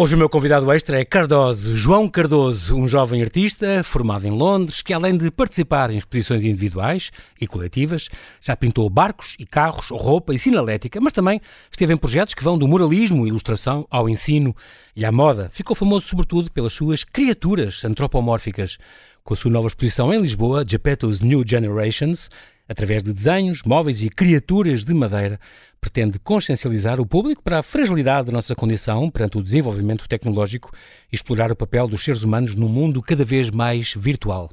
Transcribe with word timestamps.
Hoje 0.00 0.14
o 0.14 0.18
meu 0.18 0.30
convidado 0.30 0.72
extra 0.72 0.98
é 0.98 1.04
Cardoso, 1.04 1.76
João 1.76 2.08
Cardoso, 2.08 2.74
um 2.74 2.88
jovem 2.88 3.20
artista 3.20 3.82
formado 3.84 4.26
em 4.26 4.30
Londres 4.30 4.80
que 4.80 4.94
além 4.94 5.14
de 5.14 5.30
participar 5.30 5.90
em 5.90 5.98
exposições 5.98 6.42
individuais 6.42 7.10
e 7.38 7.46
coletivas, 7.46 8.08
já 8.40 8.56
pintou 8.56 8.88
barcos 8.88 9.36
e 9.38 9.44
carros, 9.44 9.90
roupa 9.90 10.34
e 10.34 10.38
sinalética, 10.38 10.98
mas 11.02 11.12
também 11.12 11.38
esteve 11.70 11.92
em 11.92 11.98
projetos 11.98 12.32
que 12.32 12.42
vão 12.42 12.56
do 12.56 12.66
muralismo, 12.66 13.26
ilustração 13.26 13.86
ao 13.90 14.08
ensino 14.08 14.56
e 14.96 15.04
à 15.04 15.12
moda. 15.12 15.50
Ficou 15.52 15.76
famoso 15.76 16.06
sobretudo 16.06 16.50
pelas 16.50 16.72
suas 16.72 17.04
criaturas 17.04 17.84
antropomórficas. 17.84 18.78
Com 19.22 19.34
a 19.34 19.36
sua 19.36 19.50
nova 19.50 19.66
exposição 19.66 20.14
em 20.14 20.22
Lisboa, 20.22 20.64
Geppetto's 20.66 21.20
New 21.20 21.44
Generations, 21.46 22.30
através 22.70 23.02
de 23.02 23.12
desenhos, 23.12 23.64
móveis 23.64 24.00
e 24.00 24.08
criaturas 24.08 24.84
de 24.84 24.94
madeira, 24.94 25.40
pretende 25.80 26.20
consciencializar 26.20 27.00
o 27.00 27.06
público 27.06 27.42
para 27.42 27.58
a 27.58 27.62
fragilidade 27.64 28.26
da 28.26 28.32
nossa 28.32 28.54
condição 28.54 29.10
perante 29.10 29.38
o 29.38 29.42
desenvolvimento 29.42 30.08
tecnológico 30.08 30.70
e 31.12 31.16
explorar 31.16 31.50
o 31.50 31.56
papel 31.56 31.88
dos 31.88 32.04
seres 32.04 32.22
humanos 32.22 32.54
num 32.54 32.68
mundo 32.68 33.02
cada 33.02 33.24
vez 33.24 33.50
mais 33.50 33.94
virtual. 33.94 34.48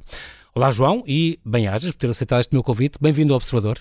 Olá, 0.52 0.72
João, 0.72 1.04
e 1.06 1.38
bem-ajas 1.44 1.92
por 1.92 1.98
ter 1.98 2.10
aceitado 2.10 2.40
este 2.40 2.52
meu 2.52 2.64
convite. 2.64 2.98
Bem-vindo 3.00 3.32
ao 3.32 3.36
Observador. 3.36 3.78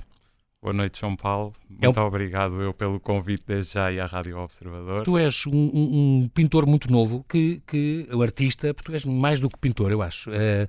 Boa 0.62 0.74
noite, 0.74 1.00
João 1.00 1.16
Paulo. 1.16 1.54
Muito 1.68 2.00
é 2.00 2.04
um... 2.04 2.06
obrigado 2.06 2.62
eu 2.62 2.74
pelo 2.76 3.00
convite 3.00 3.44
desde 3.48 3.74
já 3.74 3.92
e 3.92 4.00
à 4.00 4.06
Rádio 4.06 4.38
Observador. 4.38 5.02
Tu 5.04 5.18
és 5.18 5.48
um, 5.48 5.52
um, 5.52 6.22
um 6.24 6.30
pintor 6.32 6.68
muito 6.68 6.92
novo, 6.92 7.26
que, 7.28 7.60
que 7.66 8.08
o 8.14 8.22
artista, 8.22 8.72
porque 8.72 8.92
tu 8.92 8.94
és 8.94 9.04
mais 9.04 9.40
do 9.40 9.50
que 9.50 9.58
pintor, 9.58 9.92
eu 9.92 10.04
acho. 10.04 10.30
Uh, 10.30 10.68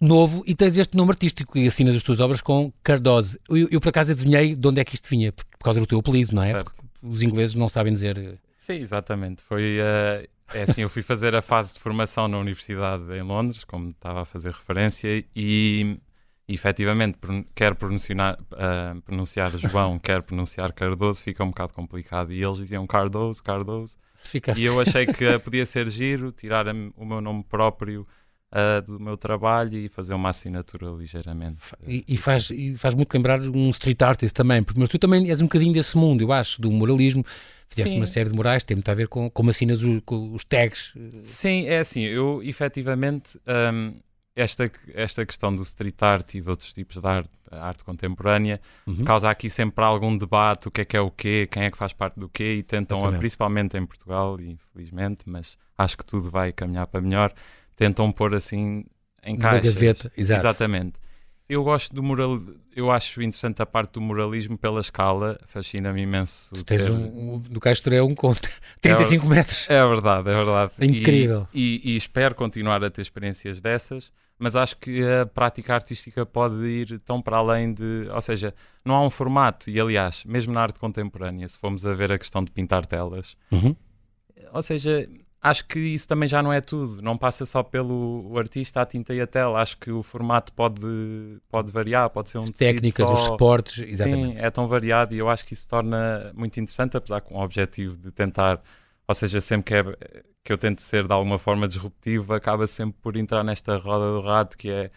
novo 0.00 0.42
e 0.46 0.54
tens 0.54 0.76
este 0.76 0.96
nome 0.96 1.10
artístico 1.10 1.56
e 1.58 1.66
assinas 1.66 1.96
as 1.96 2.02
tuas 2.02 2.20
obras 2.20 2.40
com 2.40 2.72
Cardoso. 2.82 3.38
Eu, 3.48 3.68
eu, 3.70 3.80
por 3.80 3.88
acaso 3.88 4.12
adivinhei 4.12 4.54
de 4.54 4.68
onde 4.68 4.80
é 4.80 4.84
que 4.84 4.94
isto 4.94 5.08
vinha, 5.08 5.32
por, 5.32 5.44
causa 5.62 5.80
do 5.80 5.86
teu 5.86 5.98
apelido, 5.98 6.34
não 6.34 6.42
é? 6.42 6.62
Porque 6.62 6.80
os 7.02 7.22
ingleses 7.22 7.54
não 7.54 7.68
sabem 7.68 7.92
dizer. 7.92 8.18
Eh, 8.18 8.38
Sim, 8.56 8.74
exatamente. 8.74 9.42
Foi. 9.42 9.78
Uh, 9.78 10.28
é 10.52 10.62
assim, 10.62 10.82
eu 10.82 10.88
fui 10.88 11.02
fazer 11.02 11.34
a 11.34 11.42
fase 11.42 11.74
de 11.74 11.80
formação 11.80 12.28
na 12.28 12.38
Universidade 12.38 13.12
em 13.12 13.22
Londres, 13.22 13.64
como 13.64 13.90
estava 13.90 14.22
a 14.22 14.24
fazer 14.24 14.52
referência, 14.52 15.08
e, 15.08 15.24
e 15.34 16.54
efetivamente, 16.54 17.18
quer 17.54 17.74
pronunciar, 17.74 18.38
uh, 18.52 19.00
pronunciar 19.02 19.50
João, 19.56 19.98
quer 20.00 20.22
pronunciar 20.22 20.72
Cardoso, 20.72 21.20
fica 21.20 21.42
um 21.42 21.48
bocado 21.48 21.72
complicado. 21.72 22.32
E 22.32 22.42
eles 22.42 22.58
diziam 22.58 22.86
Cardoso, 22.86 23.42
Cardoso. 23.42 23.96
Ficaste. 24.16 24.62
E 24.62 24.64
eu 24.64 24.80
achei 24.80 25.06
que 25.06 25.38
podia 25.40 25.66
ser 25.66 25.90
giro, 25.90 26.32
tirar 26.32 26.66
o 26.96 27.04
meu 27.04 27.20
nome 27.20 27.44
próprio 27.44 28.06
uh, 28.54 28.80
do 28.82 29.00
meu 29.00 29.16
trabalho 29.16 29.76
e 29.76 29.88
fazer 29.88 30.14
uma 30.14 30.30
assinatura 30.30 30.86
ligeiramente. 30.90 31.58
E, 31.86 32.04
e, 32.06 32.16
faz, 32.16 32.50
e 32.50 32.76
faz 32.76 32.94
muito 32.94 33.12
lembrar 33.12 33.40
um 33.40 33.68
street 33.70 34.00
artist 34.00 34.34
também, 34.34 34.62
porque 34.62 34.80
mas 34.80 34.88
tu 34.88 34.98
também 34.98 35.28
és 35.28 35.40
um 35.40 35.44
bocadinho 35.44 35.72
desse 35.72 35.96
mundo, 35.96 36.22
eu 36.22 36.32
acho, 36.32 36.60
do 36.60 36.70
moralismo. 36.70 37.24
Fizeste 37.68 37.94
Sim. 37.94 38.00
uma 38.00 38.06
série 38.06 38.30
de 38.30 38.36
morais, 38.36 38.62
tem 38.62 38.76
muito 38.76 38.90
a 38.90 38.94
ver 38.94 39.08
com 39.08 39.28
como 39.28 39.50
assinas 39.50 39.82
os, 39.82 39.96
com 40.04 40.32
os 40.32 40.44
tags. 40.44 40.92
Sim, 41.24 41.66
é 41.66 41.80
assim, 41.80 42.02
eu 42.02 42.40
efetivamente. 42.42 43.38
Um, 43.46 43.94
esta, 44.36 44.70
esta 44.94 45.24
questão 45.24 45.54
do 45.54 45.62
street 45.62 46.02
art 46.02 46.34
e 46.34 46.40
de 46.40 46.50
outros 46.50 46.72
tipos 46.72 46.96
de 47.00 47.06
arte, 47.06 47.30
arte 47.50 47.84
contemporânea 47.84 48.60
uhum. 48.86 49.04
causa 49.04 49.30
aqui 49.30 49.48
sempre 49.48 49.84
algum 49.84 50.16
debate, 50.16 50.66
o 50.66 50.70
que 50.70 50.80
é 50.80 50.84
que 50.84 50.96
é 50.96 51.00
o 51.00 51.10
quê, 51.10 51.48
quem 51.50 51.62
é 51.62 51.70
que 51.70 51.78
faz 51.78 51.92
parte 51.92 52.18
do 52.18 52.28
quê, 52.28 52.56
e 52.58 52.62
tentam, 52.62 53.16
principalmente 53.18 53.76
em 53.76 53.86
Portugal, 53.86 54.36
infelizmente, 54.40 55.22
mas 55.26 55.56
acho 55.78 55.96
que 55.96 56.04
tudo 56.04 56.30
vai 56.30 56.52
caminhar 56.52 56.86
para 56.86 57.00
melhor, 57.00 57.32
tentam 57.76 58.10
pôr 58.12 58.34
assim 58.34 58.84
em 59.24 59.36
caixas. 59.36 59.74
Gaveta, 59.74 60.12
exato. 60.16 60.40
Exatamente. 60.40 61.04
Eu 61.46 61.62
gosto 61.62 61.94
do 61.94 62.02
moral, 62.02 62.40
eu 62.74 62.90
acho 62.90 63.20
interessante 63.20 63.60
a 63.60 63.66
parte 63.66 63.92
do 63.92 64.00
moralismo 64.00 64.56
pela 64.56 64.80
escala, 64.80 65.38
fascina-me 65.46 66.00
imenso. 66.00 66.54
Tu 66.54 66.64
tens 66.64 66.84
ter... 66.84 66.90
um, 66.90 67.34
um, 67.34 67.38
do 67.38 67.60
Castro 67.60 67.94
é 67.94 68.02
um 68.02 68.14
conto, 68.14 68.48
35 68.80 69.26
é, 69.26 69.28
metros. 69.28 69.66
É 69.68 69.86
verdade, 69.86 70.30
é 70.30 70.34
verdade. 70.34 70.72
É 70.78 70.84
incrível. 70.86 71.46
E, 71.52 71.82
e, 71.84 71.92
e, 71.92 71.96
espero 71.96 72.34
continuar 72.34 72.82
a 72.82 72.90
ter 72.90 73.02
experiências 73.02 73.60
dessas, 73.60 74.10
mas 74.38 74.56
acho 74.56 74.78
que 74.78 75.04
a 75.04 75.26
prática 75.26 75.74
artística 75.74 76.24
pode 76.24 76.64
ir 76.64 76.98
tão 77.00 77.20
para 77.20 77.36
além 77.36 77.74
de, 77.74 78.08
ou 78.10 78.20
seja, 78.22 78.54
não 78.82 78.94
há 78.94 79.04
um 79.04 79.10
formato, 79.10 79.68
e 79.68 79.78
aliás, 79.78 80.24
mesmo 80.24 80.52
na 80.54 80.62
arte 80.62 80.80
contemporânea, 80.80 81.46
se 81.46 81.58
formos 81.58 81.84
a 81.84 81.92
ver 81.92 82.10
a 82.10 82.18
questão 82.18 82.42
de 82.42 82.50
pintar 82.50 82.86
telas, 82.86 83.36
uhum. 83.52 83.76
ou 84.50 84.62
seja, 84.62 85.06
acho 85.44 85.66
que 85.66 85.78
isso 85.78 86.08
também 86.08 86.26
já 86.26 86.42
não 86.42 86.50
é 86.50 86.60
tudo. 86.60 87.02
Não 87.02 87.18
passa 87.18 87.44
só 87.44 87.62
pelo 87.62 88.32
artista, 88.36 88.80
a 88.80 88.86
tinta 88.86 89.14
e 89.14 89.20
a 89.20 89.26
tela. 89.26 89.60
Acho 89.60 89.76
que 89.76 89.90
o 89.90 90.02
formato 90.02 90.52
pode, 90.54 90.80
pode 91.50 91.70
variar, 91.70 92.08
pode 92.08 92.30
ser 92.30 92.38
um 92.38 92.44
As 92.44 92.50
técnicas, 92.50 93.06
só. 93.06 93.12
os 93.12 93.20
suportes, 93.20 93.84
exatamente. 93.86 94.36
Sim, 94.36 94.42
é 94.42 94.50
tão 94.50 94.66
variado 94.66 95.14
e 95.14 95.18
eu 95.18 95.28
acho 95.28 95.44
que 95.44 95.52
isso 95.52 95.68
torna 95.68 96.32
muito 96.34 96.58
interessante, 96.58 96.96
apesar 96.96 97.20
com 97.20 97.36
o 97.36 97.42
objetivo 97.42 97.98
de 97.98 98.10
tentar, 98.10 98.62
ou 99.06 99.14
seja, 99.14 99.38
sempre 99.42 99.82
que, 99.82 99.90
é, 99.90 100.22
que 100.42 100.52
eu 100.52 100.56
tento 100.56 100.80
ser 100.80 101.06
de 101.06 101.12
alguma 101.12 101.38
forma 101.38 101.68
disruptivo, 101.68 102.32
acaba 102.32 102.66
sempre 102.66 102.96
por 103.02 103.14
entrar 103.14 103.44
nesta 103.44 103.76
roda 103.76 104.12
do 104.12 104.26
rato 104.26 104.56
que 104.56 104.70
é 104.70 104.90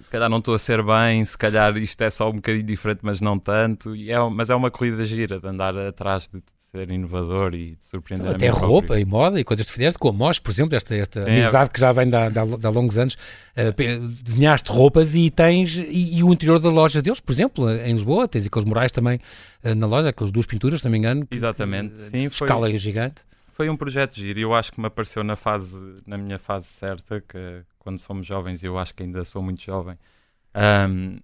se 0.00 0.10
calhar 0.10 0.28
não 0.28 0.38
estou 0.38 0.54
a 0.54 0.58
ser 0.58 0.82
bem, 0.82 1.24
se 1.24 1.38
calhar 1.38 1.74
isto 1.78 2.00
é 2.02 2.10
só 2.10 2.28
um 2.28 2.34
bocadinho 2.34 2.66
diferente, 2.66 3.00
mas 3.02 3.20
não 3.20 3.38
tanto. 3.38 3.96
E 3.96 4.10
é, 4.10 4.18
mas 4.28 4.50
é 4.50 4.54
uma 4.54 4.70
corrida 4.70 5.02
gira 5.04 5.40
de 5.40 5.48
andar 5.48 5.74
atrás 5.74 6.28
de 6.28 6.42
ser 6.76 6.90
inovador 6.90 7.54
e 7.54 7.76
de 7.76 7.84
surpreender 7.84 8.34
Até 8.34 8.48
roupa 8.48 8.88
próprio. 8.88 8.98
e 8.98 9.04
moda 9.04 9.40
e 9.40 9.44
coisas 9.44 9.64
que 9.64 9.72
fizeste, 9.72 9.98
com 9.98 10.08
a 10.08 10.12
MOS, 10.12 10.38
por 10.38 10.50
exemplo, 10.50 10.76
esta, 10.76 10.94
esta 10.94 11.24
Sim, 11.24 11.30
é 11.30 11.42
amizade 11.42 11.70
é... 11.70 11.72
que 11.72 11.80
já 11.80 11.92
vem 11.92 12.08
de, 12.08 12.16
há 12.16 12.70
longos 12.70 12.98
anos. 12.98 13.14
Uh, 13.14 14.08
desenhaste 14.22 14.70
roupas 14.70 15.14
e 15.14 15.30
tens, 15.30 15.76
e, 15.76 16.18
e, 16.18 16.22
o 16.22 16.32
interior 16.32 16.58
da 16.58 16.68
loja 16.68 17.00
deles, 17.00 17.20
por 17.20 17.32
exemplo, 17.32 17.70
em 17.70 17.92
Lisboa, 17.94 18.28
tens 18.28 18.46
aqueles 18.46 18.68
murais 18.68 18.92
também 18.92 19.18
uh, 19.64 19.74
na 19.74 19.86
loja, 19.86 20.10
aquelas 20.10 20.30
duas 20.30 20.46
pinturas, 20.46 20.80
se 20.80 20.84
não 20.84 20.92
me 20.92 20.98
engano. 20.98 21.26
Exatamente, 21.30 21.94
uh, 21.94 22.10
sim. 22.10 22.28
Foi, 22.28 22.46
escala 22.46 22.76
gigante. 22.76 23.22
Foi 23.52 23.70
um 23.70 23.76
projeto 23.76 24.16
giro 24.16 24.38
e 24.38 24.42
eu 24.42 24.54
acho 24.54 24.70
que 24.70 24.80
me 24.80 24.86
apareceu 24.86 25.24
na 25.24 25.34
fase, 25.34 25.96
na 26.06 26.18
minha 26.18 26.38
fase 26.38 26.66
certa, 26.66 27.22
que 27.22 27.62
quando 27.78 27.98
somos 27.98 28.26
jovens, 28.26 28.62
eu 28.62 28.76
acho 28.76 28.94
que 28.94 29.02
ainda 29.02 29.24
sou 29.24 29.42
muito 29.42 29.62
jovem. 29.62 29.96
Um, 30.54 31.18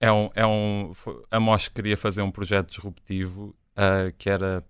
é 0.00 0.12
um, 0.12 0.30
é 0.34 0.46
um, 0.46 0.92
a 1.30 1.40
MOS 1.40 1.68
queria 1.68 1.96
fazer 1.96 2.22
um 2.22 2.30
projeto 2.30 2.68
disruptivo 2.68 3.54
uh, 3.78 4.12
que 4.18 4.28
era 4.28 4.64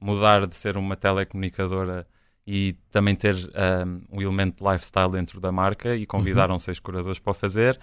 mudar 0.00 0.46
de 0.46 0.54
ser 0.54 0.76
uma 0.76 0.96
telecomunicadora 0.96 2.06
e 2.46 2.74
também 2.90 3.14
ter 3.14 3.34
um, 3.36 4.16
um 4.16 4.22
elemento 4.22 4.62
de 4.62 4.70
lifestyle 4.70 5.10
dentro 5.10 5.40
da 5.40 5.52
marca 5.52 5.94
e 5.94 6.06
convidaram 6.06 6.54
uhum. 6.54 6.58
seis 6.58 6.78
curadores 6.78 7.18
para 7.18 7.30
o 7.30 7.34
fazer. 7.34 7.78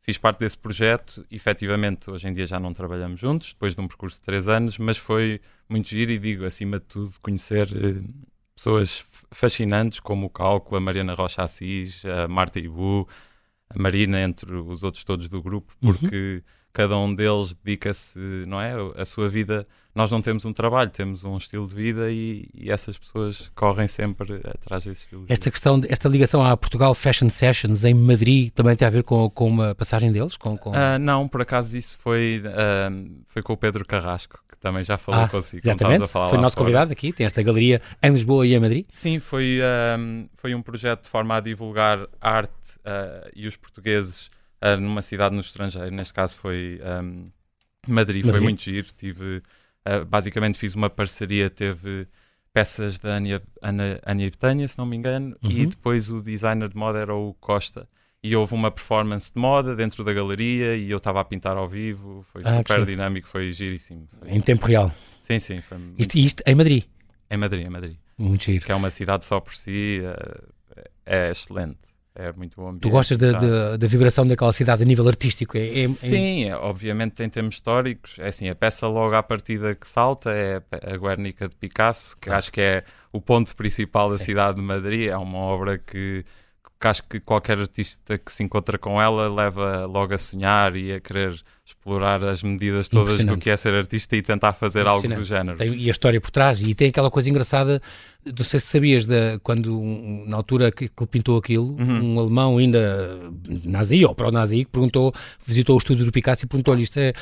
Fiz 0.00 0.18
parte 0.18 0.38
desse 0.38 0.56
projeto, 0.56 1.26
efetivamente 1.30 2.08
hoje 2.10 2.28
em 2.28 2.32
dia 2.32 2.46
já 2.46 2.60
não 2.60 2.72
trabalhamos 2.72 3.18
juntos, 3.18 3.48
depois 3.48 3.74
de 3.74 3.80
um 3.80 3.88
percurso 3.88 4.18
de 4.18 4.24
três 4.24 4.46
anos, 4.46 4.78
mas 4.78 4.96
foi 4.96 5.40
muito 5.68 5.88
giro 5.88 6.12
e 6.12 6.18
digo, 6.18 6.44
acima 6.44 6.78
de 6.78 6.84
tudo, 6.84 7.12
conhecer 7.20 7.66
uh, 7.72 8.04
pessoas 8.54 9.04
fascinantes 9.32 9.98
como 9.98 10.26
o 10.26 10.30
Cálculo, 10.30 10.76
a 10.76 10.80
Mariana 10.80 11.14
Rocha 11.14 11.42
Assis, 11.42 12.04
a 12.04 12.28
Marta 12.28 12.60
Ibu, 12.60 13.08
a 13.68 13.78
Marina, 13.78 14.20
entre 14.20 14.54
os 14.54 14.84
outros 14.84 15.02
todos 15.02 15.28
do 15.28 15.42
grupo, 15.42 15.74
uhum. 15.82 15.92
porque 15.92 16.36
uhum 16.36 16.65
cada 16.76 16.94
um 16.98 17.14
deles 17.14 17.56
dedica-se, 17.64 18.18
não 18.46 18.60
é, 18.60 18.74
a 19.00 19.04
sua 19.06 19.30
vida. 19.30 19.66
Nós 19.94 20.10
não 20.10 20.20
temos 20.20 20.44
um 20.44 20.52
trabalho, 20.52 20.90
temos 20.90 21.24
um 21.24 21.38
estilo 21.38 21.66
de 21.66 21.74
vida 21.74 22.10
e, 22.10 22.50
e 22.52 22.70
essas 22.70 22.98
pessoas 22.98 23.50
correm 23.54 23.88
sempre 23.88 24.42
atrás 24.44 24.84
desse 24.84 25.04
estilo 25.04 25.24
de 25.24 25.32
esta 25.32 25.44
vida. 25.44 25.52
Questão, 25.52 25.80
esta 25.88 26.06
ligação 26.06 26.44
à 26.44 26.54
Portugal 26.54 26.92
Fashion 26.92 27.30
Sessions 27.30 27.82
em 27.82 27.94
Madrid 27.94 28.52
também 28.52 28.76
tem 28.76 28.86
a 28.86 28.90
ver 28.90 29.04
com, 29.04 29.30
com 29.30 29.48
uma 29.48 29.74
passagem 29.74 30.12
deles? 30.12 30.36
Com, 30.36 30.58
com... 30.58 30.72
Uh, 30.72 30.98
não, 31.00 31.26
por 31.26 31.40
acaso 31.40 31.78
isso 31.78 31.96
foi, 31.96 32.42
uh, 32.44 33.22
foi 33.24 33.40
com 33.40 33.54
o 33.54 33.56
Pedro 33.56 33.86
Carrasco, 33.86 34.38
que 34.46 34.58
também 34.58 34.84
já 34.84 34.98
falou 34.98 35.22
ah, 35.22 35.28
consigo. 35.30 35.66
Exatamente, 35.66 36.06
foi 36.08 36.36
nosso 36.36 36.38
fora. 36.38 36.50
convidado 36.56 36.92
aqui, 36.92 37.10
tem 37.10 37.24
esta 37.24 37.42
galeria 37.42 37.80
em 38.02 38.10
Lisboa 38.10 38.46
e 38.46 38.54
em 38.54 38.60
Madrid. 38.60 38.84
Sim, 38.92 39.18
foi, 39.18 39.60
um, 39.98 40.28
foi 40.34 40.54
um 40.54 40.60
projeto 40.60 41.04
de 41.04 41.08
forma 41.08 41.38
a 41.38 41.40
divulgar 41.40 42.06
arte 42.20 42.52
uh, 42.80 43.30
e 43.34 43.48
os 43.48 43.56
portugueses 43.56 44.28
uh, 44.62 44.80
numa 44.80 45.02
cidade 45.02 45.34
no 45.34 45.40
estrangeiro, 45.40 45.90
neste 45.90 46.14
caso 46.14 46.36
foi 46.36 46.80
um, 46.82 47.30
Madrid, 47.86 48.24
Madrid, 48.24 48.24
foi 48.24 48.40
muito 48.40 48.62
giro. 48.62 48.88
Tive, 48.96 49.42
uh, 49.86 50.04
basicamente 50.06 50.58
fiz 50.58 50.74
uma 50.74 50.90
parceria, 50.90 51.48
teve 51.48 52.06
peças 52.52 52.98
da 52.98 53.16
Ania, 53.16 53.42
Ana, 53.60 54.00
Ania 54.04 54.30
Betânia, 54.30 54.66
se 54.66 54.78
não 54.78 54.86
me 54.86 54.96
engano, 54.96 55.36
uhum. 55.42 55.50
e 55.50 55.66
depois 55.66 56.10
o 56.10 56.22
designer 56.22 56.68
de 56.68 56.76
moda 56.76 56.98
era 56.98 57.14
o 57.14 57.34
Costa. 57.34 57.88
E 58.22 58.34
houve 58.34 58.54
uma 58.54 58.70
performance 58.70 59.32
de 59.32 59.38
moda 59.38 59.76
dentro 59.76 60.02
da 60.02 60.12
galeria 60.12 60.76
e 60.76 60.90
eu 60.90 60.96
estava 60.96 61.20
a 61.20 61.24
pintar 61.24 61.56
ao 61.56 61.68
vivo, 61.68 62.24
foi 62.32 62.42
ah, 62.44 62.56
super 62.56 62.84
dinâmico, 62.84 63.28
foi 63.28 63.52
giríssimo. 63.52 64.08
Foi... 64.18 64.30
Em 64.30 64.40
tempo 64.40 64.66
real? 64.66 64.90
Sim, 65.22 65.38
sim. 65.38 65.60
Foi 65.60 65.78
isto, 65.96 66.18
isto 66.18 66.42
em 66.44 66.54
Madrid? 66.54 66.84
Em 67.30 67.36
Madrid, 67.36 67.66
em 67.66 67.70
Madrid. 67.70 67.96
Muito 68.18 68.44
giro. 68.44 68.64
Que 68.64 68.72
é 68.72 68.74
uma 68.74 68.90
cidade 68.90 69.24
só 69.24 69.38
por 69.38 69.54
si, 69.54 70.00
é, 71.04 71.28
é 71.28 71.30
excelente 71.30 71.78
é 72.18 72.32
muito 72.32 72.56
bom 72.56 72.68
ambiente. 72.68 72.82
Tu 72.82 72.90
gostas 72.90 73.18
da, 73.18 73.32
da, 73.32 73.76
da, 73.76 73.86
vibração 73.86 74.26
daquela 74.26 74.52
cidade 74.52 74.82
a 74.82 74.86
nível 74.86 75.06
artístico? 75.06 75.56
É, 75.58 75.64
é, 75.64 75.88
Sim, 75.88 76.44
é, 76.44 76.56
obviamente 76.56 77.22
em 77.22 77.28
termos 77.28 77.56
históricos. 77.56 78.18
É 78.18 78.28
assim, 78.28 78.48
a 78.48 78.54
peça 78.54 78.86
logo 78.86 79.14
à 79.14 79.22
partida 79.22 79.74
que 79.74 79.86
salta 79.86 80.30
é 80.30 80.62
a 80.70 80.96
Guernica 80.96 81.48
de 81.48 81.54
Picasso, 81.54 82.16
que 82.18 82.30
acho 82.30 82.50
que 82.50 82.60
é 82.60 82.84
o 83.12 83.20
ponto 83.20 83.54
principal 83.54 84.08
da 84.08 84.18
Sim. 84.18 84.24
cidade 84.24 84.56
de 84.56 84.62
Madrid. 84.62 85.08
É 85.08 85.16
uma 85.16 85.38
obra 85.38 85.78
que, 85.78 86.24
que 86.78 86.86
acho 86.86 87.02
que 87.04 87.20
qualquer 87.20 87.58
artista 87.58 88.18
que 88.18 88.30
se 88.32 88.42
encontra 88.42 88.78
com 88.78 89.00
ela 89.00 89.32
leva 89.32 89.86
logo 89.86 90.12
a 90.12 90.18
sonhar 90.18 90.76
e 90.76 90.92
a 90.92 91.00
querer 91.00 91.40
explorar 91.64 92.22
as 92.24 92.42
medidas 92.42 92.88
todas 92.88 93.24
do 93.24 93.38
que 93.38 93.50
é 93.50 93.56
ser 93.56 93.74
artista 93.74 94.14
e 94.16 94.22
tentar 94.22 94.52
fazer 94.52 94.86
algo 94.86 95.08
do 95.08 95.24
género. 95.24 95.56
Tem, 95.56 95.74
e 95.74 95.88
a 95.88 95.90
história 95.90 96.20
por 96.20 96.30
trás, 96.30 96.60
e 96.60 96.74
tem 96.74 96.88
aquela 96.88 97.10
coisa 97.10 97.30
engraçada, 97.30 97.80
não 98.24 98.44
sei 98.44 98.60
se 98.60 98.66
sabias, 98.66 99.06
da, 99.06 99.38
quando 99.42 99.80
na 100.26 100.36
altura 100.36 100.70
que, 100.70 100.88
que 100.88 101.02
ele 101.02 101.08
pintou 101.08 101.38
aquilo, 101.38 101.76
uhum. 101.78 102.14
um 102.14 102.20
alemão 102.20 102.58
ainda 102.58 103.18
nazi 103.64 104.04
ou 104.04 104.14
pró-nazi, 104.14 104.64
que 104.64 104.70
perguntou, 104.70 105.14
visitou 105.46 105.74
o 105.74 105.78
estúdio 105.78 106.04
do 106.04 106.12
Picasso 106.12 106.44
e 106.44 106.48
perguntou-lhe 106.48 106.82
isto 106.82 106.98
é 106.98 107.14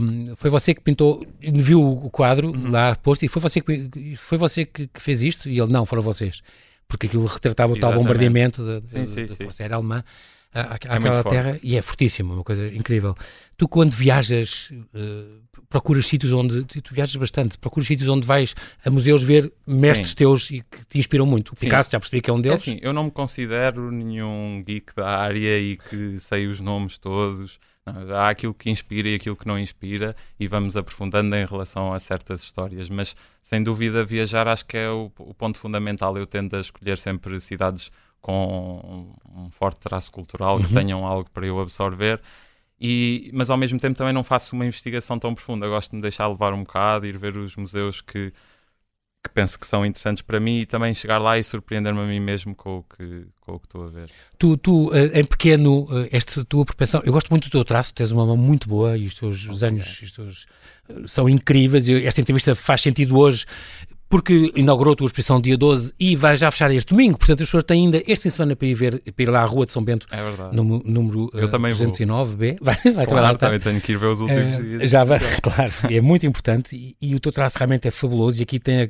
um, 0.00 0.34
foi 0.36 0.48
você 0.48 0.74
que 0.74 0.80
pintou, 0.80 1.26
viu 1.38 1.82
o 1.82 2.08
quadro 2.10 2.48
uhum. 2.48 2.70
lá 2.70 2.96
posto 2.96 3.24
e 3.24 3.28
foi 3.28 3.42
você 3.42 3.60
que, 3.60 4.16
foi 4.16 4.38
você 4.38 4.64
que, 4.64 4.86
que, 4.88 5.02
fez 5.02 5.22
isto? 5.22 5.48
E 5.50 5.60
ele, 5.60 5.70
não, 5.70 5.84
foram 5.84 6.02
vocês. 6.02 6.42
Porque 6.88 7.06
aquilo 7.06 7.26
retratava 7.26 7.72
o 7.72 7.78
tal 7.78 7.92
bombardeamento 7.92 8.64
da, 8.64 8.80
Força 9.36 9.62
Aérea 9.62 9.76
Alemã 9.76 10.04
àquela 10.52 11.18
é 11.18 11.22
terra 11.22 11.50
forte. 11.50 11.66
e 11.66 11.76
é 11.76 11.82
fortíssimo, 11.82 12.34
uma 12.34 12.44
coisa 12.44 12.66
incrível. 12.68 13.14
Tu, 13.56 13.68
quando 13.68 13.92
viajas, 13.92 14.70
uh, 14.94 15.62
procuras 15.68 16.06
sítios 16.06 16.32
onde. 16.32 16.64
Tu 16.64 16.94
viajas 16.94 17.16
bastante, 17.16 17.58
procuras 17.58 17.86
sítios 17.86 18.08
onde 18.08 18.26
vais 18.26 18.54
a 18.84 18.90
museus 18.90 19.22
ver 19.22 19.52
mestres 19.66 20.10
Sim. 20.10 20.16
teus 20.16 20.50
e 20.50 20.62
que 20.62 20.84
te 20.88 20.98
inspiram 20.98 21.26
muito. 21.26 21.52
O 21.52 21.56
Picasso, 21.56 21.90
já 21.90 22.00
percebi 22.00 22.22
que 22.22 22.30
é 22.30 22.32
um 22.32 22.40
deles. 22.40 22.66
É 22.66 22.72
assim, 22.72 22.80
eu 22.82 22.92
não 22.92 23.04
me 23.04 23.10
considero 23.10 23.90
nenhum 23.90 24.62
geek 24.66 24.94
da 24.94 25.08
área 25.08 25.58
e 25.58 25.76
que 25.76 26.18
sei 26.18 26.46
os 26.46 26.60
nomes 26.60 26.98
todos. 26.98 27.58
Há 27.86 28.30
aquilo 28.30 28.52
que 28.52 28.68
inspira 28.68 29.08
e 29.08 29.14
aquilo 29.14 29.36
que 29.36 29.46
não 29.46 29.56
inspira, 29.56 30.16
e 30.40 30.48
vamos 30.48 30.76
aprofundando 30.76 31.36
em 31.36 31.46
relação 31.46 31.92
a 31.92 32.00
certas 32.00 32.42
histórias. 32.42 32.88
Mas, 32.88 33.14
sem 33.40 33.62
dúvida, 33.62 34.04
viajar 34.04 34.48
acho 34.48 34.66
que 34.66 34.76
é 34.76 34.90
o, 34.90 35.12
o 35.18 35.32
ponto 35.32 35.56
fundamental. 35.58 36.16
Eu 36.18 36.26
tendo 36.26 36.56
a 36.56 36.60
escolher 36.60 36.98
sempre 36.98 37.38
cidades 37.38 37.92
com 38.20 39.14
um, 39.24 39.44
um 39.44 39.50
forte 39.52 39.78
traço 39.78 40.10
cultural, 40.10 40.56
uhum. 40.56 40.64
que 40.64 40.74
tenham 40.74 41.06
algo 41.06 41.30
para 41.30 41.46
eu 41.46 41.60
absorver. 41.60 42.20
E, 42.80 43.30
mas 43.32 43.50
ao 43.50 43.56
mesmo 43.56 43.78
tempo 43.78 43.96
também 43.96 44.12
não 44.12 44.24
faço 44.24 44.56
uma 44.56 44.66
investigação 44.66 45.18
tão 45.18 45.32
profunda. 45.32 45.66
Eu 45.66 45.70
gosto 45.70 45.90
de 45.90 45.96
me 45.96 46.02
deixar 46.02 46.26
levar 46.26 46.52
um 46.52 46.64
bocado, 46.64 47.06
ir 47.06 47.16
ver 47.16 47.36
os 47.36 47.54
museus 47.56 48.00
que, 48.00 48.32
que 49.26 49.34
penso 49.34 49.58
que 49.58 49.66
são 49.66 49.84
interessantes 49.84 50.22
para 50.22 50.38
mim 50.40 50.60
e 50.60 50.66
também 50.66 50.94
chegar 50.94 51.18
lá 51.18 51.38
e 51.38 51.44
surpreender-me 51.44 52.00
a 52.00 52.04
mim 52.04 52.20
mesmo 52.20 52.54
com 52.54 52.78
o 52.78 52.82
que, 52.82 53.26
com 53.40 53.52
o 53.54 53.58
que 53.58 53.66
estou 53.66 53.84
a 53.84 53.88
ver. 53.88 54.10
Tu, 54.38 54.56
tu 54.56 54.90
eh, 54.94 55.20
em 55.20 55.24
pequeno, 55.24 55.86
eh, 55.90 56.08
esta 56.12 56.44
tua 56.44 56.64
propensão, 56.64 57.02
eu 57.04 57.12
gosto 57.12 57.28
muito 57.30 57.48
do 57.48 57.50
teu 57.50 57.64
traço, 57.64 57.94
tens 57.94 58.10
uma 58.10 58.24
mão 58.24 58.36
muito 58.36 58.68
boa 58.68 58.96
e 58.96 59.06
os 59.06 59.14
teus 59.14 59.46
desenhos 59.46 60.02
os 60.02 60.12
teus, 60.12 60.46
eh, 60.88 60.94
são 61.06 61.28
incríveis. 61.28 61.88
Esta 61.88 62.20
entrevista 62.20 62.54
faz 62.54 62.80
sentido 62.80 63.18
hoje 63.18 63.46
porque 64.08 64.52
inaugurou 64.54 64.92
a 64.92 64.96
tua 64.96 65.06
exposição 65.06 65.40
dia 65.40 65.56
12 65.56 65.92
e 65.98 66.14
vai 66.14 66.36
já 66.36 66.50
fechar 66.50 66.70
este 66.72 66.90
domingo, 66.90 67.18
portanto 67.18 67.42
as 67.42 67.48
pessoas 67.48 67.64
têm 67.64 67.86
ainda 67.86 67.98
este 68.06 68.22
fim 68.22 68.28
de 68.28 68.34
semana 68.34 68.56
para 68.56 68.66
ir, 68.68 68.74
ver, 68.74 69.00
para 69.00 69.22
ir 69.22 69.28
lá 69.28 69.42
à 69.42 69.44
Rua 69.44 69.66
de 69.66 69.72
São 69.72 69.82
Bento, 69.82 70.06
é 70.10 70.54
no, 70.54 70.82
número 70.84 71.30
Eu 71.34 71.46
uh, 71.46 71.50
também 71.50 71.72
209B. 71.74 72.58
Vai, 72.66 72.76
vai 72.76 73.06
claro, 73.06 73.22
lá 73.22 73.34
também 73.34 73.60
tenho 73.60 73.80
que 73.80 73.92
ir 73.92 73.98
ver 73.98 74.06
os 74.06 74.20
últimos 74.20 74.58
uh, 74.58 74.62
dias. 74.62 74.90
Já 74.90 75.04
vai, 75.04 75.18
claro, 75.42 75.72
é 75.90 76.00
muito 76.00 76.26
importante 76.26 76.76
e, 76.76 76.96
e, 77.00 77.14
o 77.14 77.20
teu 77.20 77.32
traço 77.32 77.58
realmente 77.58 77.86
é 77.88 77.90
fabuloso 77.90 78.40
e 78.40 78.42
aqui 78.42 78.58
tem 78.58 78.82
a, 78.82 78.88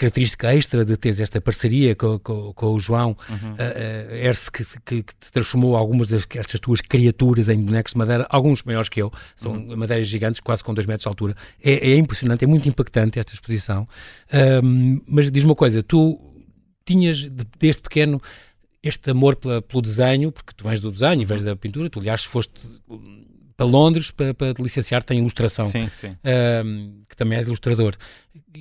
característica 0.00 0.54
extra 0.54 0.82
de 0.82 0.96
teres 0.96 1.20
esta 1.20 1.40
parceria 1.40 1.94
com, 1.94 2.18
com, 2.18 2.52
com 2.54 2.66
o 2.72 2.80
João 2.80 3.14
uhum. 3.28 3.52
uh, 3.52 4.14
Erce, 4.14 4.50
que, 4.50 4.64
que, 4.64 5.02
que, 5.02 5.14
te 5.14 5.30
transformou 5.30 5.76
algumas 5.76 6.08
destas 6.08 6.58
tuas 6.58 6.80
criaturas 6.80 7.50
em 7.50 7.60
bonecos 7.60 7.92
de 7.92 7.98
madeira, 7.98 8.26
alguns 8.30 8.62
maiores 8.62 8.88
que 8.88 9.02
eu, 9.02 9.12
são 9.36 9.52
uhum. 9.52 9.76
madeiras 9.76 10.08
gigantes, 10.08 10.40
quase 10.40 10.64
com 10.64 10.72
2 10.72 10.86
metros 10.86 11.02
de 11.02 11.08
altura. 11.08 11.36
É, 11.62 11.90
é, 11.92 11.96
impressionante, 11.96 12.44
é 12.44 12.48
muito 12.48 12.66
impactante 12.68 13.18
esta 13.18 13.34
exposição. 13.34 13.86
Mas 15.06 15.30
diz 15.30 15.44
uma 15.44 15.54
coisa, 15.54 15.82
tu 15.82 16.18
tinhas 16.84 17.28
desde 17.58 17.82
pequeno 17.82 18.20
este 18.82 19.10
amor 19.10 19.36
pela, 19.36 19.60
pelo 19.60 19.82
desenho, 19.82 20.32
porque 20.32 20.52
tu 20.56 20.64
vens 20.64 20.80
do 20.80 20.90
desenho 20.90 21.20
e 21.20 21.24
vens 21.26 21.44
da 21.44 21.54
pintura, 21.54 21.90
tu 21.90 21.98
aliás 21.98 22.24
foste 22.24 22.52
para 23.54 23.66
Londres 23.66 24.10
para, 24.10 24.32
para 24.32 24.54
licenciar-te 24.58 25.12
em 25.12 25.18
ilustração, 25.18 25.66
sim, 25.66 25.90
sim. 25.92 26.16
Que 27.06 27.14
também 27.14 27.36
és 27.36 27.46
ilustrador. 27.46 27.94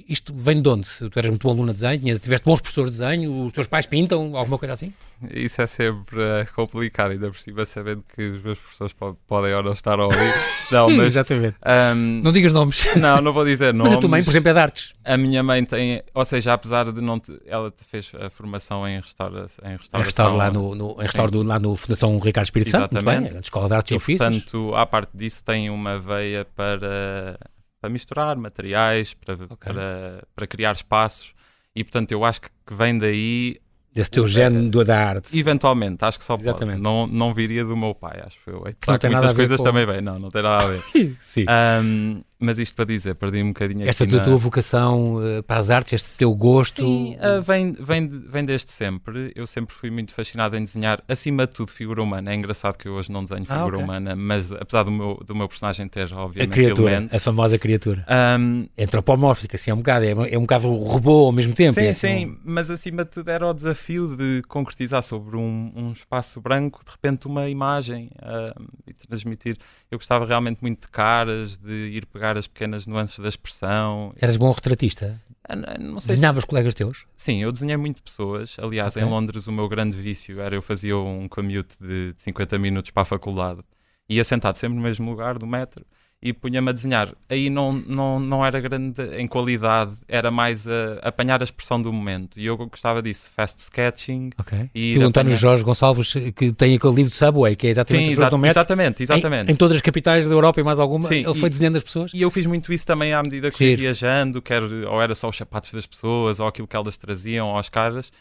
Isto 0.08 0.34
vem 0.34 0.62
de 0.62 0.68
onde? 0.70 0.88
Tu 0.88 1.20
eras 1.20 1.30
muito 1.30 1.48
bom 1.48 1.54
aluno 1.54 1.74
de 1.74 1.80
desenho, 1.80 2.18
tiveste 2.18 2.44
bons 2.44 2.60
professores 2.60 2.92
de 2.92 3.00
desenho, 3.00 3.46
os 3.46 3.54
teus 3.54 3.68
pais 3.68 3.86
pintam, 3.86 4.36
alguma 4.36 4.58
coisa 4.58 4.74
assim? 4.74 4.92
Isso 5.32 5.62
é 5.62 5.68
sempre 5.68 6.18
uh, 6.18 6.54
complicado, 6.56 7.12
ainda 7.12 7.30
por 7.30 7.38
cima, 7.38 7.66
sabendo 7.66 8.04
que 8.16 8.22
os 8.22 8.42
meus 8.42 8.58
professores 8.58 8.96
podem 9.28 9.54
ou 9.54 9.62
não 9.62 9.74
estar 9.74 10.00
a 10.00 10.06
ouvir. 10.06 10.34
Não, 10.72 10.88
mas. 10.90 11.08
Exatamente. 11.08 11.56
Um, 11.66 12.22
não 12.24 12.32
digas 12.32 12.54
nomes. 12.54 12.88
Não, 12.96 13.20
não 13.22 13.34
vou 13.34 13.44
dizer 13.44 13.74
nomes. 13.74 13.92
Mas 13.92 13.98
a 13.98 14.00
tua 14.00 14.10
mãe, 14.10 14.24
por 14.24 14.30
exemplo, 14.30 14.50
é 14.50 14.54
de 14.54 14.60
artes. 14.60 14.94
A 15.04 15.18
minha 15.18 15.42
mãe 15.42 15.66
tem, 15.66 16.04
ou 16.14 16.24
seja, 16.24 16.54
apesar 16.54 16.92
de 16.92 17.02
não. 17.02 17.20
Te, 17.20 17.42
ela 17.48 17.74
fez 17.76 18.12
a 18.20 18.30
formação 18.30 18.88
em, 18.88 19.00
restaura, 19.00 19.48
em 19.64 19.78
restauração. 19.78 20.00
Em 20.00 20.04
restauro 20.04 20.36
lá 20.36 20.52
no, 20.52 20.76
no, 20.76 20.92
em 21.00 21.06
restauro 21.06 21.42
lá 21.42 21.58
no 21.58 21.76
Fundação 21.76 22.20
Ricardo 22.20 22.46
Espírito 22.46 22.70
Santo, 22.70 22.96
Exatamente. 22.96 23.32
Bem, 23.32 23.42
Escola 23.42 23.68
de 23.68 23.74
Artes 23.74 23.90
e, 23.90 23.94
e 23.96 23.98
Ofícios. 23.98 24.20
Portanto, 24.20 24.76
à 24.76 24.86
parte 24.86 25.10
disso, 25.16 25.44
tem 25.44 25.72
uma 25.72 25.98
veia 25.98 26.46
para 26.46 27.40
para 27.80 27.90
misturar 27.90 28.36
materiais, 28.38 29.14
para, 29.14 29.34
okay. 29.34 29.74
para, 29.74 30.24
para 30.36 30.48
criar 30.48 30.74
espaços. 30.74 31.34
E 31.76 31.84
portanto, 31.84 32.12
eu 32.12 32.26
acho 32.26 32.42
que 32.42 32.50
vem 32.72 32.98
daí 32.98 33.60
esse 33.96 34.12
teu 34.12 34.28
gene 34.28 34.70
do 34.70 34.84
da 34.84 34.98
arte. 34.98 35.38
Eventualmente, 35.38 36.04
acho 36.06 36.20
que 36.20 36.24
só 36.24 36.36
Exatamente. 36.36 36.82
pode. 36.82 36.84
Não, 36.84 37.08
não 37.08 37.34
viria 37.34 37.66
do 37.66 37.76
meu 37.76 37.96
pai, 37.96 38.22
acho 38.26 38.40
eu. 38.48 38.64
Claro 38.80 39.00
que 39.00 39.10
muitas 39.10 39.34
coisas 39.34 39.58
com... 39.58 39.64
também 39.64 39.86
vêm, 39.86 40.02
não, 40.02 40.20
não 40.20 40.30
tem 40.30 40.42
nada 40.42 40.64
a 40.64 40.68
ver. 40.68 40.84
Sim. 41.22 41.46
Um, 41.84 42.22
mas 42.40 42.58
isto 42.58 42.74
para 42.74 42.86
dizer, 42.86 43.16
perdi 43.16 43.44
um 43.44 43.50
bocadinho 43.50 43.88
Esta 43.88 44.06
na... 44.06 44.22
tua 44.22 44.38
vocação 44.38 45.16
uh, 45.18 45.44
para 45.44 45.58
as 45.58 45.70
artes, 45.70 45.94
este 45.94 46.18
teu 46.18 46.34
gosto. 46.34 46.82
Sim, 46.82 47.18
uh, 47.18 47.42
vem, 47.42 47.74
vem, 47.74 48.08
vem 48.08 48.46
desde 48.46 48.72
sempre. 48.72 49.34
Eu 49.36 49.46
sempre 49.46 49.76
fui 49.76 49.92
muito 49.92 50.14
fascinado 50.14 50.56
em 50.56 50.64
desenhar, 50.64 51.04
acima 51.06 51.46
de 51.46 51.54
tudo, 51.54 51.70
figura 51.70 52.02
humana. 52.02 52.32
É 52.32 52.36
engraçado 52.36 52.78
que 52.78 52.88
eu 52.88 52.94
hoje 52.94 53.12
não 53.12 53.24
desenho 53.24 53.44
ah, 53.50 53.58
figura 53.58 53.76
ah, 53.76 53.80
okay. 53.80 53.84
humana, 53.84 54.16
mas 54.16 54.54
apesar 54.54 54.84
do 54.84 54.92
meu, 54.92 55.22
do 55.26 55.36
meu 55.36 55.50
personagem 55.50 55.86
ter, 55.90 56.14
obviamente, 56.14 56.50
a 56.50 56.54
criatura, 56.54 56.92
elementos, 56.92 57.16
a 57.16 57.20
famosa 57.20 57.58
criatura. 57.58 58.06
Um, 58.40 58.70
é 58.78 58.86
antropomórfica, 58.86 59.58
assim, 59.58 59.72
é 59.72 59.74
um 59.74 59.78
bocado, 59.78 60.06
é, 60.06 60.12
é 60.12 60.38
um 60.38 60.42
bocado 60.42 60.74
robô 60.74 61.26
ao 61.26 61.34
mesmo 61.34 61.54
tempo. 61.54 61.74
Sim, 61.74 61.88
é, 61.88 61.90
assim, 61.90 62.08
sim, 62.08 62.38
mas 62.46 62.70
acima 62.70 63.04
de 63.04 63.12
tudo 63.12 63.30
era 63.30 63.46
o 63.46 63.54
desafio 63.54 64.16
de 64.16 64.44
concretizar 64.48 65.04
sobre 65.04 65.36
um, 65.36 65.74
um 65.76 65.92
espaço 65.92 66.40
branco, 66.40 66.86
de 66.86 66.92
repente, 66.92 67.28
uma 67.28 67.50
imagem 67.50 68.10
uh, 68.16 68.64
e 68.88 68.94
transmitir. 68.94 69.58
Eu 69.92 69.98
gostava 69.98 70.26
realmente 70.26 70.60
muito 70.62 70.84
de 70.84 70.88
caras, 70.88 71.58
de 71.58 71.90
ir 71.90 72.06
pegar 72.06 72.29
as 72.38 72.48
pequenas 72.48 72.86
nuances 72.86 73.20
da 73.20 73.28
expressão. 73.28 74.14
Eras 74.20 74.38
bom 74.38 74.52
retratista? 74.52 75.22
Ah, 75.48 75.56
não 75.80 76.00
sei 76.00 76.16
Desenhavas 76.16 76.44
se... 76.44 76.48
colegas 76.48 76.76
teus? 76.76 77.06
Sim, 77.16 77.42
eu 77.42 77.52
desenhei 77.52 77.78
muito 77.78 78.04
pessoas. 78.04 78.56
Aliás, 78.60 78.96
okay. 78.96 79.08
em 79.08 79.10
Londres 79.10 79.48
o 79.48 79.52
meu 79.52 79.68
grande 79.68 79.98
vício 79.98 80.40
era 80.40 80.56
eu 80.56 80.62
fazia 80.62 80.98
um 80.98 81.28
commute 81.28 81.76
de 81.80 82.14
50 82.18 82.60
minutos 82.60 82.92
para 82.92 83.02
a 83.02 83.06
faculdade. 83.06 83.62
Ia 84.08 84.24
sentado 84.24 84.58
sempre 84.58 84.76
no 84.78 84.84
mesmo 84.84 85.10
lugar 85.10 85.38
do 85.38 85.48
metro 85.48 85.86
e 86.22 86.34
punha-me 86.34 86.70
a 86.70 86.72
desenhar. 86.74 87.14
Aí 87.30 87.50
não, 87.50 87.72
não, 87.72 88.20
não 88.20 88.46
era 88.46 88.60
grande 88.60 89.02
em 89.18 89.26
qualidade, 89.26 89.94
era 90.08 90.30
mais 90.30 90.68
a, 90.68 91.00
apanhar 91.02 91.40
a 91.42 91.44
expressão 91.46 91.82
do 91.82 91.94
momento. 91.94 92.38
E 92.38 92.46
eu 92.46 92.58
gostava 92.58 93.02
disso, 93.02 93.30
fast 93.34 93.62
sketching. 93.62 94.32
E 94.76 94.90
Estilo 94.90 95.08
António 95.08 95.36
Jorge 95.36 95.64
Gonçalves, 95.64 96.14
que 96.36 96.52
tem 96.52 96.76
aquele 96.76 96.94
livro 96.94 97.12
de 97.12 97.18
Subway, 97.18 97.56
que 97.56 97.68
é 97.68 97.70
exatamente 97.70 98.06
Sim, 98.08 98.12
exa 98.12 98.30
exatamente, 98.48 99.04
exatamente. 99.04 99.50
Em, 99.50 99.54
em, 99.54 99.56
todas 99.56 99.78
as 99.78 99.82
capitais 99.82 100.28
da 100.28 100.34
Europa 100.34 100.60
e 100.60 100.64
mais 100.64 100.80
alguma, 100.80 101.08
Sim, 101.08 101.24
ele 101.24 101.38
e, 101.38 101.40
foi 101.40 101.50
desenhando 101.50 101.78
as 101.78 101.84
pessoas. 101.84 102.12
E 102.14 102.22
eu 102.22 102.30
fiz 102.30 102.46
muito 102.46 102.72
isso 102.74 102.86
também 102.86 103.14
à 103.14 103.24
medida 103.24 103.50
que 103.50 103.58
fui 103.58 103.76
viajando, 103.78 104.42
quer, 104.42 104.62
ou 104.62 105.02
era 105.02 105.16
só 105.16 105.30
os 105.30 105.38
sapatos 105.38 105.72
das 105.74 105.86
pessoas, 105.86 106.42
ou 106.42 106.48
aquilo 106.48 106.68
que 106.68 106.76
elas 106.76 106.98
traziam, 106.98 107.48
ou 107.48 107.58
as 107.58 107.70
caras. 107.70 108.12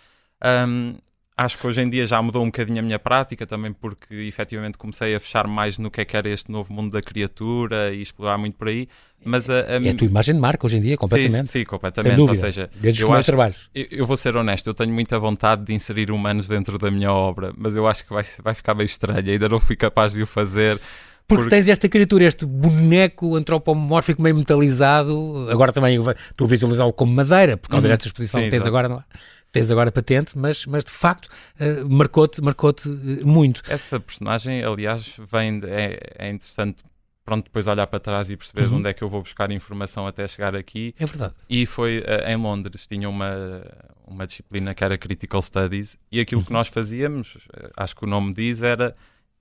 Um, 0.45 0.95
Acho 1.41 1.57
que 1.57 1.65
hoje 1.69 1.81
em 1.81 1.89
dia 1.89 2.05
já 2.05 2.21
mudou 2.21 2.43
um 2.43 2.47
bocadinho 2.47 2.81
a 2.81 2.83
minha 2.83 2.99
prática, 2.99 3.47
também 3.47 3.73
porque 3.73 4.13
efetivamente 4.13 4.77
comecei 4.77 5.15
a 5.15 5.21
fechar 5.21 5.47
mais 5.47 5.79
no 5.79 5.89
que 5.89 6.01
é 6.01 6.05
que 6.05 6.17
era 6.17 6.29
este 6.29 6.51
novo 6.51 6.73
mundo 6.73 6.91
da 6.91 7.01
criatura 7.01 7.95
e 7.95 8.03
explorar 8.03 8.37
muito 8.37 8.57
por 8.57 8.67
aí. 8.67 8.89
Mas 9.25 9.49
a, 9.49 9.61
a... 9.61 9.85
É 9.85 9.91
a 9.91 9.95
tua 9.95 10.09
imagem 10.09 10.35
de 10.35 10.41
marca 10.41 10.67
hoje 10.67 10.79
em 10.79 10.83
dia, 10.83 10.97
completamente. 10.97 11.49
Sim, 11.49 11.61
sim 11.61 11.65
completamente. 11.65 12.21
Ou 12.21 12.35
seja, 12.35 12.69
Desde 12.75 13.05
eu, 13.05 13.13
acho, 13.13 13.27
trabalhos. 13.27 13.71
Eu, 13.73 13.87
eu, 13.91 14.07
vou 14.07 14.17
ser 14.17 14.37
honesto, 14.37 14.67
eu 14.67 14.75
tenho 14.75 14.93
muita 14.93 15.17
vontade 15.17 15.65
de 15.65 15.73
inserir 15.73 16.11
humanos 16.11 16.49
dentro 16.49 16.77
da 16.77 16.91
minha 16.91 17.13
obra, 17.13 17.53
mas 17.57 17.77
eu 17.77 17.87
acho 17.87 18.05
que 18.05 18.13
vai, 18.13 18.25
vai 18.43 18.55
ficar 18.55 18.75
meio 18.75 18.87
estranho, 18.87 19.31
ainda 19.31 19.49
não 19.49 19.61
fui 19.61 19.77
capaz 19.77 20.13
de 20.13 20.21
o 20.21 20.27
fazer. 20.27 20.81
Porque, 21.29 21.43
porque, 21.43 21.51
tens 21.51 21.69
esta 21.69 21.89
criatura, 21.89 22.25
este 22.25 22.47
boneco 22.47 23.37
antropomórfico 23.37 24.23
meio 24.23 24.35
metalizado, 24.35 25.47
agora 25.51 25.73
também 25.73 25.95
estou 25.95 26.47
a 26.47 26.49
visualizá-lo 26.49 26.93
como 26.93 27.13
madeira, 27.13 27.57
por 27.57 27.69
causa 27.69 27.87
uhum. 27.87 27.93
desta 27.93 28.07
exposição 28.09 28.41
sim, 28.41 28.47
que 28.47 28.51
tens 28.51 28.63
exatamente. 28.63 28.87
agora, 28.87 28.89
não 28.89 29.01
é? 29.01 29.38
Tens 29.53 29.71
agora 29.71 29.91
patente, 29.91 30.37
mas, 30.37 30.67
mas 30.67 30.85
de 30.85 30.91
facto 30.91 31.27
uh, 31.27 31.89
marcou-te 31.89 32.41
marcou 32.43 32.71
uh, 32.71 33.27
muito. 33.27 33.63
Essa 33.69 33.99
personagem, 33.99 34.63
aliás, 34.63 35.15
vem 35.19 35.61
de, 35.61 35.69
é, 35.69 35.99
é 36.19 36.31
interessante 36.31 36.83
pronto, 37.25 37.45
depois 37.45 37.67
olhar 37.67 37.87
para 37.87 38.01
trás 38.01 38.31
e 38.31 38.37
perceber 38.37 38.69
uhum. 38.69 38.79
onde 38.79 38.89
é 38.89 38.95
que 38.95 39.03
eu 39.03 39.09
vou 39.09 39.21
buscar 39.21 39.51
informação 39.51 40.07
até 40.07 40.27
chegar 40.27 40.57
aqui. 40.57 40.95
É 40.99 41.05
verdade. 41.05 41.35
E 41.49 41.67
foi 41.67 41.99
uh, 41.99 42.27
em 42.27 42.37
Londres, 42.37 42.87
tinha 42.87 43.09
uma, 43.09 43.63
uma 44.07 44.27
disciplina 44.27 44.75
que 44.75 44.83
era 44.83 44.97
Critical 44.97 45.43
Studies, 45.43 45.99
e 46.11 46.21
aquilo 46.21 46.41
uhum. 46.41 46.47
que 46.47 46.53
nós 46.53 46.69
fazíamos, 46.69 47.37
acho 47.77 47.95
que 47.95 48.05
o 48.05 48.09
nome 48.09 48.33
diz, 48.33 48.63
era 48.63 48.97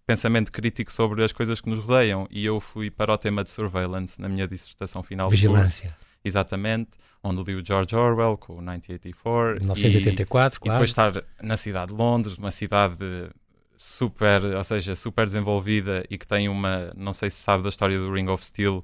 pensamento 0.05 0.51
crítico 0.51 0.91
sobre 0.91 1.23
as 1.23 1.31
coisas 1.31 1.61
que 1.61 1.69
nos 1.69 1.79
rodeiam. 1.79 2.27
E 2.31 2.45
eu 2.45 2.59
fui 2.59 2.89
para 2.89 3.13
o 3.13 3.17
tema 3.17 3.43
de 3.43 3.49
surveillance 3.49 4.19
na 4.19 4.29
minha 4.29 4.47
dissertação 4.47 5.03
final. 5.03 5.29
Vigilância. 5.29 5.95
Exatamente, 6.27 6.91
onde 7.23 7.43
li 7.43 7.55
o 7.55 7.65
George 7.65 7.95
Orwell 7.95 8.37
com 8.37 8.53
o 8.53 8.57
1984. 8.57 9.63
1984, 9.63 10.57
e, 10.57 10.61
claro. 10.61 10.75
E 10.75 10.77
depois 10.77 10.89
estar 10.89 11.23
na 11.41 11.57
cidade 11.57 11.91
de 11.91 11.97
Londres, 11.97 12.37
uma 12.37 12.51
cidade 12.51 13.29
super, 13.75 14.43
ou 14.43 14.63
seja, 14.63 14.95
super 14.95 15.25
desenvolvida 15.25 16.03
e 16.09 16.17
que 16.17 16.27
tem 16.27 16.49
uma, 16.49 16.89
não 16.95 17.13
sei 17.13 17.29
se 17.29 17.37
sabe 17.37 17.63
da 17.63 17.69
história 17.69 17.97
do 17.97 18.11
Ring 18.11 18.27
of 18.27 18.43
Steel, 18.43 18.83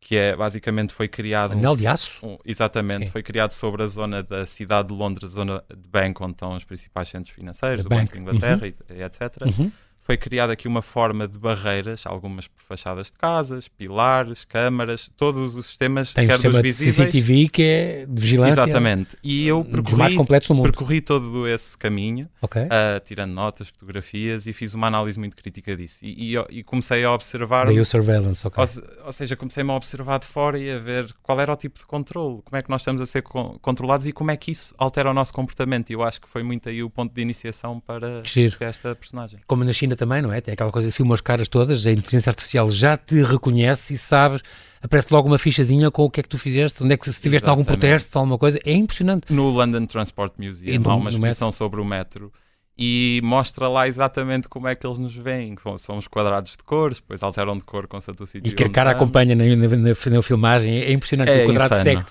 que 0.00 0.16
é 0.16 0.34
basicamente 0.34 0.94
foi 0.94 1.08
criado. 1.08 1.52
Anel 1.52 1.76
de 1.76 1.86
aço? 1.86 2.18
Um, 2.22 2.38
exatamente, 2.44 3.06
Sim. 3.06 3.12
foi 3.12 3.22
criado 3.22 3.52
sobre 3.52 3.82
a 3.82 3.86
zona 3.86 4.22
da 4.22 4.46
cidade 4.46 4.88
de 4.88 4.94
Londres, 4.94 5.30
zona 5.30 5.62
de 5.68 5.88
Bank, 5.88 6.22
onde 6.22 6.32
estão 6.32 6.56
os 6.56 6.64
principais 6.64 7.08
centros 7.08 7.34
financeiros, 7.34 7.84
The 7.84 7.94
o 7.94 7.98
Banco 7.98 8.12
de 8.14 8.18
Inglaterra 8.18 8.62
uhum. 8.62 8.96
e, 8.96 9.02
etc. 9.02 9.20
Uhum 9.46 9.70
foi 10.10 10.16
criada 10.16 10.52
aqui 10.54 10.66
uma 10.66 10.82
forma 10.82 11.28
de 11.28 11.38
barreiras, 11.38 12.04
algumas 12.04 12.48
por 12.48 12.60
fachadas 12.64 13.06
de 13.06 13.12
casas, 13.12 13.68
pilares, 13.68 14.44
câmaras, 14.44 15.08
todos 15.16 15.54
os 15.54 15.66
sistemas, 15.66 16.12
Tem 16.12 16.26
quer 16.26 16.32
sistema 16.32 16.54
dos 16.54 16.62
visíveis. 16.62 16.96
De 16.96 17.02
CCTV 17.04 17.48
que 17.48 17.62
é 17.62 18.06
de 18.08 18.20
vigilância. 18.20 18.62
Exatamente. 18.62 19.16
E 19.22 19.46
eu 19.46 19.64
percorri, 19.64 20.16
percorri 20.62 21.00
todo 21.00 21.46
esse 21.46 21.78
caminho, 21.78 22.28
okay. 22.42 22.64
uh, 22.64 22.98
tirando 23.04 23.30
notas, 23.30 23.68
fotografias 23.68 24.48
e 24.48 24.52
fiz 24.52 24.74
uma 24.74 24.88
análise 24.88 25.16
muito 25.16 25.36
crítica 25.36 25.76
disso. 25.76 26.00
E, 26.04 26.34
e, 26.34 26.58
e 26.58 26.64
comecei 26.64 27.04
a 27.04 27.12
observar. 27.12 27.66
Daí 27.66 27.78
o 27.78 27.84
surveillance, 27.84 28.44
ok. 28.44 28.64
Ou, 28.64 29.06
ou 29.06 29.12
seja, 29.12 29.36
comecei-me 29.36 29.70
a 29.70 29.74
observar 29.74 30.18
de 30.18 30.26
fora 30.26 30.58
e 30.58 30.72
a 30.72 30.78
ver 30.80 31.14
qual 31.22 31.40
era 31.40 31.52
o 31.52 31.56
tipo 31.56 31.78
de 31.78 31.86
controle, 31.86 32.42
como 32.42 32.56
é 32.56 32.62
que 32.62 32.68
nós 32.68 32.80
estamos 32.80 33.00
a 33.00 33.06
ser 33.06 33.22
co 33.22 33.60
controlados 33.60 34.08
e 34.08 34.12
como 34.12 34.32
é 34.32 34.36
que 34.36 34.50
isso 34.50 34.74
altera 34.76 35.08
o 35.08 35.14
nosso 35.14 35.32
comportamento. 35.32 35.90
E 35.90 35.92
eu 35.92 36.02
acho 36.02 36.20
que 36.20 36.28
foi 36.28 36.42
muito 36.42 36.68
aí 36.68 36.82
o 36.82 36.90
ponto 36.90 37.14
de 37.14 37.22
iniciação 37.22 37.78
para 37.78 38.24
esta 38.58 38.96
personagem. 38.96 39.38
Como 39.46 39.62
na 39.62 39.72
China 39.72 39.99
também, 40.00 40.22
não 40.22 40.32
é? 40.32 40.40
Tem 40.40 40.54
aquela 40.54 40.72
coisa 40.72 40.88
de 40.88 40.94
filmar 40.94 41.14
as 41.14 41.20
caras 41.20 41.46
todas, 41.46 41.86
a 41.86 41.92
inteligência 41.92 42.30
artificial 42.30 42.70
já 42.70 42.96
te 42.96 43.22
reconhece 43.22 43.94
e 43.94 43.98
sabe, 43.98 44.40
aparece 44.82 45.12
logo 45.12 45.28
uma 45.28 45.38
fichazinha 45.38 45.90
com 45.90 46.04
o 46.04 46.10
que 46.10 46.20
é 46.20 46.22
que 46.22 46.28
tu 46.28 46.38
fizeste, 46.38 46.82
onde 46.82 46.94
é 46.94 46.96
que 46.96 47.04
se 47.04 47.10
estiveste 47.10 47.46
em 47.46 47.50
algum 47.50 47.64
protesto, 47.64 48.18
alguma 48.18 48.38
coisa, 48.38 48.58
é 48.64 48.72
impressionante. 48.72 49.30
No 49.30 49.50
London 49.50 49.84
Transport 49.84 50.32
Museum 50.38 50.80
no, 50.80 50.90
há 50.90 50.94
uma 50.94 51.10
exposição 51.10 51.52
sobre 51.52 51.80
o 51.80 51.84
metro 51.84 52.32
e 52.78 53.20
mostra 53.22 53.68
lá 53.68 53.86
exatamente 53.86 54.48
como 54.48 54.66
é 54.66 54.74
que 54.74 54.86
eles 54.86 54.96
nos 54.96 55.14
veem, 55.14 55.54
são 55.76 55.98
os 55.98 56.08
quadrados 56.08 56.52
de 56.52 56.64
cores, 56.64 56.98
depois 56.98 57.22
alteram 57.22 57.58
de 57.58 57.64
cor 57.64 57.86
com 57.86 57.98
o 57.98 58.00
sítio 58.00 58.40
E 58.42 58.52
que 58.52 58.64
a 58.64 58.70
cara 58.70 58.92
acompanha 58.92 59.34
na, 59.34 59.44
na, 59.44 59.68
na, 59.68 60.16
na, 60.16 60.22
filmagem, 60.22 60.78
é 60.78 60.90
impressionante, 60.90 61.30
é 61.30 61.42
o 61.42 61.46
quadrado 61.46 61.74
insano. 61.74 62.04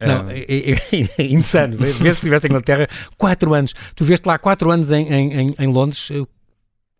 É. 0.00 0.06
Não, 0.06 0.30
é, 0.30 0.40
é, 0.40 0.72
é 1.18 1.22
insano. 1.30 1.76
Vês 1.76 1.96
se 1.96 2.08
estiveste 2.08 2.46
em 2.46 2.50
Inglaterra 2.50 2.88
4 3.18 3.54
anos. 3.54 3.74
Tu 3.94 4.02
veste 4.02 4.26
lá 4.26 4.38
4 4.38 4.70
anos 4.70 4.90
em, 4.90 5.12
em, 5.12 5.54
em 5.58 5.66
Londres. 5.66 6.10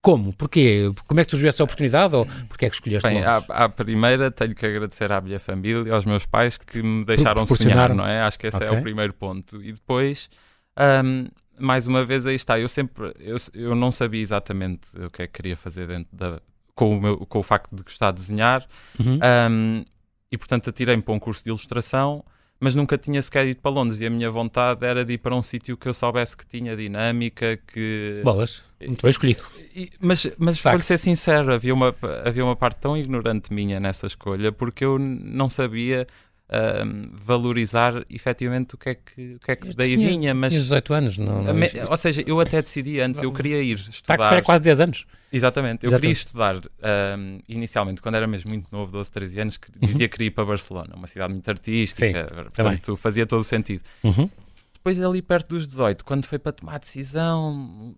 Como? 0.02 0.32
Porquê? 0.32 0.90
Como 1.06 1.20
é 1.20 1.24
que 1.24 1.30
tu 1.30 1.36
tiveste 1.36 1.60
a 1.60 1.64
oportunidade 1.64 2.16
ou 2.16 2.24
porquê 2.48 2.66
é 2.66 2.70
que 2.70 2.76
escolheste 2.76 3.06
Bem, 3.06 3.22
à, 3.22 3.36
à, 3.48 3.68
primeira 3.68 4.30
tenho 4.30 4.54
que 4.54 4.64
agradecer 4.64 5.12
à 5.12 5.20
minha 5.20 5.38
família 5.38 5.88
e 5.88 5.90
aos 5.90 6.06
meus 6.06 6.24
pais 6.24 6.56
que 6.56 6.82
me 6.82 7.04
deixaram 7.04 7.44
sonhar, 7.44 7.94
não 7.94 8.06
é? 8.06 8.22
Acho 8.22 8.38
que 8.38 8.46
esse 8.46 8.56
okay. 8.56 8.68
é 8.68 8.72
o 8.72 8.80
primeiro 8.80 9.12
ponto. 9.12 9.62
E 9.62 9.72
depois, 9.72 10.30
um, 11.04 11.28
mais 11.58 11.86
uma 11.86 12.02
vez, 12.02 12.24
aí 12.24 12.34
está. 12.34 12.58
Eu 12.58 12.68
sempre, 12.68 13.12
eu, 13.18 13.36
eu 13.52 13.74
não 13.74 13.92
sabia 13.92 14.22
exatamente 14.22 14.88
o 14.98 15.10
que 15.10 15.22
é 15.22 15.26
que 15.26 15.34
queria 15.34 15.56
fazer 15.56 15.86
dentro 15.86 16.08
da, 16.16 16.40
com, 16.74 16.96
o 16.96 17.00
meu, 17.00 17.18
com 17.18 17.38
o 17.38 17.42
facto 17.42 17.76
de 17.76 17.82
gostar 17.82 18.10
de 18.10 18.20
desenhar 18.20 18.66
uhum. 18.98 19.18
um, 19.50 19.84
e, 20.32 20.38
portanto, 20.38 20.70
atirei-me 20.70 21.02
para 21.02 21.12
um 21.12 21.18
curso 21.18 21.44
de 21.44 21.50
ilustração 21.50 22.24
mas 22.60 22.74
nunca 22.74 22.98
tinha 22.98 23.20
sequer 23.22 23.46
ido 23.46 23.60
para 23.60 23.70
Londres 23.70 23.98
e 24.00 24.06
a 24.06 24.10
minha 24.10 24.30
vontade 24.30 24.84
era 24.84 25.04
de 25.04 25.14
ir 25.14 25.18
para 25.18 25.34
um 25.34 25.40
sítio 25.40 25.76
que 25.76 25.88
eu 25.88 25.94
soubesse 25.94 26.36
que 26.36 26.46
tinha 26.46 26.76
dinâmica, 26.76 27.58
que... 27.66 28.20
Bolas, 28.22 28.62
muito 28.80 29.02
bem 29.02 29.10
escolhido. 29.10 29.42
Mas 29.98 30.26
mas 30.38 30.60
vou 30.60 30.82
ser 30.82 30.98
sincero, 30.98 31.54
havia 31.54 31.72
uma, 31.72 31.94
havia 32.24 32.44
uma 32.44 32.54
parte 32.54 32.78
tão 32.78 32.96
ignorante 32.96 33.52
minha 33.52 33.80
nessa 33.80 34.06
escolha 34.06 34.52
porque 34.52 34.84
eu 34.84 34.98
não 34.98 35.48
sabia 35.48 36.06
uh, 36.50 37.10
valorizar 37.12 38.04
efetivamente 38.10 38.74
o 38.74 38.78
que 38.78 38.90
é 38.90 38.94
que, 38.94 39.34
o 39.36 39.40
que, 39.40 39.50
é 39.50 39.56
que 39.56 39.74
daí 39.74 39.96
tinha, 39.96 40.08
vinha. 40.08 40.34
Mas, 40.34 40.52
tinha 40.52 40.62
18 40.62 40.94
anos, 40.94 41.18
não, 41.18 41.42
não 41.42 41.54
me, 41.54 41.70
Ou 41.88 41.96
seja, 41.96 42.22
eu 42.26 42.38
até 42.40 42.60
decidi 42.60 43.00
antes, 43.00 43.22
eu 43.22 43.32
queria 43.32 43.62
ir 43.62 43.76
estudar. 43.76 44.14
Está 44.14 44.16
que 44.16 44.28
foi 44.28 44.42
quase 44.42 44.62
10 44.62 44.80
anos. 44.80 45.06
Exatamente, 45.32 45.86
eu 45.86 45.90
queria 45.92 46.10
estudar 46.10 46.56
um, 46.56 47.38
inicialmente, 47.48 48.02
quando 48.02 48.16
era 48.16 48.26
mesmo 48.26 48.50
muito 48.50 48.68
novo, 48.72 48.90
12, 48.90 49.10
13 49.10 49.40
anos, 49.40 49.56
que 49.56 49.70
dizia 49.78 50.08
que 50.08 50.16
queria 50.16 50.26
ir 50.26 50.30
para 50.32 50.44
Barcelona, 50.44 50.94
uma 50.94 51.06
cidade 51.06 51.32
muito 51.32 51.48
artística, 51.48 52.06
Sim, 52.06 52.34
portanto 52.34 52.82
também. 52.82 52.96
fazia 52.96 53.26
todo 53.26 53.40
o 53.40 53.44
sentido. 53.44 53.82
Uhum. 54.02 54.28
Depois, 54.74 55.00
ali 55.00 55.20
perto 55.20 55.50
dos 55.50 55.66
18, 55.66 56.04
quando 56.04 56.24
foi 56.24 56.38
para 56.38 56.52
tomar 56.52 56.78
decisão, 56.78 57.94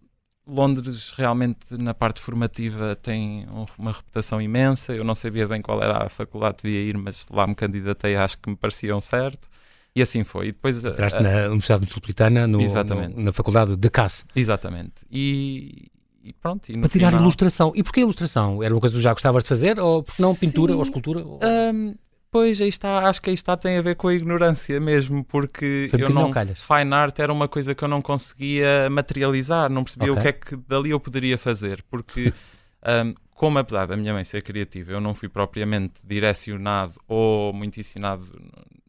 Londres 0.46 1.12
realmente 1.16 1.58
na 1.78 1.94
parte 1.94 2.20
formativa 2.20 2.96
tem 2.96 3.46
uma 3.78 3.92
reputação 3.92 4.40
imensa. 4.40 4.92
Eu 4.92 5.04
não 5.04 5.14
sabia 5.14 5.46
bem 5.46 5.62
qual 5.62 5.80
era 5.82 6.04
a 6.04 6.08
faculdade 6.08 6.56
que 6.56 6.62
devia 6.64 6.80
ir, 6.80 6.98
mas 6.98 7.24
lá 7.30 7.46
me 7.46 7.54
candidatei, 7.54 8.16
acho 8.16 8.38
que 8.38 8.50
me 8.50 8.56
pareciam 8.56 9.00
certo. 9.00 9.48
E 9.94 10.02
assim 10.02 10.24
foi. 10.24 10.48
E 10.48 10.52
depois 10.52 10.84
Entraste 10.84 11.18
a, 11.18 11.22
na 11.22 11.46
Universidade 11.46 11.82
Metropolitana, 11.82 12.46
no, 12.46 12.58
no, 12.58 13.22
na 13.24 13.32
Faculdade 13.32 13.76
de 13.76 13.90
CAS. 13.90 14.24
Exatamente. 14.34 14.94
E, 15.10 15.90
e 16.22 16.32
pronto. 16.32 16.70
E 16.70 16.78
Para 16.78 16.88
tirar 16.88 17.08
final... 17.08 17.22
ilustração. 17.22 17.72
E 17.74 17.82
porquê 17.82 18.00
ilustração? 18.00 18.62
Era 18.62 18.74
uma 18.74 18.80
coisa 18.80 18.94
que 18.94 19.00
tu 19.00 19.02
já 19.02 19.12
gostavas 19.12 19.42
de 19.42 19.48
fazer? 19.48 19.78
Ou 19.78 20.02
porque 20.02 20.22
não 20.22 20.34
pintura 20.34 20.74
ou 20.74 20.82
escultura? 20.82 21.24
Ou... 21.24 21.40
Um, 21.42 21.94
Pois, 22.32 22.62
aí 22.62 22.68
está, 22.68 23.06
acho 23.10 23.20
que 23.20 23.28
aí 23.28 23.34
está 23.34 23.58
tem 23.58 23.76
a 23.76 23.82
ver 23.82 23.94
com 23.94 24.08
a 24.08 24.14
ignorância 24.14 24.80
mesmo, 24.80 25.22
porque 25.22 25.88
Foi 25.90 26.02
eu 26.02 26.08
não, 26.08 26.32
fine 26.32 26.94
art 26.94 27.18
era 27.18 27.30
uma 27.30 27.46
coisa 27.46 27.74
que 27.74 27.84
eu 27.84 27.88
não 27.88 28.00
conseguia 28.00 28.88
materializar, 28.88 29.68
não 29.68 29.84
percebia 29.84 30.10
okay. 30.10 30.18
o 30.18 30.22
que 30.22 30.28
é 30.28 30.32
que 30.32 30.56
dali 30.66 30.88
eu 30.88 30.98
poderia 30.98 31.36
fazer, 31.36 31.84
porque 31.90 32.32
um, 33.04 33.12
como 33.34 33.58
apesar 33.58 33.86
da 33.86 33.98
minha 33.98 34.14
mãe 34.14 34.24
ser 34.24 34.42
criativa, 34.42 34.92
eu 34.92 35.00
não 35.00 35.12
fui 35.12 35.28
propriamente 35.28 36.00
direcionado 36.02 36.94
ou 37.06 37.52
muito 37.52 37.78
ensinado 37.78 38.24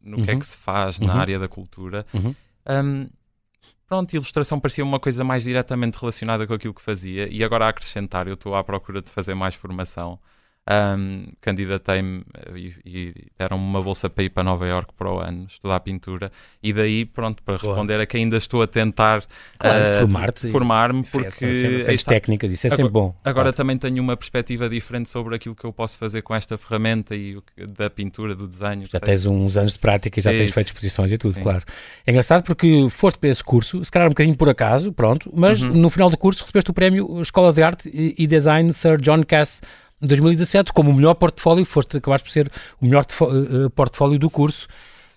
no 0.02 0.20
uhum. 0.20 0.24
que 0.24 0.32
é 0.32 0.34
uhum. 0.36 0.40
que 0.40 0.48
se 0.48 0.56
faz 0.56 0.98
uhum. 0.98 1.08
na 1.08 1.16
área 1.16 1.38
da 1.38 1.50
cultura, 1.50 2.06
uhum. 2.13 2.34
um, 2.66 3.10
pronto, 3.94 4.16
ilustração 4.16 4.60
parecia 4.60 4.84
uma 4.84 5.00
coisa 5.00 5.24
mais 5.24 5.44
diretamente 5.44 6.00
relacionada 6.00 6.48
com 6.48 6.54
aquilo 6.56 6.74
que 6.74 6.82
fazia, 6.82 7.28
e 7.32 7.44
agora 7.44 7.68
a 7.68 7.70
acrescentar, 7.70 8.28
eu 8.28 8.34
estou 8.34 8.56
à 8.56 8.64
procura 8.64 9.04
de 9.04 9.12
fazer 9.12 9.36
mais 9.36 9.54
formação 9.54 10.20
um, 10.70 11.25
candidatei-me 11.41 12.24
e, 12.55 12.74
e 12.86 13.13
deram-me 13.38 13.63
uma 13.63 13.82
bolsa 13.82 14.10
para 14.10 14.24
ir 14.24 14.29
para 14.29 14.43
Nova 14.43 14.65
York 14.65 14.93
para 14.98 15.12
o 15.12 15.20
ano 15.20 15.46
estudar 15.50 15.79
pintura 15.82 16.32
e 16.62 16.72
daí 16.72 17.03
pronto 17.03 17.43
para 17.43 17.55
responder 17.55 17.93
Boa. 17.93 18.03
a 18.03 18.05
que 18.05 18.15
ainda 18.15 18.38
estou 18.38 18.62
a 18.62 18.67
tentar 18.67 19.24
claro, 19.58 20.05
uh, 20.05 20.50
formar-me 20.51 21.03
porque 21.03 21.86
as 21.93 22.03
técnicas 22.03 22.50
isso 22.51 22.67
é 22.67 22.70
agora, 22.70 22.77
sempre 22.77 22.93
bom 22.93 23.15
agora 23.25 23.46
claro. 23.46 23.58
também 23.58 23.77
tenho 23.77 24.01
uma 24.01 24.15
perspectiva 24.15 24.70
diferente 24.70 25.10
sobre 25.10 25.36
aquilo 25.36 25.53
que 25.53 25.65
eu 25.65 25.74
posso 25.74 25.98
fazer 25.98 26.22
com 26.22 26.34
esta 26.34 26.58
ferramenta 26.58 27.13
e 27.13 27.38
da 27.77 27.89
pintura 27.89 28.34
do 28.34 28.48
desenho 28.48 28.86
já 28.86 29.01
tens 29.01 29.25
uns 29.25 29.58
anos 29.58 29.74
de 29.74 29.79
prática 29.79 30.17
e 30.17 30.24
já 30.24 30.32
tens 30.32 30.51
feito 30.51 30.67
exposições 30.67 31.12
e 31.12 31.17
tudo 31.17 31.36
Sim. 31.36 31.41
claro 31.41 31.63
é 32.08 32.12
engraçado 32.12 32.43
porque 32.43 32.88
foste 32.89 33.20
para 33.20 33.29
esse 33.29 33.43
curso 33.43 33.84
se 33.84 33.91
calhar 33.91 34.08
um 34.08 34.12
bocadinho 34.12 34.38
por 34.38 34.48
acaso 34.48 34.93
pronto 34.93 35.29
mas 35.34 35.62
uhum. 35.62 35.74
no 35.74 35.89
final 35.89 36.10
do 36.10 36.17
curso 36.17 36.41
recebeste 36.41 36.72
o 36.72 36.74
prémio 36.74 37.22
Escola 37.22 37.51
de 37.51 37.62
Arte 37.62 37.91
e 37.93 38.25
Design 38.25 38.72
Sir 38.72 38.96
John 39.01 39.24
Cass 39.24 39.62
2017 40.07 40.74
como 40.74 40.91
o 40.91 40.93
melhor 40.93 41.13
portfólio, 41.15 41.65
foste, 41.65 41.98
acabaste 41.98 42.27
por 42.27 42.31
ser 42.31 42.51
o 42.81 42.86
melhor 42.86 43.05
uh, 43.22 43.69
portfólio 43.72 44.19
do 44.19 44.29
curso. 44.29 44.67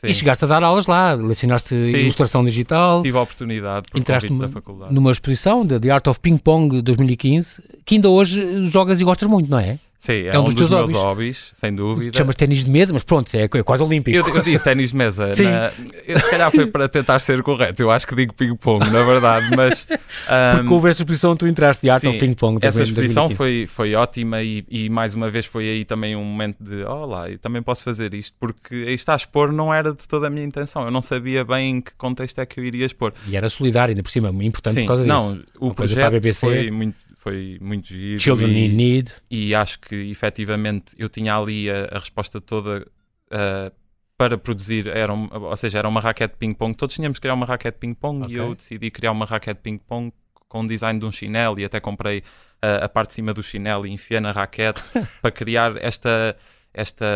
Sim. 0.00 0.08
E 0.08 0.14
chegaste 0.14 0.44
a 0.44 0.48
dar 0.48 0.62
aulas 0.62 0.86
lá, 0.86 1.14
lecionaste 1.14 1.70
Sim. 1.70 1.96
ilustração 1.96 2.44
digital. 2.44 3.02
Tive 3.02 3.16
a 3.16 3.22
oportunidade 3.22 3.86
por 3.90 3.98
entraste 3.98 4.28
numa, 4.28 4.46
da 4.46 4.48
faculdade. 4.48 4.94
numa 4.94 5.10
exposição 5.10 5.64
de 5.64 5.80
The 5.80 5.90
Art 5.90 6.06
of 6.06 6.20
Ping 6.20 6.36
Pong 6.36 6.82
2015, 6.82 7.62
que 7.84 7.94
ainda 7.94 8.10
hoje 8.10 8.70
jogas 8.70 9.00
e 9.00 9.04
gostas 9.04 9.28
muito, 9.28 9.50
não 9.50 9.58
é? 9.58 9.78
Sim, 10.06 10.12
é, 10.12 10.26
é 10.28 10.38
um, 10.38 10.44
dos, 10.44 10.54
dos 10.54 10.70
meus 10.70 10.92
hobbies. 10.92 10.96
hobbies, 10.96 11.50
sem 11.52 11.74
dúvida. 11.74 12.16
Chamas 12.16 12.36
ténis 12.36 12.64
de 12.64 12.70
mesa, 12.70 12.92
mas 12.92 13.02
pronto, 13.02 13.34
é, 13.34 13.42
é 13.42 13.62
quase 13.64 13.82
olímpico. 13.82 14.16
Eu, 14.16 14.36
eu 14.36 14.42
disse 14.42 14.62
ténis 14.62 14.90
de 14.90 14.96
mesa. 14.96 15.34
Sim. 15.34 15.44
Na, 15.44 15.72
eu, 16.06 16.20
se 16.20 16.30
calhar 16.30 16.50
foi 16.52 16.66
para 16.66 16.88
tentar 16.88 17.18
ser 17.18 17.42
correto. 17.42 17.82
Eu 17.82 17.90
acho 17.90 18.06
que 18.06 18.14
digo 18.14 18.32
ping-pong, 18.32 18.88
na 18.88 19.02
verdade, 19.02 19.50
mas... 19.56 19.84
Um, 19.90 20.56
Porque 20.62 20.72
houve 20.72 20.90
essa 20.90 21.02
exposição 21.02 21.34
tu 21.34 21.48
entraste 21.48 21.82
de 21.82 21.90
Art 21.90 22.02
sim, 22.02 22.08
of 22.08 22.18
Ping-Pong. 22.18 22.64
Essa 22.64 22.84
exposição 22.84 23.28
foi, 23.28 23.66
foi 23.68 23.96
ótima 23.96 24.42
e, 24.42 24.64
e, 24.70 24.88
mais 24.88 25.12
uma 25.12 25.28
vez 25.28 25.44
foi 25.44 25.68
aí 25.68 25.84
também 25.84 26.14
um 26.14 26.24
momento 26.24 26.62
de 26.62 26.84
olá, 26.84 27.24
oh, 27.24 27.26
eu 27.26 27.38
também 27.38 27.60
posso 27.60 27.82
fazer 27.82 28.14
isto, 28.14 28.34
porque 28.38 28.74
aí 28.74 28.94
está 28.94 29.12
a 29.12 29.16
expor 29.16 29.52
não 29.52 29.74
era 29.74 29.92
de 29.92 30.06
toda 30.06 30.28
a 30.28 30.30
minha 30.30 30.44
intenção. 30.44 30.84
Eu 30.84 30.90
não 30.90 31.02
sabia 31.02 31.44
bem 31.44 31.76
em 31.76 31.80
que 31.80 31.92
contexto 31.96 32.40
é 32.40 32.46
que 32.46 32.60
eu 32.60 32.64
iria 32.64 32.86
expor. 32.86 33.12
E 33.26 33.36
era 33.36 33.48
solidário, 33.48 33.92
ainda 33.92 34.02
por 34.02 34.10
cima, 34.10 34.30
muito 34.30 34.48
importante 34.48 34.74
sim, 34.74 34.82
por 34.82 34.88
causa 34.88 35.02
disso. 35.02 35.14
Não, 35.14 35.42
o 35.58 35.74
projeto 35.74 36.34
foi 36.34 36.70
muito 36.70 36.96
foi 37.26 37.58
muito 37.60 37.88
giro. 37.88 38.20
Children 38.20 38.52
e, 38.52 38.68
Need. 38.68 39.12
E 39.28 39.52
acho 39.52 39.80
que 39.80 39.96
efetivamente 39.96 40.94
eu 40.96 41.08
tinha 41.08 41.36
ali 41.36 41.68
a, 41.68 41.88
a 41.90 41.98
resposta 41.98 42.40
toda 42.40 42.86
uh, 43.32 43.74
para 44.16 44.38
produzir, 44.38 44.86
era 44.86 45.12
um, 45.12 45.28
ou 45.32 45.56
seja, 45.56 45.80
era 45.80 45.88
uma 45.88 46.00
raquete 46.00 46.34
de 46.34 46.38
ping-pong. 46.38 46.76
Todos 46.76 46.94
tínhamos 46.94 47.18
que 47.18 47.22
criar 47.22 47.34
uma 47.34 47.44
raquete 47.44 47.74
de 47.74 47.80
ping-pong 47.80 48.22
okay. 48.22 48.36
e 48.36 48.38
eu 48.38 48.54
decidi 48.54 48.92
criar 48.92 49.10
uma 49.10 49.26
raquete 49.26 49.58
de 49.58 49.62
ping-pong 49.62 50.12
com 50.48 50.60
o 50.60 50.68
design 50.68 51.00
de 51.00 51.04
um 51.04 51.10
chinelo 51.10 51.58
e 51.58 51.64
até 51.64 51.80
comprei 51.80 52.20
uh, 52.20 52.84
a 52.84 52.88
parte 52.88 53.08
de 53.08 53.14
cima 53.14 53.34
do 53.34 53.42
chinelo 53.42 53.88
e 53.88 53.90
enfiei 53.90 54.20
na 54.20 54.30
raquete 54.30 54.80
para 55.20 55.32
criar 55.32 55.76
esta 55.78 56.36
esta 56.76 57.06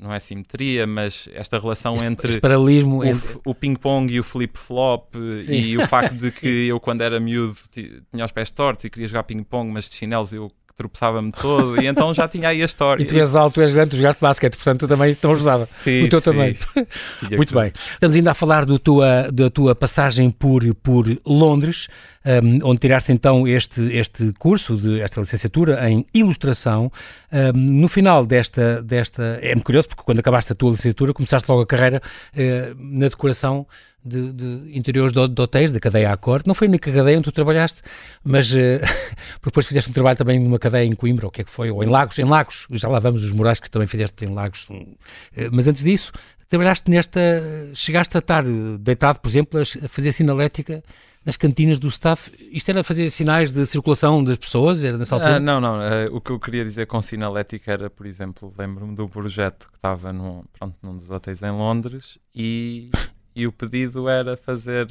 não 0.00 0.14
é 0.14 0.20
simetria, 0.20 0.86
mas 0.86 1.28
esta 1.32 1.58
relação 1.58 1.96
este, 1.96 2.06
entre 2.06 2.28
este 2.28 2.40
paralelismo 2.40 2.98
o, 2.98 3.04
entre... 3.04 3.40
o 3.44 3.52
ping-pong 3.52 4.12
e 4.12 4.20
o 4.20 4.22
flip-flop 4.22 5.16
e 5.48 5.76
o 5.76 5.84
facto 5.88 6.14
de 6.14 6.30
que 6.38 6.68
eu 6.68 6.78
quando 6.78 7.00
era 7.00 7.18
miúdo 7.18 7.56
tinha 7.72 8.24
os 8.24 8.30
pés 8.30 8.48
tortos 8.48 8.84
e 8.84 8.90
queria 8.90 9.08
jogar 9.08 9.24
ping-pong, 9.24 9.72
mas 9.72 9.88
de 9.88 9.96
chinelos 9.96 10.32
eu 10.32 10.52
tropeçava-me 10.80 11.30
todo, 11.30 11.80
e 11.80 11.86
então 11.86 12.14
já 12.14 12.26
tinha 12.26 12.48
aí 12.48 12.62
a 12.62 12.64
história. 12.64 13.02
E 13.02 13.06
tu 13.06 13.14
és 13.14 13.36
alto, 13.36 13.54
tu 13.54 13.60
és 13.60 13.72
grande, 13.72 13.90
tu 13.90 13.96
jogaste 13.96 14.20
basquete, 14.20 14.56
portanto 14.56 14.88
também 14.88 15.12
te 15.12 15.26
ajudava. 15.26 15.66
Sim, 15.66 16.04
o 16.04 16.08
teu 16.08 16.20
sim. 16.20 16.30
também. 16.30 16.56
Muito 17.36 17.54
bem. 17.54 17.72
Estamos 17.74 18.16
ainda 18.16 18.30
a 18.30 18.34
falar 18.34 18.64
do 18.64 18.78
tua, 18.78 19.30
da 19.30 19.50
tua 19.50 19.74
passagem 19.74 20.30
por, 20.30 20.62
por 20.76 21.04
Londres, 21.26 21.88
um, 22.24 22.70
onde 22.70 22.80
tiraste 22.80 23.12
então 23.12 23.46
este, 23.46 23.82
este 23.94 24.32
curso, 24.38 24.76
de, 24.76 25.00
esta 25.00 25.20
licenciatura 25.20 25.88
em 25.90 26.06
ilustração. 26.14 26.90
Um, 27.30 27.80
no 27.80 27.88
final 27.88 28.24
desta, 28.24 28.82
desta. 28.82 29.38
É 29.42 29.54
muito 29.54 29.64
curioso, 29.64 29.88
porque 29.88 30.02
quando 30.02 30.20
acabaste 30.20 30.52
a 30.52 30.54
tua 30.54 30.70
licenciatura, 30.70 31.12
começaste 31.12 31.50
logo 31.50 31.62
a 31.62 31.66
carreira 31.66 32.00
uh, 32.34 32.76
na 32.78 33.08
decoração 33.08 33.66
de, 34.04 34.32
de, 34.32 34.76
interiores 34.76 35.12
de, 35.12 35.28
de 35.28 35.40
hotéis, 35.40 35.72
da 35.72 35.80
cadeia 35.80 36.12
Accord. 36.12 36.46
Não 36.46 36.54
foi 36.54 36.66
a 36.66 36.70
única 36.70 36.92
cadeia 36.92 37.18
onde 37.18 37.24
tu 37.24 37.32
trabalhaste, 37.32 37.82
mas 38.24 38.50
uh, 38.52 38.56
depois 39.42 39.66
fizeste 39.66 39.90
um 39.90 39.92
trabalho 39.92 40.16
também 40.16 40.38
numa 40.38 40.58
cadeia 40.58 40.84
em 40.84 40.94
Coimbra, 40.94 41.26
o 41.26 41.30
que 41.30 41.42
é 41.42 41.44
que 41.44 41.50
foi, 41.50 41.70
ou 41.70 41.82
em 41.82 41.88
Lagos, 41.88 42.18
em 42.18 42.24
Lagos, 42.24 42.66
já 42.72 42.88
lá 42.88 42.98
vamos 42.98 43.24
os 43.24 43.32
morais 43.32 43.60
que 43.60 43.70
também 43.70 43.88
fizeste 43.88 44.24
em 44.24 44.34
Lagos. 44.34 44.68
Uh, 44.68 44.96
mas 45.52 45.68
antes 45.68 45.82
disso, 45.82 46.12
trabalhaste 46.48 46.90
nesta, 46.90 47.20
chegaste 47.74 48.16
a 48.16 48.20
estar 48.20 48.44
deitado, 48.78 49.20
por 49.20 49.28
exemplo, 49.28 49.60
a 49.60 49.88
fazer 49.88 50.12
sinalética 50.12 50.82
nas 51.24 51.36
cantinas 51.36 51.78
do 51.78 51.88
staff. 51.88 52.32
Isto 52.50 52.70
era 52.70 52.82
fazer 52.82 53.10
sinais 53.10 53.52
de 53.52 53.64
circulação 53.66 54.22
das 54.24 54.38
pessoas? 54.38 54.82
Era 54.82 54.96
nessa 54.96 55.14
altura? 55.14 55.36
Ah, 55.36 55.40
não, 55.40 55.60
não. 55.60 55.78
Uh, 55.78 56.16
o 56.16 56.20
que 56.20 56.30
eu 56.30 56.40
queria 56.40 56.64
dizer 56.64 56.86
com 56.86 57.00
sinalética 57.02 57.72
era, 57.72 57.90
por 57.90 58.06
exemplo, 58.06 58.52
lembro-me 58.58 59.00
um 59.00 59.08
projeto 59.08 59.68
que 59.68 59.76
estava 59.76 60.12
num, 60.12 60.42
pronto, 60.58 60.76
num 60.82 60.96
dos 60.96 61.10
hotéis 61.10 61.42
em 61.42 61.50
Londres 61.50 62.18
e 62.34 62.90
e 63.34 63.46
o 63.46 63.52
pedido 63.52 64.08
era 64.08 64.36
fazer 64.36 64.86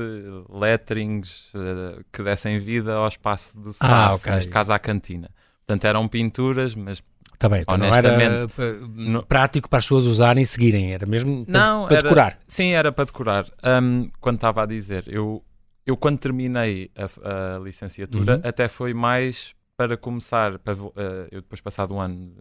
letterings 0.50 1.54
uh, 1.54 2.04
que 2.12 2.24
dessem 2.24 2.58
vida 2.60 2.96
ao 2.96 3.08
espaço 3.08 3.58
do 3.60 3.70
staff, 3.70 3.94
ah, 3.94 4.16
okay. 4.16 4.34
neste 4.34 4.52
caso 4.52 4.72
à 4.74 4.80
cantina. 4.80 5.30
Portanto, 5.66 5.86
eram 5.86 6.08
pinturas, 6.08 6.74
mas 6.74 7.02
Tá 7.38 7.48
bem, 7.48 7.62
então 7.62 7.76
honestamente, 7.76 8.52
não 8.98 9.20
era 9.20 9.26
prático 9.26 9.70
para 9.70 9.80
as 9.80 9.86
pessoas 9.86 10.06
usarem 10.06 10.44
e 10.44 10.46
seguirem, 10.46 10.94
era 10.94 11.06
mesmo 11.06 11.46
não, 11.48 11.86
para, 11.86 11.96
era, 11.96 12.04
decorar. 12.04 12.40
Sim, 12.46 12.72
era 12.72 12.92
para 12.92 13.06
decorar. 13.06 13.46
Um, 13.64 14.12
quando 14.20 14.36
estava 14.36 14.64
a 14.64 14.66
dizer, 14.66 15.06
eu, 15.08 15.42
eu 15.86 15.96
quando 15.96 16.18
terminei 16.18 16.92
a, 16.98 17.56
a 17.56 17.60
licenciatura, 17.60 18.36
uhum. 18.36 18.42
até 18.44 18.68
foi 18.68 18.94
mais 18.94 19.56
para 19.78 19.96
começar, 19.96 20.60
para, 20.60 20.74
uh, 20.74 20.94
eu 21.32 21.40
depois 21.40 21.62
passado 21.62 21.96
um 21.96 22.02
ano 22.02 22.36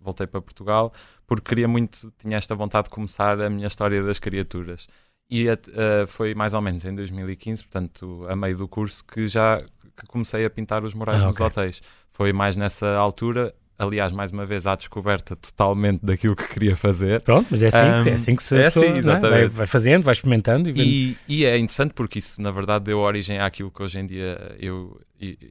voltei 0.00 0.26
para 0.26 0.40
Portugal, 0.40 0.92
porque 1.26 1.48
queria 1.48 1.66
muito, 1.66 2.12
tinha 2.18 2.36
esta 2.36 2.54
vontade 2.54 2.84
de 2.84 2.90
começar 2.90 3.40
a 3.40 3.50
minha 3.50 3.66
história 3.66 4.04
das 4.04 4.20
criaturas. 4.20 4.86
E 5.30 5.48
uh, 5.48 5.56
foi 6.06 6.34
mais 6.34 6.54
ou 6.54 6.60
menos 6.60 6.84
em 6.84 6.94
2015, 6.94 7.62
portanto, 7.64 8.26
a 8.28 8.36
meio 8.36 8.56
do 8.56 8.68
curso, 8.68 9.04
que 9.04 9.26
já 9.26 9.60
que 9.96 10.06
comecei 10.06 10.44
a 10.44 10.50
pintar 10.50 10.84
os 10.84 10.94
murais 10.94 11.22
ah, 11.22 11.26
nos 11.26 11.36
okay. 11.36 11.46
hotéis. 11.46 11.80
Foi 12.10 12.32
mais 12.32 12.56
nessa 12.56 12.96
altura, 12.96 13.54
aliás, 13.78 14.12
mais 14.12 14.30
uma 14.30 14.44
vez, 14.44 14.66
à 14.66 14.74
descoberta 14.74 15.36
totalmente 15.36 16.04
daquilo 16.04 16.34
que 16.36 16.48
queria 16.48 16.76
fazer. 16.76 17.20
Pronto, 17.20 17.46
mas 17.50 17.62
é 17.62 17.68
assim, 17.68 17.78
um, 17.78 18.12
é 18.12 18.12
assim 18.12 18.36
que 18.36 18.42
se 18.42 18.56
é 18.56 18.66
assim, 18.66 18.86
exatamente. 18.96 19.30
Vai, 19.30 19.48
vai, 19.48 19.66
fazendo, 19.66 20.04
vai 20.04 20.12
experimentando. 20.12 20.68
E, 20.68 20.80
e, 20.80 21.18
e, 21.28 21.44
é 21.44 21.56
interessante 21.56 21.92
porque 21.94 22.18
isso, 22.18 22.40
na 22.42 22.50
verdade, 22.50 22.84
deu 22.84 22.98
origem 22.98 23.38
àquilo 23.38 23.70
que 23.70 23.82
hoje 23.82 23.98
em 23.98 24.06
dia 24.06 24.56
eu, 24.58 25.00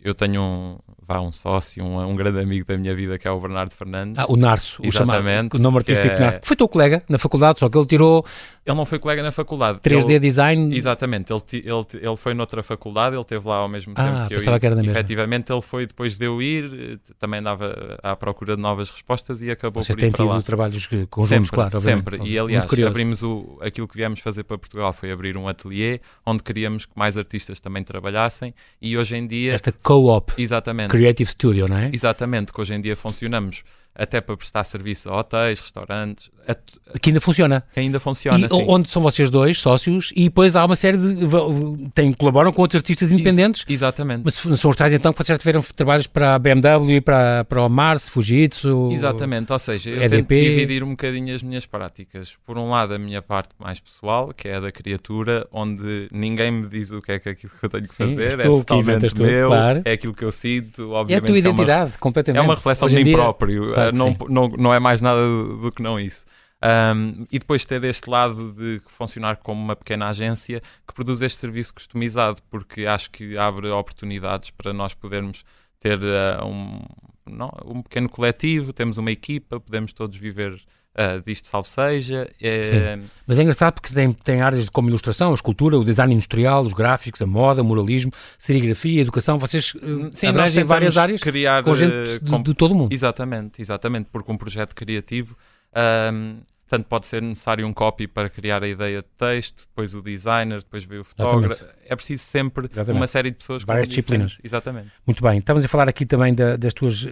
eu 0.03 0.13
tenho 0.13 0.41
um, 0.41 0.77
vá, 1.05 1.19
um 1.19 1.31
sócio, 1.31 1.83
um, 1.83 1.99
um 1.99 2.15
grande 2.15 2.39
amigo 2.39 2.65
da 2.65 2.77
minha 2.77 2.95
vida 2.95 3.17
que 3.17 3.27
é 3.27 3.31
o 3.31 3.39
Bernardo 3.39 3.71
Fernandes. 3.71 4.17
Ah, 4.19 4.25
o 4.29 4.35
Narso, 4.35 4.81
Exatamente, 4.83 4.87
o, 4.87 4.91
chamado, 4.91 5.55
o 5.55 5.59
nome 5.59 5.77
artístico 5.77 6.13
é... 6.13 6.19
Narso. 6.19 6.39
Foi 6.43 6.55
teu 6.55 6.67
colega 6.67 7.03
na 7.09 7.17
faculdade, 7.17 7.59
só 7.59 7.69
que 7.69 7.77
ele 7.77 7.85
tirou... 7.85 8.25
Ele 8.65 8.77
não 8.77 8.85
foi 8.85 8.97
colega 8.97 9.21
na 9.21 9.31
faculdade. 9.31 9.79
3D 9.79 10.09
ele, 10.09 10.19
Design? 10.19 10.75
Exatamente, 10.75 11.33
ele, 11.33 11.41
ele, 11.51 11.85
ele 11.93 12.15
foi 12.15 12.33
noutra 12.33 12.63
faculdade, 12.63 13.15
ele 13.15 13.21
esteve 13.21 13.45
lá 13.45 13.57
ao 13.57 13.67
mesmo 13.67 13.93
tempo 13.93 14.07
ah, 14.07 14.25
que 14.27 14.35
eu. 14.35 14.53
Ah, 14.53 14.59
que 14.59 14.65
era 14.65 14.75
da 14.75 14.83
Efetivamente, 14.83 15.51
ele 15.51 15.61
foi 15.61 15.85
depois 15.85 16.17
de 16.17 16.25
eu 16.25 16.41
ir, 16.41 16.99
também 17.19 17.41
andava 17.41 17.97
à 18.01 18.15
procura 18.15 18.55
de 18.55 18.61
novas 18.61 18.89
respostas 18.89 19.41
e 19.41 19.51
acabou 19.51 19.83
Você 19.83 19.93
por 19.93 20.03
ir 20.03 20.11
para 20.11 20.23
lá. 20.23 20.31
tem 20.31 20.39
tido 20.39 20.45
trabalhos 20.45 20.87
conjuntos, 21.09 21.27
sempre, 21.27 21.51
claro. 21.51 21.79
Sempre, 21.79 22.21
e 22.23 22.39
aliás, 22.39 22.65
abrimos 22.87 23.21
o, 23.21 23.57
aquilo 23.61 23.87
que 23.87 23.97
viemos 23.97 24.21
fazer 24.21 24.43
para 24.43 24.57
Portugal 24.57 24.93
foi 24.93 25.11
abrir 25.11 25.35
um 25.35 25.47
ateliê 25.47 25.99
onde 26.25 26.41
queríamos 26.41 26.85
que 26.85 26.93
mais 26.95 27.17
artistas 27.17 27.59
também 27.59 27.83
trabalhassem 27.83 28.53
e 28.81 28.97
hoje 28.97 29.15
em 29.15 29.27
dia... 29.27 29.53
Esta 29.53 29.71
co-op. 29.71 30.33
Exatamente. 30.37 30.91
Creative 30.93 31.31
Studio, 31.31 31.67
não 31.67 31.77
é? 31.77 31.89
Exatamente, 31.91 32.53
que 32.53 32.61
hoje 32.61 32.73
em 32.73 32.79
dia 32.79 32.95
funcionamos 32.95 33.63
até 33.95 34.19
para 34.19 34.35
prestar 34.35 34.63
serviço 34.63 35.09
a 35.09 35.19
hotéis, 35.19 35.59
restaurantes. 35.59 36.31
A, 36.47 36.55
que 36.99 37.09
ainda 37.09 37.21
funciona. 37.21 37.63
Que 37.73 37.79
ainda 37.79 37.99
funciona, 37.99 38.47
e, 38.47 38.49
sim. 38.49 38.65
Onde 38.67 38.89
são 38.89 39.01
vocês 39.01 39.29
dois 39.29 39.59
sócios 39.59 40.11
e 40.15 40.25
depois 40.25 40.55
há 40.55 40.65
uma 40.65 40.75
série 40.75 40.97
de. 40.97 41.91
Tem, 41.93 42.11
colaboram 42.11 42.51
com 42.51 42.61
outros 42.61 42.79
artistas 42.79 43.11
independentes. 43.11 43.61
Ex 43.61 43.81
exatamente. 43.81 44.23
Mas 44.25 44.35
são 44.59 44.71
os 44.71 44.75
tais 44.75 44.93
então 44.93 45.13
que 45.13 45.17
vocês 45.17 45.35
já 45.35 45.37
tiveram 45.37 45.63
trabalhos 45.75 46.07
para 46.07 46.35
a 46.35 46.39
BMW, 46.39 47.01
para, 47.01 47.45
para 47.45 47.61
o 47.61 47.69
Mars, 47.69 48.09
Fujitsu. 48.09 48.89
Exatamente, 48.91 49.53
ou 49.53 49.59
seja, 49.59 49.91
eu 49.91 50.01
EDP. 50.01 50.27
tento 50.27 50.49
dividir 50.49 50.83
um 50.83 50.91
bocadinho 50.91 51.35
as 51.35 51.43
minhas 51.43 51.65
práticas. 51.65 52.35
Por 52.45 52.57
um 52.57 52.69
lado, 52.69 52.93
a 52.93 52.99
minha 52.99 53.21
parte 53.21 53.51
mais 53.59 53.79
pessoal, 53.79 54.33
que 54.35 54.47
é 54.47 54.55
a 54.55 54.59
da 54.59 54.71
criatura, 54.71 55.47
onde 55.51 56.09
ninguém 56.11 56.51
me 56.51 56.67
diz 56.67 56.91
o 56.91 57.01
que 57.01 57.11
é 57.11 57.19
que 57.19 57.29
é 57.29 57.31
aquilo 57.33 57.53
que 57.57 57.65
eu 57.65 57.69
tenho 57.69 57.87
que 57.87 57.95
fazer, 57.95 58.31
sim, 58.31 58.41
é 58.41 58.43
totalmente 58.43 59.21
meu, 59.21 59.49
claro. 59.49 59.81
é 59.85 59.91
aquilo 59.91 60.13
que 60.13 60.25
eu 60.25 60.31
sinto. 60.31 60.91
Obviamente, 60.91 61.13
é 61.13 61.17
a 61.17 61.21
tua 61.21 61.37
identidade, 61.37 61.91
é 61.91 61.93
uma, 61.93 61.99
completamente. 61.99 62.39
É 62.39 62.43
uma 62.43 62.55
reflexão 62.55 62.87
de 62.87 62.95
mim 62.95 63.03
dia, 63.03 63.15
próprio. 63.15 63.73
Claro 63.73 63.82
não, 63.91 64.15
não, 64.29 64.47
não 64.49 64.73
é 64.73 64.79
mais 64.79 65.01
nada 65.01 65.21
do, 65.21 65.57
do 65.57 65.71
que 65.71 65.81
não 65.81 65.99
isso. 65.99 66.25
Um, 66.63 67.25
e 67.29 67.39
depois 67.39 67.65
ter 67.65 67.83
este 67.83 68.09
lado 68.09 68.53
de 68.53 68.81
funcionar 68.85 69.35
como 69.37 69.61
uma 69.61 69.75
pequena 69.75 70.07
agência 70.07 70.61
que 70.87 70.93
produz 70.93 71.21
este 71.21 71.37
serviço 71.37 71.73
customizado, 71.73 72.41
porque 72.49 72.85
acho 72.85 73.11
que 73.11 73.37
abre 73.37 73.67
oportunidades 73.69 74.49
para 74.49 74.71
nós 74.71 74.93
podermos 74.93 75.43
ter 75.81 75.99
uh, 75.99 76.45
um, 76.45 76.81
não, 77.25 77.51
um 77.65 77.81
pequeno 77.81 78.07
coletivo, 78.07 78.71
temos 78.71 78.97
uma 78.97 79.11
equipa, 79.11 79.59
podemos 79.59 79.91
todos 79.91 80.15
viver 80.17 80.57
uh, 80.95 81.21
disto 81.25 81.47
salvo 81.47 81.67
seja. 81.67 82.29
É... 82.41 82.99
Mas 83.25 83.39
é 83.39 83.41
engraçado 83.41 83.73
porque 83.73 83.93
tem, 83.93 84.11
tem 84.11 84.41
áreas 84.41 84.69
como 84.69 84.89
ilustração, 84.89 85.31
a 85.31 85.33
escultura, 85.33 85.77
o 85.77 85.83
design 85.83 86.13
industrial, 86.13 86.61
os 86.63 86.73
gráficos, 86.73 87.21
a 87.21 87.25
moda, 87.25 87.61
o 87.61 87.65
moralismo, 87.65 88.11
serigrafia, 88.37 89.01
educação, 89.01 89.37
vocês 89.37 89.73
uh, 89.75 90.09
Sim, 90.13 90.27
abrangem 90.27 90.63
várias 90.63 90.97
áreas 90.97 91.21
criar, 91.21 91.63
com 91.63 91.73
gente 91.73 92.19
de, 92.19 92.43
de, 92.43 92.53
todo 92.53 92.71
o 92.71 92.75
mundo. 92.75 92.93
Exatamente, 92.93 93.61
exatamente, 93.61 94.09
porque 94.11 94.31
um 94.31 94.37
projeto 94.37 94.75
criativo... 94.75 95.37
Um, 95.75 96.37
Portanto, 96.73 96.87
pode 96.87 97.05
ser 97.05 97.21
necessário 97.21 97.67
um 97.67 97.73
copy 97.73 98.07
para 98.07 98.27
criar 98.29 98.63
a 98.63 98.67
ideia 98.67 99.03
de 99.03 99.07
texto, 99.15 99.67
depois 99.67 99.93
o 99.93 100.01
designer, 100.01 100.57
depois 100.57 100.83
veio 100.83 101.01
o 101.01 101.03
fotógrafo. 101.03 101.63
É 101.85 101.95
preciso 101.95 102.23
sempre 102.23 102.65
Exatamente. 102.65 102.99
uma 102.99 103.05
série 103.05 103.29
de 103.29 103.37
pessoas 103.37 103.63
Várias 103.63 103.89
disciplinas. 103.89 104.39
Exatamente. 104.43 104.87
Muito 105.05 105.21
bem. 105.21 105.37
Estamos 105.37 105.63
a 105.63 105.67
falar 105.67 105.87
aqui 105.87 106.03
também 106.03 106.33
da, 106.33 106.55
das 106.55 106.73
tuas. 106.73 107.05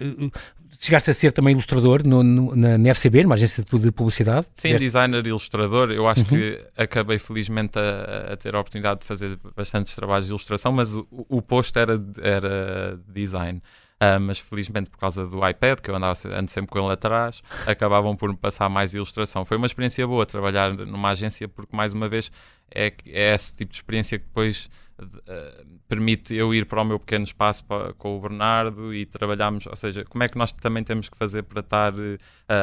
Chegaste 0.84 1.12
a 1.12 1.14
ser 1.14 1.30
também 1.30 1.52
ilustrador 1.52 2.04
no, 2.04 2.24
no, 2.24 2.56
na, 2.56 2.76
na 2.76 2.90
FCB, 2.90 3.22
numa 3.22 3.36
agência 3.36 3.62
de 3.62 3.92
publicidade? 3.92 4.48
Sim, 4.56 4.70
Deste... 4.70 4.82
designer 4.82 5.24
e 5.24 5.28
ilustrador. 5.28 5.92
Eu 5.92 6.08
acho 6.08 6.22
uhum. 6.22 6.26
que 6.26 6.60
acabei 6.76 7.20
felizmente 7.20 7.78
a, 7.78 8.32
a, 8.32 8.36
ter 8.36 8.56
a 8.56 8.58
oportunidade 8.58 8.98
de 8.98 9.06
fazer 9.06 9.38
bastantes 9.54 9.94
trabalhos 9.94 10.26
de 10.26 10.32
ilustração, 10.32 10.72
mas 10.72 10.92
o, 10.92 11.06
o 11.08 11.40
posto 11.40 11.78
era, 11.78 12.02
era 12.20 12.98
design. 13.06 13.62
Uh, 14.02 14.18
mas 14.20 14.40
felizmente 14.40 14.90
por 14.90 14.98
causa 14.98 15.24
do 15.24 15.48
iPad, 15.48 15.78
que 15.78 15.88
eu 15.88 15.94
andava, 15.94 16.18
ando 16.36 16.50
sempre 16.50 16.72
com 16.72 16.80
ele 16.80 16.92
atrás, 16.92 17.44
acabavam 17.64 18.16
por 18.16 18.28
me 18.30 18.36
passar 18.36 18.68
mais 18.68 18.92
ilustração. 18.92 19.44
Foi 19.44 19.58
uma 19.58 19.68
experiência 19.68 20.04
boa 20.04 20.26
trabalhar 20.26 20.74
numa 20.74 21.10
agência, 21.10 21.46
porque 21.46 21.76
mais 21.76 21.92
uma 21.92 22.08
vez 22.08 22.32
é, 22.74 22.92
é 23.06 23.32
esse 23.32 23.54
tipo 23.54 23.70
de 23.70 23.78
experiência 23.78 24.18
que 24.18 24.24
depois 24.24 24.68
uh, 25.04 25.66
permite 25.88 26.34
eu 26.34 26.54
ir 26.54 26.66
para 26.66 26.80
o 26.80 26.84
meu 26.84 26.98
pequeno 26.98 27.24
espaço 27.24 27.64
para, 27.64 27.92
com 27.94 28.16
o 28.16 28.20
Bernardo 28.20 28.94
e 28.94 29.06
trabalharmos, 29.06 29.66
ou 29.66 29.76
seja, 29.76 30.04
como 30.04 30.24
é 30.24 30.28
que 30.28 30.38
nós 30.38 30.52
também 30.52 30.82
temos 30.84 31.08
que 31.08 31.16
fazer 31.16 31.42
para 31.42 31.60
estar 31.60 31.92
uh, 31.94 32.18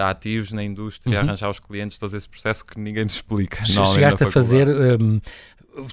ativos 0.06 0.52
na 0.52 0.64
indústria, 0.64 1.20
uhum. 1.20 1.28
arranjar 1.28 1.50
os 1.50 1.60
clientes, 1.60 1.98
todo 1.98 2.16
esse 2.16 2.28
processo 2.28 2.66
que 2.66 2.80
ninguém 2.80 3.04
nos 3.04 3.14
explica. 3.14 3.64
Chegaste 3.66 4.24
a 4.24 4.32
fazer 4.32 4.68
um, 4.70 5.20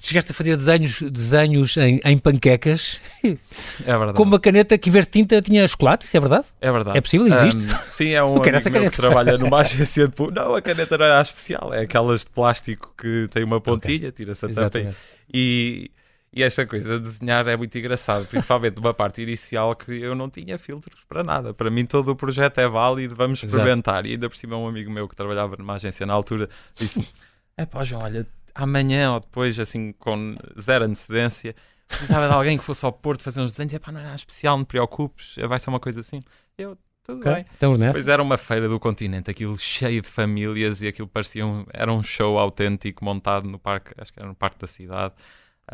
chegaste 0.00 0.32
a 0.32 0.34
fazer 0.34 0.56
desenhos, 0.56 1.02
desenhos 1.02 1.76
em, 1.76 2.00
em 2.04 2.16
panquecas. 2.16 3.00
É 3.22 3.36
verdade. 3.84 4.14
Com 4.14 4.22
uma 4.22 4.40
caneta 4.40 4.76
que 4.78 4.88
em 4.88 4.92
vez 4.92 5.04
de 5.04 5.12
tinta 5.12 5.40
tinha 5.42 5.66
chocolate, 5.66 6.06
isso 6.06 6.16
é 6.16 6.20
verdade? 6.20 6.44
É 6.60 6.72
verdade. 6.72 6.98
É 6.98 7.00
possível? 7.00 7.26
Existe? 7.26 7.72
Um, 7.72 7.78
sim, 7.90 8.10
é 8.10 8.22
um 8.24 8.42
amigo 8.42 8.70
meu 8.70 8.90
que 8.90 8.96
trabalha 8.96 9.38
numa 9.38 9.60
agência 9.60 10.08
de... 10.08 10.14
Não, 10.32 10.54
a 10.54 10.62
caneta 10.62 10.98
não 10.98 11.04
era 11.06 11.20
especial, 11.20 11.72
é 11.72 11.80
aquelas 11.80 12.20
de 12.24 12.30
plástico 12.30 12.92
que 12.96 13.28
tem 13.30 13.44
uma 13.44 13.60
pontilha, 13.60 14.08
okay. 14.08 14.12
tira-se 14.12 14.46
a 14.46 14.48
tampa 14.48 14.94
e... 15.32 15.90
E 16.32 16.42
esta 16.42 16.66
coisa 16.66 16.98
de 16.98 17.04
desenhar 17.04 17.46
é 17.48 17.56
muito 17.56 17.78
engraçado, 17.78 18.26
principalmente 18.26 18.76
numa 18.76 18.92
parte 18.92 19.22
inicial 19.22 19.74
que 19.74 19.92
eu 19.92 20.14
não 20.14 20.28
tinha 20.28 20.58
filtros 20.58 21.02
para 21.08 21.24
nada. 21.24 21.54
Para 21.54 21.70
mim 21.70 21.86
todo 21.86 22.10
o 22.10 22.16
projeto 22.16 22.58
é 22.58 22.68
válido, 22.68 23.14
vamos 23.14 23.42
experimentar. 23.42 24.04
Exato. 24.04 24.08
E 24.08 24.12
ainda 24.12 24.28
por 24.28 24.36
cima 24.36 24.56
um 24.56 24.68
amigo 24.68 24.90
meu 24.90 25.08
que 25.08 25.16
trabalhava 25.16 25.56
numa 25.56 25.74
agência 25.74 26.04
na 26.04 26.12
altura 26.12 26.50
disse-me, 26.74 27.06
é 27.56 27.64
pá 27.64 27.84
João, 27.84 28.02
olha, 28.02 28.26
amanhã 28.54 29.12
ou 29.12 29.20
depois, 29.20 29.58
assim, 29.58 29.92
com 29.92 30.36
zero 30.60 30.84
antecedência, 30.84 31.54
precisava 31.88 32.28
de 32.28 32.34
alguém 32.34 32.58
que 32.58 32.64
fosse 32.64 32.84
ao 32.84 32.92
Porto 32.92 33.22
fazer 33.22 33.40
uns 33.40 33.52
desenhos, 33.52 33.72
e 33.72 33.78
pá, 33.78 33.90
não 33.90 34.00
é 34.00 34.04
nada 34.04 34.16
especial, 34.16 34.58
não 34.58 34.64
te 34.64 34.68
preocupes, 34.68 35.36
vai 35.48 35.58
ser 35.58 35.70
uma 35.70 35.80
coisa 35.80 36.00
assim. 36.00 36.22
Eu, 36.58 36.76
tudo 37.02 37.20
okay. 37.20 37.34
bem. 37.34 37.46
Estamos 37.52 37.78
nessa. 37.78 37.92
Pois 37.92 38.08
era 38.08 38.22
uma 38.22 38.36
feira 38.36 38.68
do 38.68 38.78
continente, 38.78 39.30
aquilo 39.30 39.56
cheio 39.56 40.02
de 40.02 40.08
famílias 40.08 40.82
e 40.82 40.88
aquilo 40.88 41.08
parecia 41.08 41.46
um, 41.46 41.64
era 41.72 41.92
um 41.92 42.02
show 42.02 42.38
autêntico 42.38 43.04
montado 43.04 43.48
no 43.48 43.58
parque, 43.58 43.94
acho 43.96 44.12
que 44.12 44.18
era 44.18 44.28
no 44.28 44.34
parque 44.34 44.58
da 44.58 44.66
cidade. 44.66 45.14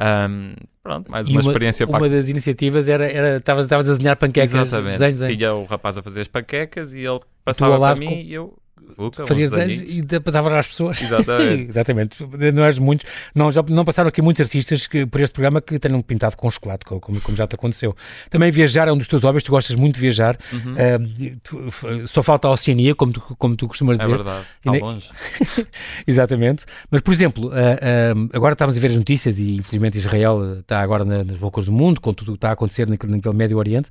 Um, 0.01 0.55
pronto, 0.83 1.11
mais 1.11 1.27
uma, 1.27 1.41
uma, 1.41 1.51
experiência 1.51 1.87
uma 1.87 1.99
para... 1.99 2.09
das 2.09 2.29
iniciativas 2.29 2.89
era, 2.89 3.07
era 3.07 3.37
estavas 3.37 3.71
a 3.71 3.83
desenhar 3.83 4.17
panquecas. 4.17 4.55
Exatamente. 4.55 4.93
Desenho, 4.93 5.13
desenho. 5.13 5.37
Tinha 5.37 5.55
o 5.55 5.65
rapaz 5.65 5.99
a 5.99 6.03
fazer 6.03 6.23
as 6.23 6.29
panquecas 6.29 6.95
e 6.95 7.01
ele 7.01 7.21
passava 7.45 7.79
para 7.79 7.97
mim 7.97 8.07
com... 8.07 8.15
e 8.15 8.33
eu 8.33 8.57
Fuca, 8.95 9.27
fazias 9.27 9.51
desenhos 9.51 9.83
e 9.83 10.03
dava 10.03 10.59
às 10.59 10.67
pessoas. 10.67 11.01
Exatamente. 11.03 11.71
Exatamente. 11.71 12.17
Não 12.53 12.65
és 12.65 12.79
muitos. 12.79 13.07
Não, 13.35 13.51
já, 13.51 13.63
não 13.63 13.85
passaram 13.85 14.09
aqui 14.09 14.21
muitos 14.21 14.41
artistas 14.41 14.87
que, 14.87 15.07
por 15.07 15.21
este 15.21 15.33
programa 15.33 15.61
que 15.61 15.79
tenham 15.79 16.01
pintado 16.03 16.37
com 16.37 16.51
chocolate, 16.51 16.85
como, 16.85 17.21
como 17.21 17.37
já 17.37 17.47
te 17.47 17.55
aconteceu. 17.55 17.95
Também 18.31 18.51
viajar 18.51 18.89
é 18.89 18.93
um 18.93 18.97
dos 18.97 19.09
teus 19.09 19.23
hobbies, 19.23 19.43
tu 19.43 19.51
gostas 19.51 19.77
muito 19.77 19.97
de 19.97 20.01
viajar. 20.01 20.37
Uhum. 20.53 20.73
Uh, 20.73 21.41
tu, 21.43 22.07
só 22.07 22.23
falta 22.23 22.49
a 22.49 22.51
Oceania, 22.51 22.95
como 22.95 23.13
tu, 23.13 23.21
como 23.21 23.57
tu 23.57 23.69
costumas 23.69 23.99
é 23.99 24.03
dizer. 24.03 24.15
É 24.15 24.17
verdade, 24.17 24.47
está 24.59 24.73
longe. 24.73 25.11
Exatamente. 26.07 26.65
Mas, 26.91 27.01
por 27.01 27.13
exemplo, 27.13 27.49
uh, 27.49 27.51
uh, 27.51 28.31
agora 28.33 28.55
estamos 28.55 28.77
a 28.77 28.81
ver 28.81 28.89
as 28.89 28.97
notícias 28.97 29.39
e 29.39 29.57
infelizmente 29.57 29.99
Israel 29.99 30.59
está 30.61 30.81
agora 30.81 31.05
na, 31.05 31.25
nas 31.25 31.39
bocas 31.39 31.65
do 31.65 31.73
mundo, 31.73 32.01
com 32.01 32.13
tudo 32.13 32.31
o 32.31 32.33
que 32.33 32.39
está 32.39 32.51
a 32.51 32.53
acontecer 32.53 32.89
naquele, 32.89 33.13
naquele 33.13 33.35
Médio 33.35 33.59
Oriente. 33.59 33.89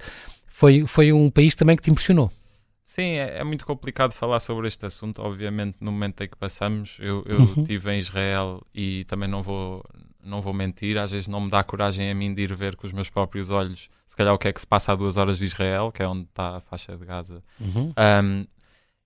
Foi, 0.47 0.85
foi 0.85 1.11
um 1.11 1.29
país 1.29 1.55
também 1.55 1.75
que 1.75 1.81
te 1.81 1.89
impressionou. 1.89 2.31
Sim, 2.91 3.13
é, 3.13 3.37
é, 3.37 3.43
muito 3.45 3.65
complicado 3.65 4.11
falar 4.11 4.41
sobre 4.41 4.67
este 4.67 4.85
assunto. 4.85 5.21
Obviamente, 5.21 5.77
no 5.79 5.93
momento 5.93 6.21
em 6.25 6.27
que 6.27 6.35
passamos, 6.35 6.97
eu, 6.99 7.23
eu 7.25 7.39
Uhum. 7.39 7.53
estive 7.61 7.89
em 7.89 7.99
Israel 7.99 8.61
e 8.75 9.05
também 9.05 9.29
não 9.29 9.41
vou, 9.41 9.81
não 10.21 10.41
vou 10.41 10.53
mentir. 10.53 10.97
Às 10.97 11.11
vezes 11.11 11.29
não 11.29 11.39
me 11.39 11.49
dá 11.49 11.63
coragem 11.63 12.11
a 12.11 12.13
mim 12.13 12.33
de 12.33 12.41
ir 12.41 12.53
ver 12.53 12.75
com 12.75 12.85
os 12.85 12.91
meus 12.91 13.09
próprios 13.09 13.49
olhos, 13.49 13.87
se 14.05 14.13
calhar, 14.13 14.33
o 14.33 14.37
que 14.37 14.49
é 14.49 14.51
que 14.51 14.59
se 14.59 14.67
passa 14.67 14.91
a 14.91 14.95
duas 14.95 15.15
horas 15.15 15.37
de 15.37 15.45
Israel, 15.45 15.89
que 15.89 16.03
é 16.03 16.07
onde 16.07 16.23
está 16.23 16.57
a 16.57 16.59
faixa 16.59 16.97
de 16.97 17.05
Gaza. 17.05 17.41
Uhum. 17.61 17.93
Um, 17.97 18.45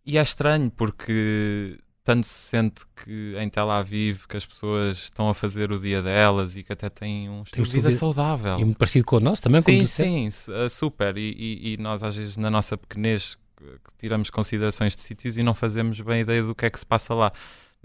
e 0.04 0.18
é 0.18 0.22
estranho 0.24 0.72
porque 0.72 1.78
tanto 2.04 2.26
se 2.26 2.50
sente 2.50 2.84
que 2.96 3.36
em 3.38 3.48
Tel 3.50 3.70
Aviv 3.70 4.26
que 4.28 4.36
as 4.36 4.48
pessoas 4.48 4.98
estão 4.98 5.30
a 5.30 5.36
fazer 5.36 5.72
o 5.72 5.80
dia 5.80 6.02
delas 6.02 6.56
e 6.56 6.64
que 6.64 6.74
até 6.74 6.90
têm 6.90 7.30
um 7.30 7.44
estilo 7.44 7.68
de 7.68 7.72
vida 7.72 7.92
saudável. 7.92 8.60
E 8.60 8.64
muito 8.64 8.80
parecido 8.80 9.06
com 9.06 9.18
o 9.18 9.20
nosso 9.20 9.44
também, 9.44 9.62
como 9.62 9.86
Sim, 9.86 10.32
sim, 10.32 10.52
uh, 10.52 10.68
super. 10.72 11.16
E, 11.18 11.36
e, 11.38 11.74
e, 11.74 11.78
nós 11.78 12.02
às 12.02 12.16
vezes 12.16 12.36
na 12.36 12.50
nossa 12.50 12.76
pequenez 12.76 13.38
que 13.58 13.94
tiramos 13.98 14.30
considerações 14.30 14.96
de 14.96 15.02
sítios 15.02 15.38
e 15.38 15.44
não 15.44 15.54
fazemos 15.54 16.00
bem 16.02 16.22
ideia 16.22 16.44
do 16.44 16.54
que 16.54 16.66
é 16.66 16.70
que 16.70 16.80
se 16.80 16.86
passa 16.86 17.14
lá. 17.14 17.32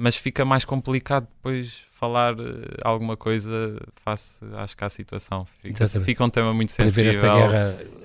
Mas 0.00 0.16
fica 0.16 0.44
mais 0.44 0.64
complicado 0.64 1.26
depois 1.36 1.86
falar 1.92 2.34
uh, 2.34 2.64
alguma 2.82 3.14
coisa 3.14 3.76
face, 3.96 4.42
acho 4.54 4.74
que, 4.74 4.82
à 4.82 4.88
situação. 4.88 5.46
Fica, 5.60 5.86
fica 5.86 6.24
um 6.24 6.30
tema 6.30 6.54
muito 6.54 6.72
sensível. 6.72 7.22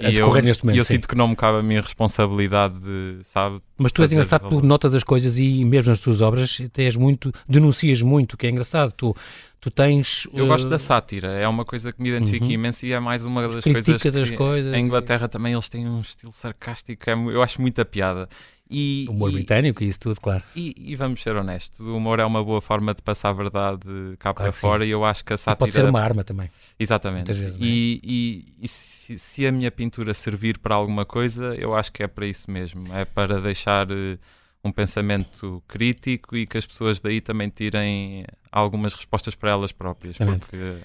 e 0.02 0.18
eu, 0.18 0.34
neste 0.42 0.66
momento, 0.66 0.78
eu 0.78 0.84
sinto 0.84 1.08
que 1.08 1.16
não 1.16 1.30
me 1.30 1.36
cabe 1.36 1.60
a 1.60 1.64
minha 1.64 1.82
responsabilidade 1.82 2.78
de, 2.78 3.20
sabe? 3.24 3.62
Mas 3.78 3.94
tu 3.94 4.02
és 4.02 4.12
engraçado, 4.12 4.50
tu 4.50 4.62
notas 4.62 4.94
as 4.94 5.04
coisas 5.04 5.38
e 5.38 5.64
mesmo 5.64 5.90
nas 5.90 6.00
tuas 6.00 6.22
obras 6.22 6.62
tens 6.74 6.98
muito, 6.98 7.32
denuncias 7.48 8.02
muito, 8.02 8.36
que 8.36 8.46
é 8.46 8.50
engraçado. 8.50 8.92
Tu, 8.92 9.16
tu 9.62 9.72
tens. 9.72 10.28
Eu 10.34 10.44
uh... 10.44 10.48
gosto 10.48 10.68
da 10.68 10.78
sátira, 10.78 11.30
é 11.30 11.48
uma 11.48 11.64
coisa 11.64 11.94
que 11.94 12.02
me 12.02 12.10
identifica 12.10 12.46
uhum. 12.46 12.52
imenso 12.52 12.86
e 12.86 12.92
é 12.92 13.00
mais 13.00 13.24
uma 13.24 13.48
das 13.48 13.64
Criticas 13.64 14.02
coisas. 14.02 14.30
Que, 14.30 14.36
coisas 14.36 14.74
em 14.74 14.86
Inglaterra 14.86 15.26
e... 15.26 15.30
também 15.30 15.54
eles 15.54 15.70
têm 15.70 15.88
um 15.88 16.02
estilo 16.02 16.34
sarcástico, 16.34 17.10
é, 17.10 17.14
eu 17.14 17.42
acho 17.42 17.62
muita 17.62 17.86
piada. 17.86 18.28
E, 18.70 19.06
humor 19.10 19.30
e, 19.30 19.34
britânico 19.34 19.84
e 19.84 19.88
isso 19.88 20.00
tudo, 20.00 20.20
claro. 20.20 20.44
E, 20.56 20.74
e, 20.76 20.96
vamos 20.96 21.22
ser 21.22 21.36
honestos, 21.36 21.80
o 21.82 21.98
humor 21.98 22.20
é 22.20 22.26
uma 22.26 22.44
boa 22.44 22.60
forma 22.60 22.96
de 22.96 23.02
passar 23.02 23.30
a 23.30 23.34
verdade 23.34 23.86
cá 24.18 24.34
claro 24.34 24.36
para 24.36 24.52
fora 24.52 24.84
sim. 24.84 24.90
e 24.90 24.92
eu 24.92 25.06
acho 25.06 25.24
que 25.24 25.34
a 25.34 25.38
sátira... 25.38 25.58
pode 25.58 25.74
ser 25.74 25.86
uma 25.86 26.02
arma 26.02 26.24
também. 26.24 26.50
Exatamente. 26.80 27.32
Vezes, 27.32 27.58
e, 27.60 28.02
e, 28.04 28.54
e 28.62 28.68
se, 28.68 29.20
se, 29.20 29.46
a 29.46 29.52
minha 29.52 29.70
pintura 29.70 30.14
servir 30.16 30.58
para 30.58 30.74
alguma 30.74 31.06
coisa, 31.06 31.56
eu 31.56 31.76
acho 31.76 31.92
que 31.92 32.02
é 32.02 32.08
para 32.08 32.26
isso 32.26 32.50
mesmo. 32.50 32.92
É 32.92 33.06
para 33.06 33.40
deixar 33.40 33.92
uh, 33.92 34.18
um 34.64 34.72
pensamento 34.72 35.64
crítico 35.68 36.36
e 36.36 36.48
que 36.48 36.58
as 36.58 36.66
pessoas 36.66 37.00
daí 37.00 37.22
também 37.22 37.50
tirem 37.50 38.26
algumas 38.52 38.96
respostas 38.96 39.36
para 39.36 39.52
elas 39.52 39.72
próprias. 39.72 40.16
Exatamente. 40.16 40.48
Porque 40.48 40.82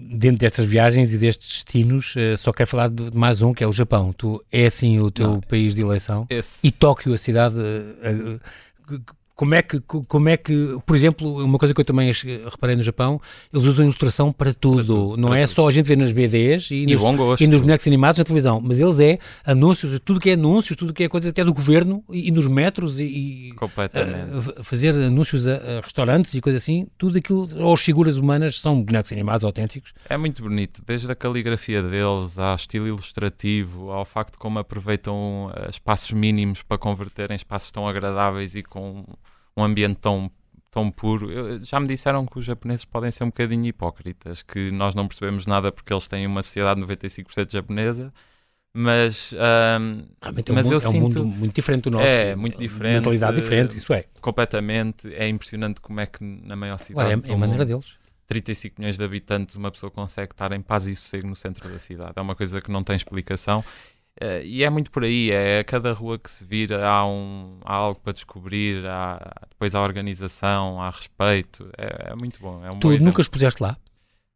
dentro 0.00 0.38
destas 0.38 0.64
viagens 0.64 1.12
e 1.12 1.18
destes 1.18 1.48
destinos, 1.48 2.14
uh, 2.16 2.36
só 2.36 2.52
quero 2.52 2.68
falar 2.68 2.88
de 2.88 3.14
mais 3.14 3.42
um, 3.42 3.52
que 3.52 3.62
é 3.62 3.66
o 3.66 3.72
Japão. 3.72 4.12
Tu 4.12 4.42
é 4.50 4.66
assim 4.66 4.98
o 5.00 5.10
teu 5.10 5.32
Não, 5.32 5.40
país 5.40 5.74
de 5.74 5.82
eleição. 5.82 6.26
Esse... 6.30 6.66
E 6.66 6.70
Tóquio, 6.70 7.12
a 7.12 7.18
cidade. 7.18 7.56
Como 9.38 9.54
é, 9.54 9.62
que, 9.62 9.78
como 9.78 10.28
é 10.28 10.36
que, 10.36 10.78
por 10.84 10.96
exemplo, 10.96 11.44
uma 11.44 11.58
coisa 11.58 11.72
que 11.72 11.80
eu 11.80 11.84
também 11.84 12.10
reparei 12.50 12.74
no 12.74 12.82
Japão, 12.82 13.20
eles 13.54 13.66
usam 13.66 13.84
ilustração 13.84 14.32
para 14.32 14.52
tudo. 14.52 14.74
Para 14.74 14.84
tudo 14.84 15.16
não 15.16 15.28
para 15.28 15.38
é 15.38 15.46
tudo. 15.46 15.54
só 15.54 15.68
a 15.68 15.70
gente 15.70 15.86
ver 15.86 15.96
nas 15.96 16.10
BDs 16.10 16.72
e, 16.72 16.82
e, 16.82 16.86
nos, 16.86 17.40
e 17.40 17.46
nos 17.46 17.60
bonecos 17.62 17.86
animados 17.86 18.18
na 18.18 18.24
televisão, 18.24 18.60
mas 18.60 18.80
eles 18.80 18.98
é 18.98 19.20
anúncios, 19.44 20.00
tudo 20.04 20.18
que 20.18 20.30
é 20.30 20.32
anúncios, 20.32 20.76
tudo 20.76 20.92
que 20.92 21.04
é 21.04 21.08
coisa 21.08 21.28
até 21.28 21.44
do 21.44 21.54
governo 21.54 22.02
e, 22.10 22.26
e 22.26 22.30
nos 22.32 22.48
metros 22.48 22.98
e, 22.98 23.52
Completamente. 23.54 24.58
Uh, 24.58 24.64
fazer 24.64 24.92
anúncios 24.92 25.46
a, 25.46 25.54
a, 25.54 25.80
restaurantes 25.82 26.34
e 26.34 26.40
coisas 26.40 26.60
assim, 26.60 26.88
tudo 26.98 27.18
aquilo, 27.18 27.46
ou 27.60 27.72
as 27.72 27.80
figuras 27.80 28.16
humanas 28.16 28.58
são 28.58 28.82
bonecos 28.82 29.12
animados 29.12 29.44
autênticos. 29.44 29.92
É 30.08 30.16
muito 30.16 30.42
bonito, 30.42 30.82
desde 30.84 31.12
a 31.12 31.14
caligrafia 31.14 31.80
deles, 31.80 32.40
ao 32.40 32.56
estilo 32.56 32.88
ilustrativo, 32.88 33.92
ao 33.92 34.04
facto 34.04 34.32
de 34.32 34.38
como 34.38 34.58
aproveitam 34.58 35.52
espaços 35.70 36.10
mínimos 36.10 36.60
para 36.64 36.76
converter 36.76 37.30
em 37.30 37.36
espaços 37.36 37.70
tão 37.70 37.86
agradáveis 37.86 38.56
e 38.56 38.64
com 38.64 39.04
um 39.58 39.64
ambiente 39.64 39.96
tão, 39.96 40.30
tão 40.70 40.90
puro. 40.90 41.30
Eu, 41.30 41.62
já 41.62 41.80
me 41.80 41.88
disseram 41.88 42.24
que 42.24 42.38
os 42.38 42.44
japoneses 42.44 42.84
podem 42.84 43.10
ser 43.10 43.24
um 43.24 43.28
bocadinho 43.28 43.66
hipócritas, 43.66 44.42
que 44.42 44.70
nós 44.70 44.94
não 44.94 45.08
percebemos 45.08 45.46
nada 45.46 45.72
porque 45.72 45.92
eles 45.92 46.06
têm 46.06 46.26
uma 46.26 46.42
sociedade 46.42 46.80
95% 46.80 47.52
japonesa. 47.52 48.12
Mas, 48.72 49.32
um, 49.32 50.06
Realmente 50.22 50.52
mas 50.52 50.66
é 50.66 50.68
um, 50.68 50.72
eu 50.72 50.74
é 50.74 50.88
um 50.88 50.92
sinto, 50.92 51.02
mundo 51.02 51.26
muito 51.26 51.54
diferente 51.54 51.84
do 51.84 51.90
nosso. 51.90 52.06
É, 52.06 52.36
muito 52.36 52.58
diferente. 52.58 52.96
Mentalidade 52.96 53.40
diferente, 53.40 53.76
isso 53.76 53.92
é. 53.92 54.04
Completamente. 54.20 55.12
É 55.14 55.26
impressionante 55.26 55.80
como 55.80 55.98
é 55.98 56.06
que 56.06 56.22
na 56.22 56.54
maior 56.54 56.78
cidade. 56.78 56.94
Claro, 57.14 57.26
é, 57.26 57.30
é 57.30 57.34
a 57.34 57.38
maneira 57.38 57.64
deles. 57.64 57.98
35 58.28 58.76
milhões 58.78 58.98
de 58.98 59.02
habitantes, 59.02 59.56
uma 59.56 59.70
pessoa 59.70 59.90
consegue 59.90 60.32
estar 60.32 60.52
em 60.52 60.60
paz 60.60 60.86
e 60.86 60.94
sossego 60.94 61.26
no 61.26 61.34
centro 61.34 61.68
da 61.68 61.78
cidade. 61.78 62.12
É 62.14 62.20
uma 62.20 62.36
coisa 62.36 62.60
que 62.60 62.70
não 62.70 62.84
tem 62.84 62.94
explicação. 62.94 63.64
Uh, 64.20 64.42
e 64.42 64.64
é 64.64 64.70
muito 64.70 64.90
por 64.90 65.04
aí, 65.04 65.30
é 65.30 65.60
a 65.60 65.64
cada 65.64 65.92
rua 65.92 66.18
que 66.18 66.28
se 66.28 66.42
vira 66.42 66.84
há, 66.84 67.06
um, 67.06 67.58
há 67.64 67.74
algo 67.74 68.00
para 68.00 68.12
descobrir, 68.12 68.84
há, 68.84 69.46
depois 69.48 69.76
há 69.76 69.80
organização, 69.80 70.82
há 70.82 70.90
respeito, 70.90 71.70
é, 71.78 72.10
é 72.10 72.14
muito 72.16 72.40
bom. 72.40 72.64
É 72.64 72.70
um 72.70 72.80
tu 72.80 72.88
bom 72.88 73.04
nunca 73.04 73.20
expuseste 73.20 73.62
lá? 73.62 73.76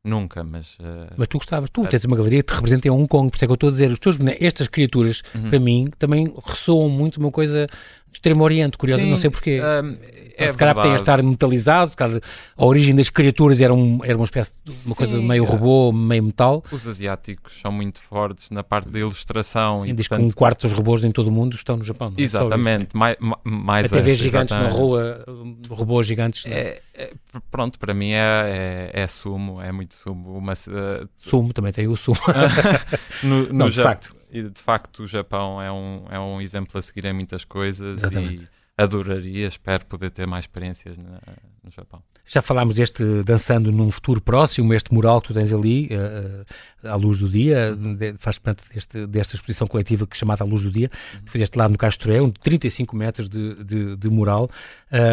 Nunca, 0.04 0.42
mas. 0.42 0.78
Uh, 0.78 1.14
mas 1.16 1.28
tu 1.28 1.38
gostavas, 1.38 1.70
tu 1.70 1.86
tens 1.86 2.04
uma 2.04 2.16
galeria 2.16 2.42
que 2.42 2.52
te 2.52 2.56
representa 2.56 2.88
em 2.88 2.90
Hong 2.90 3.06
Kong, 3.06 3.30
por 3.30 3.36
isso 3.36 3.44
é 3.44 3.46
que 3.46 3.52
eu 3.52 3.54
estou 3.54 3.68
a 3.68 3.72
dizer, 3.72 3.90
os 3.90 3.98
teus 3.98 4.16
estas 4.40 4.66
criaturas, 4.68 5.22
uhum. 5.34 5.50
para 5.50 5.58
mim, 5.60 5.90
também 5.98 6.32
ressoam 6.44 6.88
muito 6.88 7.18
uma 7.18 7.30
coisa 7.30 7.68
Extremo 8.12 8.44
Oriente, 8.44 8.76
curiosa, 8.76 9.02
Sim, 9.02 9.10
não 9.10 9.16
sei 9.16 9.30
porquê. 9.30 9.60
Um, 9.60 9.96
é 10.36 10.50
se 10.50 10.58
calhar 10.58 10.74
tem 10.80 10.92
a 10.92 10.96
estar 10.96 11.22
metalizado, 11.22 11.92
a 12.56 12.64
origem 12.64 12.94
das 12.94 13.08
criaturas 13.08 13.60
era, 13.60 13.72
um, 13.72 14.00
era 14.02 14.16
uma 14.16 14.24
espécie 14.24 14.52
de 14.64 14.72
uma 14.86 14.94
Sim, 14.94 14.94
coisa 14.94 15.20
meio 15.20 15.44
é. 15.44 15.48
robô, 15.48 15.92
meio 15.92 16.22
metal. 16.24 16.64
Os 16.70 16.86
asiáticos 16.86 17.60
são 17.60 17.70
muito 17.70 18.00
fortes 18.00 18.50
na 18.50 18.62
parte 18.62 18.88
da 18.88 18.98
ilustração. 18.98 19.82
Sim, 19.82 19.90
e, 19.90 19.92
diz 19.92 20.08
portanto, 20.08 20.26
que 20.26 20.32
um 20.32 20.36
quarto 20.36 20.62
dos 20.62 20.72
robôs 20.72 21.04
em 21.04 21.10
todo 21.10 21.28
o 21.28 21.30
mundo 21.30 21.54
estão 21.54 21.76
no 21.76 21.84
Japão. 21.84 22.12
É? 22.16 22.22
Exatamente, 22.22 22.96
mais, 22.96 23.16
mais 23.44 23.86
Até 23.86 24.00
ver 24.00 24.14
gigantes 24.14 24.54
exatamente. 24.54 24.74
na 24.74 24.78
rua, 24.78 25.24
robôs 25.68 26.06
gigantes. 26.06 26.44
É, 26.46 26.80
é, 26.94 27.12
pronto, 27.50 27.78
para 27.78 27.94
mim 27.94 28.12
é, 28.12 28.90
é, 28.94 29.02
é, 29.02 29.06
sumo, 29.06 29.60
é 29.60 29.72
muito 29.72 29.94
sumo. 29.94 30.36
Uma, 30.36 30.52
uh, 30.52 31.08
sumo, 31.16 31.52
também 31.52 31.72
tem 31.72 31.88
o 31.88 31.96
sumo. 31.96 32.18
no, 33.22 33.46
no 33.46 33.52
não, 33.52 33.68
de 33.68 33.82
facto. 33.82 34.21
E 34.32 34.42
de 34.42 34.60
facto 34.60 35.02
o 35.02 35.06
Japão 35.06 35.60
é 35.60 35.70
um, 35.70 36.06
é 36.10 36.18
um 36.18 36.40
exemplo 36.40 36.78
a 36.78 36.82
seguir 36.82 37.04
em 37.04 37.12
muitas 37.12 37.44
coisas 37.44 37.98
Exatamente. 37.98 38.44
e 38.44 38.61
adoraria, 38.82 39.46
espero 39.46 39.84
poder 39.86 40.10
ter 40.10 40.26
mais 40.26 40.44
experiências 40.44 40.98
na, 40.98 41.20
no 41.62 41.70
Japão. 41.70 42.02
Já 42.26 42.40
falámos 42.40 42.74
deste 42.74 43.22
Dançando 43.24 43.70
num 43.70 43.90
Futuro 43.90 44.20
Próximo, 44.20 44.72
este 44.72 44.92
mural 44.92 45.20
que 45.20 45.28
tu 45.28 45.34
tens 45.34 45.52
ali, 45.52 45.88
uh, 45.92 46.88
à 46.88 46.94
luz 46.94 47.18
do 47.18 47.28
dia, 47.28 47.76
de, 47.76 48.14
faz 48.18 48.38
parte 48.38 48.62
deste, 48.72 49.06
desta 49.06 49.36
exposição 49.36 49.66
coletiva 49.66 50.06
que 50.06 50.16
é 50.16 50.18
chamada 50.18 50.44
À 50.44 50.46
Luz 50.46 50.62
do 50.62 50.70
Dia, 50.70 50.90
uhum. 51.14 51.20
fizeste 51.26 51.58
lá 51.58 51.68
no 51.68 51.76
Castoré, 51.76 52.20
um 52.20 52.28
de 52.28 52.40
35 52.40 52.96
metros 52.96 53.28
de, 53.28 53.62
de, 53.64 53.96
de 53.96 54.08
mural, 54.08 54.48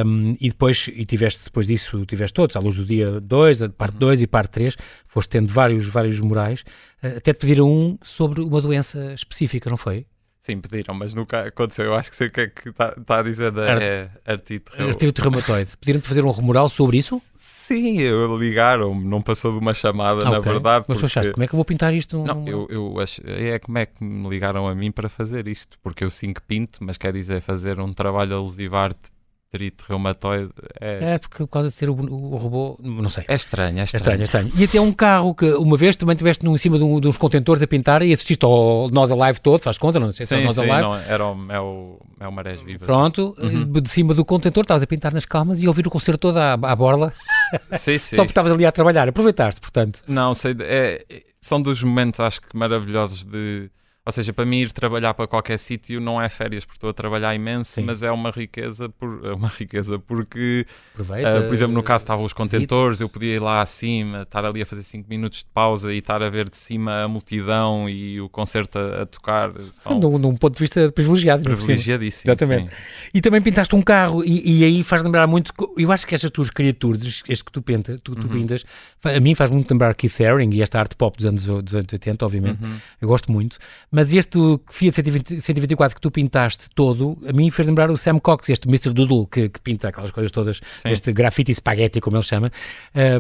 um, 0.06 0.34
e 0.40 0.50
depois, 0.50 0.90
e 0.94 1.06
tiveste 1.06 1.44
depois 1.44 1.68
disso, 1.68 2.06
tiveste 2.06 2.34
todos, 2.34 2.56
À 2.56 2.60
Luz 2.60 2.76
do 2.76 2.86
Dia 2.86 3.20
2, 3.20 3.64
a 3.64 3.70
parte 3.70 3.98
2 3.98 4.20
uhum. 4.20 4.24
e 4.24 4.28
parte 4.28 4.52
3, 4.52 4.78
foste 5.08 5.30
tendo 5.30 5.52
vários, 5.52 5.86
vários 5.88 6.20
murais, 6.20 6.64
uh, 7.04 7.18
até 7.18 7.34
te 7.34 7.40
pediram 7.40 7.72
um 7.72 7.98
sobre 8.02 8.42
uma 8.42 8.62
doença 8.62 9.14
específica, 9.14 9.70
não 9.70 9.78
foi? 9.78 10.06
Sim, 10.42 10.62
pediram, 10.62 10.96
mas 10.96 11.14
nunca 11.14 11.48
aconteceu. 11.48 11.86
Eu 11.86 11.96
acho 11.96 12.10
que 12.10 12.16
sei 12.16 12.28
o 12.28 12.32
que 12.32 12.42
é 12.42 12.48
que 12.48 12.70
está 12.70 12.92
tá 12.92 13.20
a 13.20 13.24
dizer 13.24 13.52
da 13.52 13.74
Ar 13.74 13.82
é 13.82 14.10
artrite, 14.26 14.72
artrite 14.80 15.22
reumatoide. 15.22 15.72
Pediram-te 15.78 16.08
fazer 16.08 16.24
um 16.24 16.32
remural 16.32 16.70
sobre 16.70 16.98
isso? 16.98 17.22
Sim, 17.36 18.00
eu 18.00 18.36
ligaram 18.36 19.00
não 19.00 19.22
passou 19.22 19.52
de 19.52 19.60
uma 19.60 19.74
chamada, 19.74 20.22
ah, 20.22 20.32
na 20.32 20.40
okay. 20.40 20.52
verdade. 20.52 20.86
Mas 20.88 20.98
porque... 20.98 21.06
achaste, 21.06 21.34
como 21.34 21.44
é 21.44 21.48
que 21.48 21.54
eu 21.54 21.58
vou 21.58 21.66
pintar 21.66 21.94
isto? 21.94 22.18
Não, 22.24 22.48
eu, 22.48 22.68
eu 22.70 23.00
acho, 23.00 23.22
é 23.26 23.60
como 23.60 23.78
é 23.78 23.86
que 23.86 24.04
me 24.04 24.28
ligaram 24.30 24.68
a 24.68 24.74
mim 24.74 24.92
para 24.92 25.10
fazer 25.10 25.48
isto, 25.48 25.78
porque 25.84 26.04
eu 26.04 26.10
sim 26.10 26.34
que 26.34 26.42
pinto, 26.42 26.80
mas 26.82 26.98
quer 26.98 27.14
dizer 27.14 27.42
fazer 27.42 27.80
um 27.80 27.94
trabalho 27.94 28.38
alusivo 28.38 28.76
à 28.76 28.84
arte 28.84 29.12
artrite 29.50 29.84
reumatoide 29.88 30.52
é... 30.80 31.16
é 31.16 31.18
porque 31.18 31.38
por 31.38 31.48
causa 31.48 31.70
de 31.70 31.76
ser 31.76 31.90
o, 31.90 31.94
o, 31.94 32.38
robô, 32.38 32.80
não 32.82 33.10
sei. 33.10 33.26
É 33.28 33.36
estranho, 33.36 33.80
é 33.80 33.84
estranho. 33.84 34.22
É 34.22 34.22
estranho, 34.22 34.22
é 34.22 34.24
estranho. 34.24 34.52
E 34.56 34.64
até 34.64 34.80
um 34.80 34.94
carro 34.94 35.34
que 35.34 35.46
uma 35.54 35.76
vez 35.76 35.96
também 35.96 36.14
estiveste 36.14 36.48
em 36.48 36.58
cima 36.58 36.78
de, 36.78 36.84
um, 36.84 37.00
de, 37.00 37.08
uns 37.08 37.18
contentores 37.18 37.62
a 37.62 37.68
pintar 37.68 38.02
e 38.04 38.14
assististe 38.14 38.46
ao 38.46 38.90
Nós 38.92 39.12
Alive 39.12 39.40
todo, 39.42 39.60
faz 39.60 39.78
conta, 39.78 40.00
não 40.00 40.12
sei 40.12 40.26
se 40.26 40.36
sim, 40.36 40.42
é 40.42 40.44
o 40.44 40.46
Nós 40.46 40.56
sim, 40.56 40.62
Alive. 40.62 40.82
Não, 40.82 40.96
era 40.96 41.26
o, 41.26 41.52
é 41.52 41.60
o, 41.60 42.00
é 42.20 42.28
o 42.28 42.32
Marés 42.32 42.62
Vivas. 42.62 42.86
Pronto, 42.86 43.36
Uhum. 43.40 43.72
de 43.72 43.90
cima 43.90 44.14
do 44.14 44.24
contentor 44.24 44.64
estavas 44.64 44.84
a 44.84 44.88
pintar 44.88 45.14
nas 45.14 45.26
calmas 45.26 45.62
e 45.62 45.68
ouvir 45.68 45.88
o 45.88 45.90
concerto 45.90 46.20
todo 46.20 46.38
à, 46.38 46.54
à 46.54 46.76
borla. 46.76 47.14
sim, 47.78 47.98
sim. 47.98 48.16
Só 48.16 48.24
porque 48.24 48.32
estavas 48.32 48.52
ali 48.52 48.66
a 48.66 48.72
trabalhar, 48.72 49.08
aproveitaste, 49.08 49.60
portanto. 49.62 50.02
Não, 50.08 50.36
sei, 50.36 50.56
é, 50.62 51.04
são 51.42 51.62
dos 51.62 51.82
momentos, 51.82 52.20
acho 52.20 52.42
que 52.42 52.56
maravilhosos 52.56 53.24
de 53.24 53.70
ou 54.10 54.12
seja, 54.12 54.34
para 54.34 54.44
mim 54.44 54.62
ir 54.62 54.72
trabalhar 54.72 55.14
para 55.14 55.28
qualquer 55.28 55.60
sítio 55.60 56.02
não 56.02 56.20
é 56.20 56.28
férias, 56.28 56.66
porque 56.66 56.78
estou 56.78 56.90
a 56.90 56.94
trabalhar 56.94 57.36
imenso, 57.36 57.74
Sim. 57.74 57.84
mas 57.84 58.02
é 58.02 58.12
uma 58.12 58.32
riqueza, 58.32 58.90
por, 58.90 59.24
é 59.24 59.34
uma 59.34 59.48
riqueza 59.56 60.00
porque, 60.00 60.66
uh, 60.98 61.04
por 61.48 61.54
exemplo, 61.54 61.74
no 61.74 61.84
caso 61.84 62.04
estavam 62.04 62.26
os 62.26 62.34
contentores, 62.34 63.00
eu 63.00 63.08
podia 63.08 63.36
ir 63.36 63.40
lá 63.40 63.62
acima, 63.62 64.24
estar 64.24 64.44
ali 64.44 64.64
a 64.64 64.66
fazer 64.66 64.82
5 64.82 65.08
minutos 65.08 65.40
de 65.40 65.46
pausa 65.54 65.94
e 65.94 66.00
estar 66.00 66.24
a 66.24 66.30
ver 66.30 66.50
de 66.50 66.58
cima 66.58 67.04
a 67.04 67.08
multidão 67.08 67.88
e 67.88 68.20
o 68.20 68.28
concerto 68.28 68.80
a, 68.80 69.04
a 69.04 69.06
tocar. 69.06 69.52
São... 69.74 70.00
De, 70.00 70.06
um, 70.08 70.36
ponto 70.36 70.56
de 70.56 70.60
vista 70.60 70.92
privilegiado. 70.92 71.44
Privilegiadíssimo. 71.44 72.32
Exatamente. 72.32 72.72
Sim. 72.72 72.76
E 73.14 73.22
também 73.22 73.42
pintaste 73.42 73.76
um 73.76 73.82
carro 73.82 74.24
e, 74.26 74.60
e, 74.60 74.64
aí 74.64 74.84
faz 74.84 75.04
lembrar 75.04 75.28
muito, 75.28 75.54
eu 75.78 75.92
acho 75.92 76.08
que 76.08 76.16
estas 76.16 76.32
tuas 76.32 76.50
criaturas, 76.50 77.22
este 77.28 77.46
que 77.46 77.52
tu, 77.52 77.62
pinta, 77.62 78.00
tu, 78.04 78.16
tu 78.16 78.28
uhum. 78.28 78.34
pintas, 78.34 78.66
a 79.04 79.20
mim 79.20 79.36
faz 79.36 79.52
muito 79.52 79.70
lembrar 79.70 79.94
Keith 79.94 80.20
Haring 80.20 80.52
e 80.54 80.62
esta 80.62 80.80
arte 80.80 80.96
pop 80.96 81.16
dos 81.16 81.26
anos, 81.26 81.46
dos 81.46 81.76
anos 81.76 81.92
80, 81.92 82.26
obviamente, 82.26 82.64
uhum. 82.64 82.78
eu 83.02 83.08
gosto 83.08 83.32
muito, 83.32 83.58
mas 83.92 83.99
este 84.14 84.38
Fiat 84.70 84.96
120, 84.96 85.42
124 85.42 85.96
que 85.96 86.02
tu 86.02 86.12
pintaste 86.12 86.70
todo, 86.76 87.18
a 87.28 87.34
mim 87.34 87.50
fez 87.50 87.68
lembrar 87.68 87.90
o 87.92 87.98
Sam 87.98 88.20
Cox, 88.20 88.50
este 88.50 88.68
Mr. 88.68 88.94
Doodle 88.94 89.28
que, 89.28 89.50
que 89.50 89.60
pinta 89.62 89.90
aquelas 89.90 90.12
coisas 90.12 90.32
todas, 90.32 90.62
Sim. 90.78 90.90
este 90.90 91.12
grafite 91.12 91.54
spaghetti, 91.54 92.00
como 92.00 92.18
ele 92.18 92.24
chama. 92.24 92.52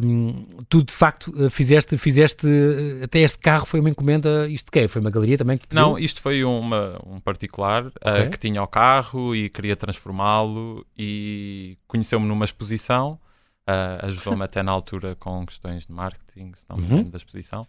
Um, 0.03 0.63
tu, 0.69 0.83
de 0.83 0.93
facto, 0.93 1.33
eh, 1.37 1.49
fizeste, 1.49 1.97
fizeste, 1.97 2.47
eh, 2.47 3.03
até 3.03 3.19
este 3.19 3.39
carro 3.39 3.65
foi 3.65 3.79
uma 3.79 3.89
encomenda, 3.89 4.47
isto 4.47 4.71
quê? 4.71 4.87
Foi 4.87 5.01
uma 5.01 5.09
galeria 5.09 5.37
também? 5.37 5.59
Não, 5.71 5.97
isto 5.97 6.21
foi 6.21 6.43
uma, 6.43 6.99
um 7.05 7.19
particular 7.19 7.85
eh, 8.01 8.11
okay. 8.11 8.27
uh, 8.27 8.29
que 8.29 8.39
tinha 8.39 8.61
o 8.61 8.67
carro 8.67 9.35
e 9.35 9.49
queria 9.49 9.75
transformá-lo 9.75 10.85
e 10.97 11.77
conheceu-me 11.87 12.25
numa 12.25 12.45
exposição. 12.45 13.19
Uh, 13.67 14.05
ajudou-me 14.07 14.43
até 14.43 14.63
na 14.63 14.71
altura 14.71 15.15
com 15.15 15.45
questões 15.45 15.85
de 15.85 15.93
marketing, 15.93 16.53
se 16.55 16.65
não 16.67 16.77
me 16.77 16.83
uhum. 16.83 16.93
engano, 16.93 17.11
da 17.11 17.17
exposição. 17.17 17.67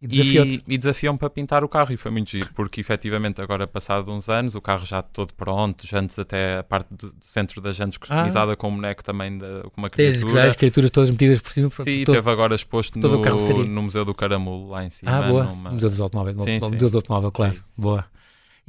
E 0.00 0.78
desafiou-me 0.78 1.18
para 1.18 1.28
pintar 1.28 1.64
o 1.64 1.68
carro 1.68 1.92
e 1.92 1.96
foi 1.96 2.10
muito 2.10 2.30
giro, 2.30 2.48
porque 2.54 2.80
efetivamente 2.80 3.42
agora 3.42 3.66
passado 3.66 4.12
uns 4.12 4.28
anos, 4.28 4.54
o 4.54 4.60
carro 4.60 4.86
já 4.86 5.02
todo 5.02 5.34
pronto, 5.34 5.84
jantes 5.84 6.16
até 6.18 6.58
a 6.58 6.62
parte 6.62 6.88
do, 6.90 7.12
do 7.12 7.24
centro 7.24 7.60
das 7.60 7.74
jantes 7.74 7.98
customizada 7.98 8.52
ah. 8.52 8.56
com 8.56 8.68
um 8.68 8.76
boneco 8.76 9.02
também, 9.02 9.36
de, 9.36 9.44
com 9.62 9.78
uma 9.78 9.90
criatura. 9.90 10.32
Tens 10.32 10.50
as 10.50 10.56
criaturas 10.56 10.90
todas 10.92 11.10
metidas 11.10 11.40
por 11.40 11.50
cima. 11.50 11.68
Sim, 11.82 12.04
todo, 12.04 12.14
teve 12.14 12.30
agora 12.30 12.54
exposto 12.54 12.96
no, 12.96 13.64
no 13.64 13.82
Museu 13.82 14.04
do 14.04 14.14
Caramulo, 14.14 14.70
lá 14.70 14.84
em 14.84 14.90
cima. 14.90 15.10
Ah, 15.10 15.28
boa. 15.28 15.44
Numa... 15.44 15.70
Museu 15.70 15.90
dos 15.90 16.00
Automóveis, 16.00 16.36
sim, 16.44 16.60
Museu 16.60 16.90
do 16.90 16.98
Automóvel, 16.98 17.32
claro. 17.32 17.54
Sim. 17.54 17.60
Boa. 17.76 18.04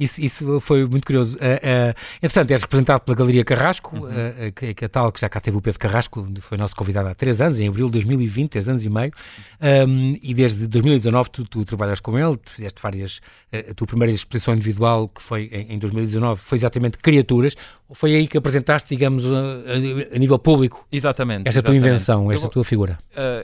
Isso, 0.00 0.22
isso 0.22 0.60
foi 0.60 0.86
muito 0.86 1.04
curioso. 1.04 1.36
Uh, 1.36 1.40
uh, 1.40 1.94
entretanto, 2.22 2.50
és 2.52 2.62
representado 2.62 3.04
pela 3.04 3.14
Galeria 3.14 3.44
Carrasco, 3.44 3.94
uhum. 3.94 4.04
uh, 4.04 4.52
que, 4.56 4.72
que 4.72 4.84
é 4.86 4.88
tal 4.88 5.12
que 5.12 5.20
já 5.20 5.28
cá 5.28 5.40
teve 5.40 5.58
o 5.58 5.60
Pedro 5.60 5.78
Carrasco, 5.78 6.26
foi 6.40 6.56
nosso 6.56 6.74
convidado 6.74 7.10
há 7.10 7.14
três 7.14 7.42
anos, 7.42 7.60
em 7.60 7.68
abril 7.68 7.84
de 7.86 7.92
2020, 7.92 8.48
três 8.48 8.66
anos 8.66 8.82
e 8.82 8.88
meio, 8.88 9.12
um, 9.60 10.12
e 10.22 10.32
desde 10.32 10.66
2019 10.66 11.28
tu, 11.28 11.44
tu, 11.44 11.64
trabalhas 11.66 12.00
com 12.00 12.18
ele, 12.18 12.34
tu 12.38 12.50
fizeste 12.50 12.80
várias. 12.80 13.20
A 13.52 13.74
tua 13.74 13.86
primeira 13.86 14.14
exposição 14.14 14.54
individual, 14.54 15.06
que 15.08 15.20
foi 15.20 15.50
em, 15.52 15.74
em 15.74 15.78
2019, 15.78 16.40
foi 16.40 16.56
exatamente 16.56 16.96
Criaturas. 16.96 17.54
Foi 17.92 18.14
aí 18.14 18.26
que 18.26 18.38
apresentaste, 18.38 18.88
digamos, 18.88 19.26
a, 19.26 20.14
a 20.14 20.18
nível 20.18 20.38
público. 20.38 20.86
Exatamente. 20.90 21.48
Esta 21.48 21.58
exatamente. 21.58 21.80
tua 21.82 21.88
invenção, 21.88 22.32
esta 22.32 22.46
Eu, 22.46 22.50
tua 22.50 22.64
figura. 22.64 22.98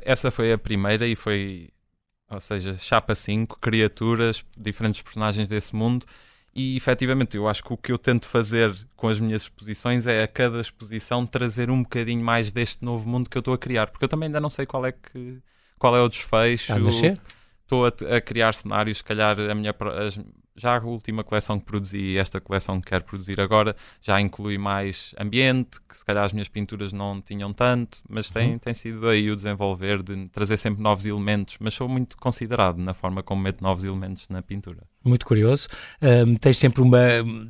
essa 0.04 0.30
foi 0.30 0.52
a 0.52 0.58
primeira 0.58 1.06
e 1.06 1.14
foi. 1.14 1.68
Ou 2.30 2.40
seja, 2.40 2.76
chapa 2.78 3.14
5, 3.14 3.58
criaturas, 3.60 4.42
diferentes 4.56 5.02
personagens 5.02 5.46
desse 5.46 5.76
mundo 5.76 6.06
e 6.56 6.74
efetivamente, 6.74 7.36
eu 7.36 7.46
acho 7.46 7.62
que 7.62 7.70
o 7.70 7.76
que 7.76 7.92
eu 7.92 7.98
tento 7.98 8.26
fazer 8.26 8.74
com 8.96 9.08
as 9.08 9.20
minhas 9.20 9.42
exposições 9.42 10.06
é 10.06 10.22
a 10.22 10.26
cada 10.26 10.58
exposição 10.58 11.26
trazer 11.26 11.70
um 11.70 11.82
bocadinho 11.82 12.24
mais 12.24 12.50
deste 12.50 12.82
novo 12.82 13.06
mundo 13.06 13.28
que 13.28 13.36
eu 13.36 13.40
estou 13.40 13.52
a 13.52 13.58
criar, 13.58 13.88
porque 13.88 14.06
eu 14.06 14.08
também 14.08 14.28
ainda 14.28 14.40
não 14.40 14.48
sei 14.48 14.64
qual 14.64 14.86
é 14.86 14.90
que 14.90 15.38
qual 15.78 15.94
é 15.94 16.00
o 16.00 16.08
desfecho. 16.08 16.72
Estou 17.62 17.84
a, 17.84 18.16
a, 18.16 18.20
criar 18.22 18.54
cenários, 18.54 18.98
se 18.98 19.04
calhar 19.04 19.38
a 19.38 19.54
minha 19.54 19.74
as, 19.98 20.18
já 20.56 20.76
a 20.76 20.84
última 20.84 21.22
coleção 21.22 21.58
que 21.58 21.66
produzi 21.66 21.98
e 21.98 22.18
esta 22.18 22.40
coleção 22.40 22.80
que 22.80 22.88
quero 22.88 23.04
produzir 23.04 23.40
agora 23.40 23.76
já 24.00 24.20
inclui 24.20 24.58
mais 24.58 25.14
ambiente, 25.18 25.80
que 25.88 25.96
se 25.96 26.04
calhar 26.04 26.24
as 26.24 26.32
minhas 26.32 26.48
pinturas 26.48 26.92
não 26.92 27.20
tinham 27.20 27.52
tanto, 27.52 27.98
mas 28.08 28.30
tem, 28.30 28.52
uhum. 28.52 28.58
tem 28.58 28.74
sido 28.74 29.08
aí 29.08 29.30
o 29.30 29.36
desenvolver 29.36 30.02
de 30.02 30.28
trazer 30.28 30.56
sempre 30.56 30.82
novos 30.82 31.04
elementos, 31.06 31.56
mas 31.60 31.74
sou 31.74 31.88
muito 31.88 32.16
considerado 32.16 32.78
na 32.78 32.94
forma 32.94 33.22
como 33.22 33.42
meto 33.42 33.62
novos 33.62 33.84
elementos 33.84 34.28
na 34.28 34.42
pintura. 34.42 34.82
Muito 35.06 35.24
curioso. 35.24 35.68
Um, 36.02 36.34
tens 36.34 36.58
sempre 36.58 36.82
uma, 36.82 36.98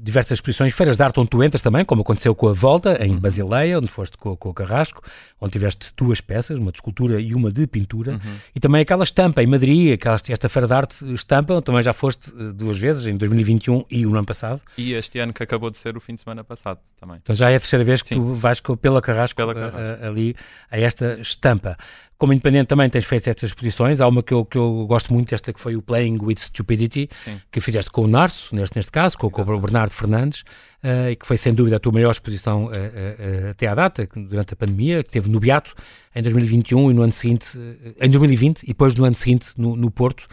diversas 0.02 0.36
exposições, 0.36 0.74
feiras 0.74 0.96
de 0.96 1.02
arte 1.02 1.18
onde 1.18 1.30
tu 1.30 1.42
entras 1.42 1.62
também, 1.62 1.84
como 1.84 2.02
aconteceu 2.02 2.34
com 2.34 2.48
a 2.48 2.52
Volta, 2.52 3.02
em 3.02 3.12
uhum. 3.12 3.18
Basileia, 3.18 3.78
onde 3.78 3.88
foste 3.88 4.18
com, 4.18 4.36
com, 4.36 4.50
o 4.50 4.54
Carrasco, 4.54 5.02
onde 5.40 5.52
tiveste 5.52 5.90
duas 5.96 6.20
peças, 6.20 6.58
uma 6.58 6.70
de 6.70 6.78
escultura 6.78 7.18
e 7.18 7.34
uma 7.34 7.50
de 7.50 7.66
pintura, 7.66 8.12
uhum. 8.12 8.36
e 8.54 8.60
também 8.60 8.82
aquela 8.82 9.04
estampa 9.04 9.42
em 9.42 9.46
Madrid, 9.46 9.94
aquela, 9.94 10.16
esta 10.28 10.48
feira 10.48 10.66
de 10.66 10.74
arte 10.74 11.14
estampa, 11.14 11.54
onde 11.54 11.64
também 11.64 11.82
já 11.82 11.94
foste 11.94 12.30
eh, 12.30 12.52
duas 12.52 12.78
vezes, 12.78 12.95
em 13.04 13.16
2021 13.16 13.84
e 13.90 14.06
o 14.06 14.14
ano 14.14 14.24
passado. 14.24 14.60
E 14.78 14.92
este 14.92 15.18
ano 15.18 15.32
que 15.32 15.42
acabou 15.42 15.70
de 15.70 15.78
ser 15.78 15.96
o 15.96 16.00
fim 16.00 16.14
de 16.14 16.20
semana 16.20 16.44
passado 16.44 16.78
também. 16.98 17.18
Então 17.22 17.34
já 17.34 17.50
é 17.50 17.56
a 17.56 17.60
terceira 17.60 17.84
vez 17.84 18.00
que 18.00 18.08
Sim. 18.08 18.14
tu 18.14 18.32
vais 18.34 18.60
pela 18.80 19.02
Carrasco, 19.02 19.36
pela 19.36 19.54
Carrasco. 19.54 19.78
A, 19.78 19.82
eh, 19.82 19.98
a, 20.02 20.08
ali 20.08 20.36
a 20.70 20.78
esta 20.78 21.18
estampa. 21.20 21.76
Como 22.18 22.32
independente 22.32 22.68
também 22.68 22.88
tens 22.88 23.04
feito 23.04 23.28
estas 23.28 23.50
exposições. 23.50 24.00
Há 24.00 24.08
uma 24.08 24.22
que 24.22 24.32
eu, 24.32 24.44
que 24.44 24.56
eu 24.56 24.86
gosto 24.86 25.12
muito, 25.12 25.34
esta 25.34 25.52
que 25.52 25.60
foi 25.60 25.76
o 25.76 25.82
Playing 25.82 26.18
with 26.22 26.38
Stupidity, 26.38 27.10
Sim. 27.24 27.40
que 27.52 27.60
fizeste 27.60 27.90
com 27.90 28.02
o 28.02 28.08
Narso, 28.08 28.54
neste, 28.54 28.74
neste 28.74 28.90
caso, 28.90 29.18
com, 29.18 29.28
com 29.28 29.42
o 29.42 29.60
Bernardo 29.60 29.92
Fernandes, 29.92 30.40
uh, 30.82 31.10
e 31.10 31.16
que 31.16 31.26
foi 31.26 31.36
sem 31.36 31.52
dúvida 31.52 31.76
a 31.76 31.78
tua 31.78 31.92
maior 31.92 32.10
exposição 32.10 32.66
uh, 32.66 32.68
uh, 32.68 33.50
até 33.50 33.66
à 33.66 33.74
data, 33.74 34.08
durante 34.16 34.54
a 34.54 34.56
pandemia, 34.56 35.02
que 35.02 35.10
teve 35.10 35.28
no 35.28 35.38
Beato 35.38 35.74
em 36.14 36.22
2021 36.22 36.90
e 36.90 36.94
no 36.94 37.02
ano 37.02 37.12
seguinte, 37.12 37.58
em 38.00 38.08
2020, 38.08 38.62
e 38.62 38.68
depois 38.68 38.94
no 38.94 39.04
ano 39.04 39.14
seguinte 39.14 39.48
no, 39.58 39.76
no 39.76 39.90
Porto. 39.90 40.26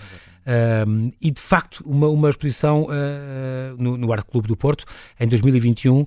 E 1.21 1.31
de 1.31 1.41
facto, 1.41 1.83
uma, 1.85 2.07
uma 2.07 2.29
exposição 2.29 2.87
no, 3.77 3.97
no 3.97 4.11
Arte 4.11 4.25
Clube 4.29 4.47
do 4.47 4.57
Porto 4.57 4.85
em 5.19 5.27
2021 5.27 6.05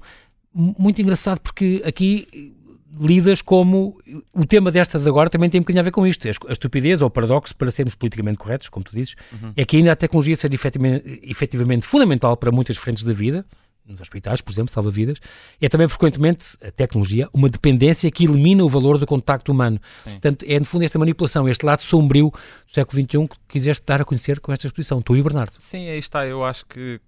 muito 0.53 1.03
engraçado 1.03 1.40
porque 1.40 1.83
aqui 1.85 2.55
lidas 2.99 3.42
como 3.42 3.99
o 4.33 4.46
tema 4.46 4.70
desta 4.70 4.99
de 4.99 5.09
agora 5.09 5.29
também 5.29 5.51
tem 5.51 5.61
um 5.61 5.62
bocadinho 5.62 5.81
a 5.81 5.85
ver 5.85 5.90
com 5.90 6.07
isto, 6.07 6.27
a 6.27 6.53
estupidez 6.53 7.03
ou 7.03 7.09
o 7.09 7.11
paradoxo 7.11 7.55
para 7.55 7.70
sermos 7.70 7.94
politicamente 7.94 8.38
corretos, 8.38 8.68
como 8.68 8.85
tu 8.85 8.92
dizes, 8.92 9.14
uhum. 9.33 9.53
é 9.55 9.64
que 9.64 9.77
ainda 9.77 9.92
a 9.92 9.96
tecnologia 9.96 10.35
seja 10.35 10.55
efetivamente, 10.55 11.20
efetivamente 11.22 11.87
fundamental 11.87 12.37
para 12.37 12.51
muitas 12.51 12.77
frentes 12.77 13.03
da 13.05 13.12
vida, 13.12 13.44
nos 13.87 14.01
hospitais, 14.01 14.40
por 14.40 14.51
exemplo, 14.53 14.72
salva 14.72 14.90
vidas, 14.90 15.18
é 15.61 15.68
também 15.68 15.88
frequentemente 15.88 16.57
a 16.62 16.70
tecnologia 16.70 17.29
uma 17.33 17.49
dependência 17.49 18.11
que 18.11 18.25
elimina 18.25 18.64
o 18.64 18.68
valor 18.68 18.99
do 18.99 19.07
contacto 19.07 19.53
humano. 19.53 19.81
Sim. 20.05 20.11
Portanto, 20.11 20.44
é 20.49 20.59
no 20.59 20.64
fundo 20.64 20.85
esta 20.85 20.99
manipulação, 20.99 21.49
este 21.49 21.64
lado 21.64 21.83
sombrio 21.83 22.31
do 22.31 22.72
século 22.72 23.03
XXI 23.03 23.29
que 23.29 23.37
quiseste 23.49 23.85
dar 23.87 24.01
a 24.01 24.05
conhecer 24.05 24.40
com 24.40 24.53
esta 24.53 24.66
exposição, 24.66 25.01
tu 25.01 25.16
e 25.16 25.20
o 25.20 25.25
Bernardo. 25.25 25.55
Sim, 25.59 25.88
aí 25.88 25.99
está, 25.99 26.27
eu 26.27 26.44
acho 26.44 26.66
que 26.66 27.01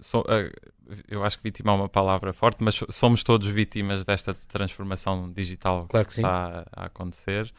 so, 0.00 0.20
uh, 0.20 0.24
eu 1.08 1.24
acho 1.24 1.38
que 1.38 1.44
vítima 1.44 1.72
é 1.72 1.74
uma 1.74 1.88
palavra 1.88 2.32
forte, 2.32 2.62
mas 2.62 2.80
somos 2.90 3.22
todos 3.22 3.48
vítimas 3.48 4.04
desta 4.04 4.34
transformação 4.48 5.30
digital 5.32 5.86
claro 5.88 6.06
que, 6.06 6.14
que 6.14 6.20
está 6.20 6.66
a 6.72 6.86
acontecer. 6.86 7.52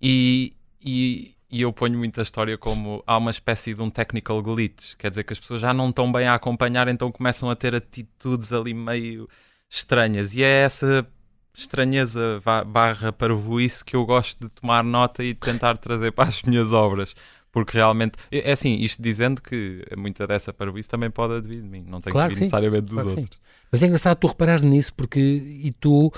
E, 0.00 0.54
e, 0.80 1.34
e, 1.50 1.62
eu 1.62 1.72
ponho 1.72 1.98
muito 1.98 2.18
a 2.20 2.22
história 2.22 2.56
como 2.58 3.02
há 3.06 3.16
uma 3.16 3.30
espécie 3.30 3.74
de 3.74 3.82
um 3.82 3.90
technical 3.90 4.42
glitch, 4.42 4.94
quer 4.96 5.10
dizer 5.10 5.24
que 5.24 5.32
as 5.32 5.40
pessoas 5.40 5.60
já 5.60 5.72
não 5.72 5.90
estão 5.90 6.10
bem 6.10 6.26
a 6.26 6.34
acompanhar, 6.34 6.88
então 6.88 7.10
começam 7.10 7.50
a 7.50 7.56
ter 7.56 7.74
atitudes 7.74 8.52
ali 8.52 8.74
meio 8.74 9.28
estranhas. 9.68 10.34
E 10.34 10.42
é 10.42 10.62
essa 10.62 11.06
estranheza 11.54 12.40
barra 12.66 13.12
parvoíce 13.12 13.84
que 13.84 13.96
eu 13.96 14.04
gosto 14.06 14.38
de 14.40 14.48
tomar 14.48 14.84
nota 14.84 15.24
e 15.24 15.34
tentar 15.34 15.76
trazer 15.76 16.12
para 16.12 16.28
as 16.28 16.42
minhas 16.42 16.72
obras 16.72 17.14
porque 17.50 17.76
realmente, 17.76 18.12
é, 18.30 18.50
é 18.50 18.52
assim, 18.52 18.76
isto 18.76 19.02
dizendo 19.02 19.42
que 19.42 19.84
muita 19.96 20.26
dessa 20.26 20.52
parvoíce 20.52 20.88
também 20.88 21.10
pode 21.10 21.34
advir 21.34 21.62
de 21.62 21.68
mim, 21.68 21.84
não 21.86 22.00
tem 22.00 22.12
claro 22.12 22.28
que 22.28 22.34
vir 22.34 22.40
necessariamente 22.42 22.82
dos 22.82 23.02
claro 23.02 23.10
outros. 23.10 23.40
Mas 23.70 23.82
é 23.82 23.86
engraçado 23.86 24.18
tu 24.18 24.26
reparares 24.26 24.62
nisso, 24.62 24.94
porque 24.94 25.18
e 25.18 25.72
tu 25.72 26.12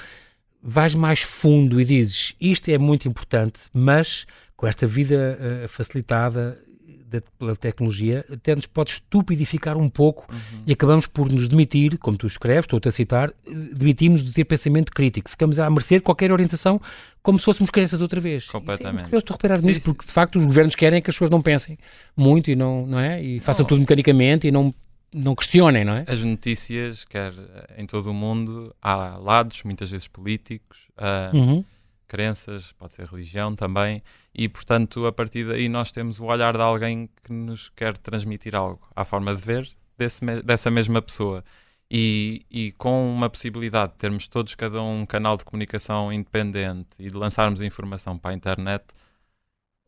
vais 0.63 0.95
mais 0.95 1.21
fundo 1.21 1.81
e 1.81 1.85
dizes 1.85 2.35
isto 2.41 2.69
é 2.71 2.79
muito 2.79 3.09
importante, 3.09 3.63
mas 3.73 4.27
com 4.61 4.67
esta 4.67 4.87
vida 4.87 5.39
uh, 5.41 5.69
facilitada 5.69 6.63
da, 7.09 7.23
pela 7.39 7.57
tecnologia, 7.57 8.27
até 8.31 8.55
nos 8.55 8.67
pode 8.67 8.91
estupidificar 8.91 9.75
um 9.79 9.89
pouco 9.89 10.27
uhum. 10.31 10.65
e 10.67 10.73
acabamos 10.75 11.07
por 11.07 11.33
nos 11.33 11.49
demitir, 11.49 11.97
como 11.97 12.19
tu 12.19 12.27
escreves, 12.27 12.67
estou-te 12.67 12.87
a 12.87 12.93
citar, 12.93 13.33
demitimos 13.75 14.23
de 14.23 14.33
ter 14.33 14.45
pensamento 14.45 14.93
crítico. 14.93 15.31
Ficamos 15.31 15.59
à 15.59 15.71
mercê 15.71 15.97
de 15.97 16.03
qualquer 16.03 16.31
orientação, 16.31 16.79
como 17.23 17.39
se 17.39 17.47
fóssemos 17.47 17.71
crianças 17.71 18.03
outra 18.03 18.21
vez. 18.21 18.49
É 18.51 18.53
Completamente. 18.53 19.15
É 19.15 19.17
estou 19.17 19.33
a 19.33 19.37
reparar 19.39 19.63
nisso, 19.63 19.81
porque 19.81 20.05
de 20.05 20.13
facto 20.13 20.39
os 20.39 20.45
governos 20.45 20.75
querem 20.75 21.01
que 21.01 21.09
as 21.09 21.15
pessoas 21.15 21.31
não 21.31 21.41
pensem 21.41 21.79
muito 22.15 22.51
e 22.51 22.55
não, 22.55 22.85
não 22.85 23.01
é? 23.01 23.23
E 23.23 23.41
façam 23.41 23.65
tudo 23.65 23.81
mecanicamente 23.81 24.47
e 24.47 24.51
não 24.51 24.75
não 25.13 25.35
questionem, 25.35 25.87
não 25.87 25.95
é? 25.95 26.05
As 26.07 26.23
notícias, 26.23 27.05
quer 27.07 27.33
em 27.79 27.87
todo 27.87 28.11
o 28.11 28.15
mundo, 28.15 28.77
há 28.81 29.17
lados, 29.17 29.63
muitas 29.65 29.91
vezes 29.91 30.07
políticos, 30.07 30.81
uh, 30.99 31.35
uhum 31.35 31.65
crenças, 32.11 32.73
pode 32.73 32.93
ser 32.93 33.07
religião 33.07 33.55
também, 33.55 34.03
e 34.35 34.49
portanto 34.49 35.07
a 35.07 35.13
partir 35.13 35.47
daí 35.47 35.69
nós 35.69 35.93
temos 35.93 36.19
o 36.19 36.25
olhar 36.25 36.57
de 36.57 36.63
alguém 36.63 37.09
que 37.23 37.33
nos 37.33 37.69
quer 37.71 37.97
transmitir 37.97 38.57
algo, 38.57 38.85
à 38.97 39.05
forma 39.05 39.33
de 39.33 39.41
ver 39.41 39.71
desse, 39.97 40.21
dessa 40.43 40.69
mesma 40.73 41.01
pessoa. 41.01 41.45
E, 41.89 42.45
e, 42.51 42.73
com 42.73 43.13
uma 43.13 43.29
possibilidade 43.29 43.93
de 43.93 43.99
termos 43.99 44.29
todos 44.29 44.55
cada 44.55 44.81
um 44.81 45.05
canal 45.05 45.37
de 45.37 45.45
comunicação 45.45 46.13
independente 46.13 46.89
e 46.99 47.11
de 47.11 47.17
lançarmos 47.17 47.61
a 47.61 47.65
informação 47.65 48.17
para 48.17 48.31
a 48.31 48.35
internet, 48.35 48.85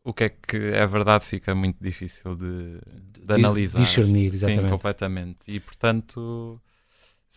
o 0.03 0.13
que 0.13 0.25
é 0.25 0.29
que 0.29 0.57
é 0.57 0.85
verdade 0.85 1.25
fica 1.25 1.55
muito 1.55 1.77
difícil 1.81 2.35
de, 2.35 2.79
de 3.25 3.33
analisar. 3.33 3.79
Discernir, 3.79 4.33
exatamente. 4.33 4.63
Sim, 4.63 4.69
completamente. 4.69 5.39
E 5.47 5.59
portanto, 5.61 6.61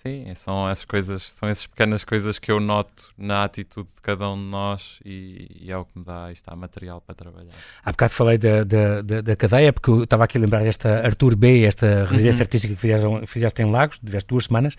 sim, 0.03 0.35
são 0.35 0.69
essas 0.69 0.85
coisas, 0.85 1.23
são 1.23 1.49
essas 1.49 1.67
pequenas 1.67 2.05
coisas 2.05 2.39
que 2.39 2.51
eu 2.51 2.61
noto 2.61 3.11
na 3.17 3.45
atitude 3.45 3.89
de 3.95 4.01
cada 4.01 4.31
um 4.31 4.37
de 4.37 4.49
nós 4.49 5.01
e, 5.05 5.47
e 5.61 5.73
é 5.73 5.77
o 5.77 5.85
que 5.85 5.99
me 5.99 6.05
dá 6.05 6.31
está 6.31 6.55
material 6.55 7.01
para 7.01 7.15
trabalhar. 7.15 7.53
Há 7.83 7.91
bocado 7.91 8.13
falei 8.13 8.39
da, 8.39 8.65
da, 8.65 9.03
da, 9.03 9.21
da 9.21 9.37
cadeia, 9.37 9.73
porque 9.73 9.91
eu 9.91 10.05
estava 10.05 10.25
aqui 10.25 10.39
a 10.39 10.41
lembrar 10.41 10.67
esta 10.67 11.07
Arthur 11.07 11.35
B, 11.35 11.65
esta 11.65 12.05
residência 12.05 12.43
uhum. 12.43 12.47
artística 12.47 12.75
que 12.75 12.81
fizeste, 12.81 13.27
fizeste 13.27 13.63
em 13.63 13.71
Lagos, 13.71 13.99
tiveste 13.99 14.29
duas 14.29 14.45
semanas, 14.45 14.77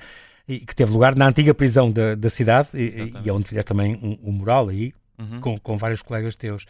e 0.47 0.59
que 0.59 0.75
teve 0.75 0.91
lugar 0.91 1.15
na 1.15 1.27
antiga 1.27 1.53
prisão 1.53 1.91
da, 1.91 2.15
da 2.15 2.29
cidade, 2.29 2.69
e, 2.73 3.13
e, 3.23 3.31
onde 3.31 3.47
fizeste 3.47 3.67
também 3.67 3.95
um, 3.95 4.29
um 4.29 4.31
mural 4.31 4.69
aí, 4.69 4.93
uhum. 5.17 5.39
com, 5.39 5.57
com 5.57 5.77
vários 5.77 6.01
colegas 6.01 6.35
teus. 6.35 6.65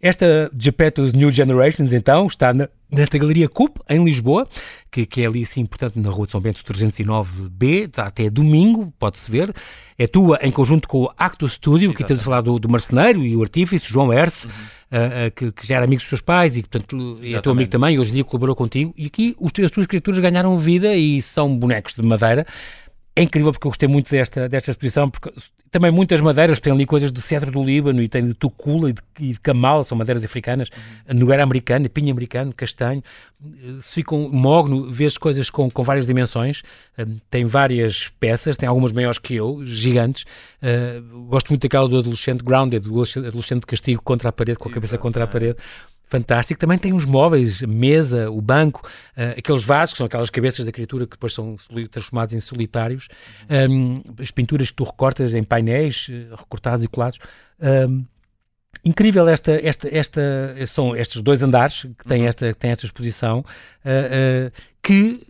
Esta 0.00 0.50
Geppetto's 0.58 1.12
New 1.12 1.30
Generations, 1.30 1.92
então, 1.92 2.26
está 2.26 2.54
na, 2.54 2.68
nesta 2.90 3.18
Galeria 3.18 3.48
CUP, 3.48 3.78
em 3.88 4.02
Lisboa, 4.02 4.48
que, 4.90 5.04
que 5.04 5.22
é 5.22 5.26
ali, 5.26 5.42
assim, 5.42 5.66
portanto, 5.66 6.00
na 6.00 6.08
Rua 6.08 6.24
de 6.24 6.32
São 6.32 6.40
Bento 6.40 6.64
309B, 6.64 7.88
está 7.88 8.06
até 8.06 8.30
domingo, 8.30 8.92
pode-se 8.98 9.30
ver. 9.30 9.52
É 9.98 10.06
tua 10.06 10.38
em 10.40 10.50
conjunto 10.50 10.88
com 10.88 11.02
o 11.02 11.10
Acto 11.18 11.46
Studio, 11.46 11.92
que 11.92 12.02
temos 12.02 12.22
a 12.22 12.24
falar 12.24 12.40
do, 12.40 12.58
do 12.58 12.68
marceneiro 12.68 13.22
e 13.22 13.36
o 13.36 13.42
artífice, 13.42 13.86
João 13.86 14.10
Erce, 14.10 14.46
uhum. 14.46 14.52
uh, 14.52 15.26
uh, 15.26 15.30
que, 15.36 15.52
que, 15.52 15.66
já 15.66 15.76
era 15.76 15.84
amigo 15.84 16.00
dos 16.00 16.08
seus 16.08 16.22
pais 16.22 16.56
e, 16.56 16.62
portanto, 16.62 17.18
é 17.22 17.38
teu 17.42 17.52
amigo 17.52 17.70
também, 17.70 17.98
hoje 17.98 18.10
em 18.10 18.14
dia 18.14 18.24
colaborou 18.24 18.56
contigo. 18.56 18.94
E 18.96 19.06
aqui 19.06 19.36
os, 19.38 19.52
as 19.62 19.70
tuas 19.70 19.86
criaturas 19.86 20.18
ganharam 20.18 20.58
vida 20.58 20.94
e 20.94 21.20
são 21.20 21.54
bonecos 21.54 21.92
de 21.92 22.02
madeira 22.02 22.46
é 23.16 23.22
incrível 23.22 23.52
porque 23.52 23.66
eu 23.66 23.70
gostei 23.70 23.88
muito 23.88 24.10
desta, 24.10 24.48
desta 24.48 24.70
exposição, 24.70 25.10
porque 25.10 25.32
também 25.70 25.90
muitas 25.90 26.20
madeiras 26.20 26.60
têm 26.60 26.72
ali 26.72 26.86
coisas 26.86 27.10
de 27.12 27.20
cedro 27.20 27.50
do 27.50 27.62
Líbano 27.62 28.00
e 28.02 28.08
tem 28.08 28.26
de 28.26 28.34
tucula 28.34 28.90
e 28.90 28.92
de, 28.92 29.02
e 29.18 29.32
de 29.32 29.40
camal, 29.40 29.84
são 29.84 29.98
madeiras 29.98 30.24
africanas, 30.24 30.68
uhum. 31.08 31.18
nogueira 31.18 31.42
americana, 31.42 31.88
pinho 31.88 32.10
americano, 32.10 32.52
castanho, 32.54 33.02
se 33.80 33.94
ficam 33.94 34.30
mogno, 34.30 34.90
vês 34.90 35.18
coisas 35.18 35.50
com, 35.50 35.70
com 35.70 35.82
várias 35.82 36.06
dimensões, 36.06 36.62
uh, 36.98 37.20
tem 37.30 37.44
várias 37.44 38.08
peças, 38.20 38.56
tem 38.56 38.68
algumas 38.68 38.92
maiores 38.92 39.18
que 39.18 39.34
eu, 39.34 39.64
gigantes, 39.64 40.24
uh, 40.62 41.26
gosto 41.26 41.48
muito 41.48 41.62
daquela 41.62 41.88
do 41.88 41.98
adolescente 41.98 42.42
grounded, 42.44 42.82
do 42.88 43.02
adolescente 43.02 43.60
de 43.60 43.66
castigo 43.66 44.02
contra 44.02 44.28
a 44.28 44.32
parede, 44.32 44.58
com 44.58 44.68
a 44.68 44.72
cabeça 44.72 44.98
contra 44.98 45.24
a 45.24 45.26
parede, 45.26 45.56
fantástico. 46.10 46.60
Também 46.60 46.76
tem 46.76 46.92
uns 46.92 47.04
móveis, 47.04 47.62
mesa, 47.62 48.30
o 48.30 48.40
banco, 48.40 48.86
uh, 49.16 49.38
aqueles 49.38 49.62
vasos, 49.62 49.94
que 49.94 49.98
são 49.98 50.06
aquelas 50.06 50.28
cabeças 50.28 50.66
da 50.66 50.72
criatura 50.72 51.06
que 51.06 51.12
depois 51.12 51.32
são 51.32 51.56
transformados 51.90 52.34
em 52.34 52.40
solitários, 52.40 53.08
um, 53.70 54.02
as 54.20 54.30
pinturas 54.30 54.68
que 54.70 54.76
tu 54.76 54.84
recortas 54.84 55.34
em 55.34 55.44
painéis, 55.44 56.08
uh, 56.08 56.34
recortados 56.36 56.84
e 56.84 56.88
colados. 56.88 57.18
Um, 57.88 58.04
incrível 58.84 59.28
esta, 59.28 59.52
esta, 59.52 59.88
esta, 59.88 60.20
são 60.66 60.96
estes 60.96 61.22
dois 61.22 61.42
andares 61.42 61.86
que 61.98 62.04
têm, 62.06 62.22
uhum. 62.22 62.28
esta, 62.28 62.52
que 62.52 62.58
têm 62.58 62.70
esta 62.72 62.86
exposição, 62.86 63.40
uh, 63.40 64.52
que 64.82 65.20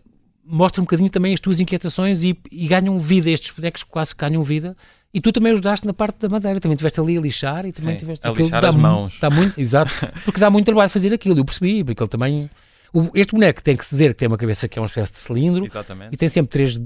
mostram 0.43 0.83
um 0.83 0.85
bocadinho 0.85 1.11
também 1.11 1.35
as 1.35 1.41
tuas 1.41 1.61
inquietações 1.61 2.25
e, 2.25 2.37
e 2.51 2.67
ganham 2.67 2.99
vida, 2.99 3.31
estes 3.31 3.51
bonecos 3.53 3.83
quase 3.83 4.15
ganham 4.17 4.43
vida 4.43 4.77
e 5.13 5.21
tu 5.21 5.33
também 5.33 5.53
ajudaste 5.53 5.87
na 5.87 5.93
parte 5.93 6.19
da 6.21 6.29
madeira, 6.29 6.61
também 6.61 6.75
estiveste 6.75 7.01
ali 7.01 7.19
a 7.19 7.21
lixar 7.21 7.67
e 7.67 7.73
também 7.73 7.95
Sim, 7.95 7.99
tiveste 7.99 8.27
a 8.27 8.31
lixar 8.31 8.65
as 8.65 8.77
mãos. 8.77 9.19
Dá 9.21 9.29
muito, 9.29 9.61
exato, 9.61 9.91
porque 10.25 10.39
dá 10.39 10.49
muito 10.49 10.67
trabalho 10.67 10.89
fazer 10.91 11.13
aquilo, 11.13 11.39
eu 11.39 11.45
percebi, 11.45 11.83
porque 11.85 12.03
ele 12.03 12.11
também. 12.11 12.51
O, 12.93 13.09
este 13.15 13.33
boneco 13.33 13.63
tem 13.63 13.77
que 13.77 13.85
se 13.85 13.95
dizer 13.95 14.09
que 14.09 14.19
tem 14.19 14.29
uma 14.29 14.37
cabeça 14.39 14.69
que 14.69 14.79
é 14.79 14.83
uma 14.83 14.87
espécie 14.87 15.13
de 15.13 15.19
cilindro 15.19 15.65
Exatamente. 15.65 16.13
e 16.13 16.17
tem 16.17 16.29
sempre 16.29 16.51
três 16.51 16.77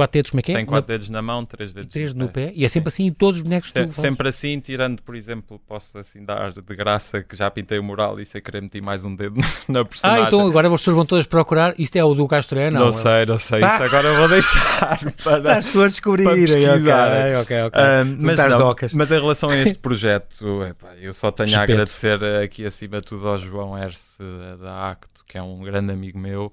quatro 0.00 0.12
dedos, 0.14 0.30
como 0.30 0.40
é 0.40 0.42
que 0.42 0.52
é? 0.52 0.54
Tem 0.54 0.64
quatro 0.64 0.90
na... 0.90 0.94
dedos 0.94 1.10
na 1.10 1.20
mão, 1.20 1.44
três 1.44 1.72
dedos 1.72 1.92
três 1.92 2.14
no, 2.14 2.28
pé. 2.28 2.46
pé. 2.46 2.52
E 2.56 2.64
é 2.64 2.68
sempre 2.68 2.90
Sim. 2.90 3.04
assim, 3.04 3.12
todos 3.12 3.38
os 3.38 3.42
bonecos 3.42 3.70
Se, 3.70 3.92
Sempre 3.92 4.28
assim, 4.28 4.58
tirando, 4.58 5.02
por 5.02 5.14
exemplo, 5.14 5.60
posso 5.66 5.98
assim 5.98 6.24
dar 6.24 6.52
de 6.52 6.76
graça 6.76 7.22
que 7.22 7.36
já 7.36 7.50
pintei 7.50 7.78
o 7.78 7.82
mural 7.82 8.18
e 8.18 8.24
sei 8.24 8.40
querer 8.40 8.62
meter 8.62 8.80
mais 8.80 9.04
um 9.04 9.14
dedo 9.14 9.38
na 9.68 9.84
personagem. 9.84 10.24
Ah, 10.24 10.26
então 10.26 10.46
agora 10.46 10.68
as 10.68 10.80
pessoas 10.80 10.96
vão 10.96 11.04
todas 11.04 11.26
procurar. 11.26 11.74
Isto 11.78 11.96
é 11.96 12.04
o 12.04 12.14
do 12.14 12.26
Castoré, 12.26 12.70
não? 12.70 12.86
Não 12.86 12.92
sei, 12.92 13.26
não 13.26 13.38
sei. 13.38 13.62
Ah. 13.62 13.74
Isso 13.74 13.82
agora 13.82 14.14
vou 14.14 14.28
deixar 14.28 14.98
para, 15.22 15.56
as 15.58 15.66
pessoas 15.66 15.92
descobrirem. 15.92 16.84
Para 16.84 17.40
Ok, 17.40 17.40
ok. 17.40 17.62
okay. 17.64 17.82
Um, 17.82 18.16
mas, 18.20 18.36
não, 18.38 18.76
mas 18.94 19.10
em 19.10 19.20
relação 19.20 19.50
a 19.50 19.56
este 19.56 19.76
projeto, 19.80 20.64
epá, 20.64 20.94
eu 21.00 21.12
só 21.12 21.30
tenho 21.30 21.58
a 21.58 21.62
agradecer 21.62 22.24
aqui 22.42 22.64
acima 22.64 23.00
de 23.00 23.06
tudo 23.06 23.28
ao 23.28 23.36
João 23.36 23.76
Erce 23.76 24.22
da 24.60 24.90
Acto, 24.90 25.24
que 25.26 25.36
é 25.36 25.42
um 25.42 25.60
grande 25.60 25.92
amigo 25.92 26.18
meu 26.18 26.52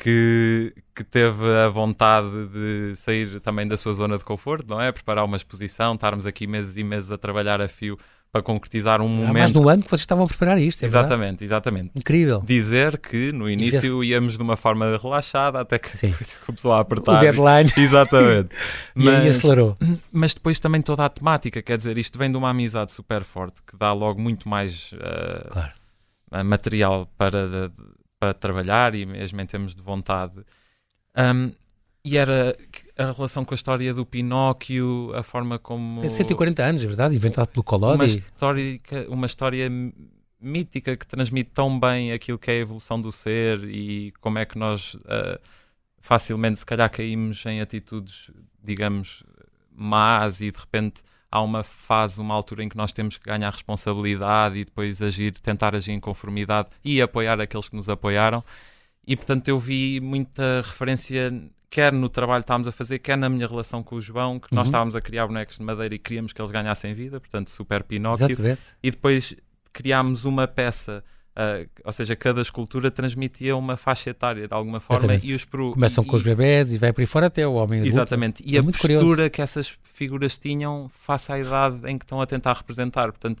que, 0.00 0.72
que 0.94 1.02
teve 1.02 1.44
a 1.44 1.68
vontade 1.68 2.46
de 2.52 2.94
sair 2.96 3.40
também 3.40 3.66
da 3.66 3.76
sua 3.76 3.92
zona 3.92 4.16
de 4.16 4.24
conforto, 4.24 4.64
não 4.68 4.80
é? 4.80 4.92
Preparar 4.92 5.24
uma 5.24 5.36
exposição, 5.36 5.94
estarmos 5.94 6.24
aqui 6.24 6.46
meses 6.46 6.76
e 6.76 6.84
meses 6.84 7.10
a 7.10 7.18
trabalhar 7.18 7.60
a 7.60 7.66
fio 7.66 7.98
para 8.30 8.40
concretizar 8.40 9.00
um 9.00 9.08
momento. 9.08 9.30
Há 9.30 9.32
mais 9.32 9.52
de 9.52 9.58
um 9.58 9.68
ano 9.68 9.82
que 9.82 9.90
vocês 9.90 10.02
estavam 10.02 10.24
a 10.24 10.28
preparar 10.28 10.60
isto, 10.60 10.82
é 10.82 10.86
Exatamente, 10.86 11.40
verdade? 11.40 11.44
exatamente. 11.44 11.90
Incrível. 11.96 12.42
Dizer 12.46 12.98
que 12.98 13.32
no 13.32 13.50
início 13.50 14.04
íamos 14.04 14.36
de 14.36 14.42
uma 14.42 14.56
forma 14.56 14.96
relaxada 15.02 15.60
até 15.60 15.78
que 15.78 15.96
Sim. 15.96 16.14
começou 16.46 16.72
a 16.72 16.80
apertar. 16.80 17.16
O 17.16 17.20
deadline. 17.20 17.72
Exatamente. 17.76 18.50
e 18.94 19.04
mas, 19.04 19.14
aí 19.18 19.28
acelerou. 19.28 19.76
Mas 20.12 20.34
depois 20.34 20.60
também 20.60 20.80
toda 20.80 21.04
a 21.04 21.08
temática, 21.08 21.60
quer 21.60 21.76
dizer, 21.76 21.98
isto 21.98 22.16
vem 22.18 22.30
de 22.30 22.36
uma 22.36 22.50
amizade 22.50 22.92
super 22.92 23.24
forte 23.24 23.62
que 23.66 23.76
dá 23.76 23.92
logo 23.92 24.20
muito 24.20 24.48
mais 24.48 24.92
uh, 24.92 25.50
claro. 25.50 25.72
material 26.44 27.08
para 27.16 27.72
para 28.18 28.34
trabalhar 28.34 28.94
e 28.94 29.06
mesmo 29.06 29.40
em 29.40 29.46
termos 29.46 29.74
de 29.74 29.82
vontade. 29.82 30.44
Um, 31.16 31.50
e 32.04 32.16
era 32.16 32.56
a 32.96 33.12
relação 33.12 33.44
com 33.44 33.52
a 33.52 33.56
história 33.56 33.92
do 33.92 34.06
Pinóquio, 34.06 35.12
a 35.14 35.22
forma 35.22 35.58
como. 35.58 36.00
Tem 36.00 36.08
140 36.08 36.64
anos, 36.64 36.82
é 36.82 36.86
verdade? 36.86 37.14
Inventado 37.14 37.48
pelo 37.48 37.62
Collodi. 37.62 37.96
Uma 37.96 38.06
história, 38.06 38.80
uma 39.08 39.26
história 39.26 39.70
mítica 40.40 40.96
que 40.96 41.06
transmite 41.06 41.50
tão 41.52 41.78
bem 41.78 42.12
aquilo 42.12 42.38
que 42.38 42.50
é 42.50 42.54
a 42.54 42.58
evolução 42.58 43.00
do 43.00 43.10
ser 43.10 43.64
e 43.64 44.12
como 44.20 44.38
é 44.38 44.46
que 44.46 44.56
nós 44.56 44.94
uh, 44.94 45.38
facilmente, 46.00 46.60
se 46.60 46.66
calhar, 46.66 46.88
caímos 46.90 47.44
em 47.44 47.60
atitudes, 47.60 48.30
digamos, 48.62 49.24
más 49.70 50.40
e 50.40 50.50
de 50.50 50.58
repente 50.58 51.02
há 51.30 51.40
uma 51.42 51.62
fase, 51.62 52.20
uma 52.20 52.34
altura 52.34 52.64
em 52.64 52.68
que 52.68 52.76
nós 52.76 52.92
temos 52.92 53.16
que 53.16 53.24
ganhar 53.24 53.50
responsabilidade 53.50 54.58
e 54.58 54.64
depois 54.64 55.00
agir, 55.02 55.32
tentar 55.32 55.74
agir 55.74 55.92
em 55.92 56.00
conformidade 56.00 56.68
e 56.84 57.00
apoiar 57.02 57.40
aqueles 57.40 57.68
que 57.68 57.76
nos 57.76 57.88
apoiaram. 57.88 58.42
E 59.06 59.16
portanto 59.16 59.48
eu 59.48 59.58
vi 59.58 60.00
muita 60.00 60.62
referência, 60.64 61.32
quer 61.70 61.92
no 61.92 62.08
trabalho 62.08 62.42
que 62.42 62.44
estávamos 62.44 62.68
a 62.68 62.72
fazer, 62.72 62.98
quer 62.98 63.16
na 63.16 63.28
minha 63.28 63.46
relação 63.46 63.82
com 63.82 63.96
o 63.96 64.00
João, 64.00 64.38
que 64.38 64.48
uhum. 64.52 64.56
nós 64.56 64.68
estávamos 64.68 64.96
a 64.96 65.00
criar 65.00 65.26
bonecos 65.26 65.58
de 65.58 65.64
madeira 65.64 65.94
e 65.94 65.98
queríamos 65.98 66.32
que 66.32 66.40
eles 66.40 66.50
ganhassem 66.50 66.94
vida, 66.94 67.20
portanto, 67.20 67.50
Super 67.50 67.82
Pinóquio. 67.82 68.26
Exatamente. 68.26 68.60
E 68.82 68.90
depois 68.90 69.34
criámos 69.72 70.24
uma 70.24 70.46
peça 70.46 71.04
Uh, 71.38 71.70
ou 71.84 71.92
seja, 71.92 72.16
cada 72.16 72.42
escultura 72.42 72.90
transmitia 72.90 73.54
uma 73.54 73.76
faixa 73.76 74.10
etária 74.10 74.48
de 74.48 74.52
alguma 74.52 74.80
forma 74.80 75.14
e 75.22 75.32
os 75.34 75.44
pro... 75.44 75.70
começam 75.70 76.02
e, 76.02 76.06
com 76.08 76.16
os 76.16 76.22
bebés 76.22 76.72
e 76.72 76.78
vai 76.78 76.92
para 76.92 77.00
aí 77.00 77.06
fora 77.06 77.26
até 77.26 77.46
o 77.46 77.52
homem 77.52 77.78
adulto. 77.78 77.96
exatamente 77.96 78.42
e 78.44 78.56
é 78.56 78.58
a 78.58 78.64
postura 78.64 78.98
curioso. 78.98 79.30
que 79.30 79.40
essas 79.40 79.78
figuras 79.84 80.36
tinham 80.36 80.88
face 80.88 81.30
à 81.30 81.38
idade 81.38 81.88
em 81.88 81.96
que 81.96 82.04
estão 82.04 82.20
a 82.20 82.26
tentar 82.26 82.54
representar 82.54 83.12
portanto 83.12 83.38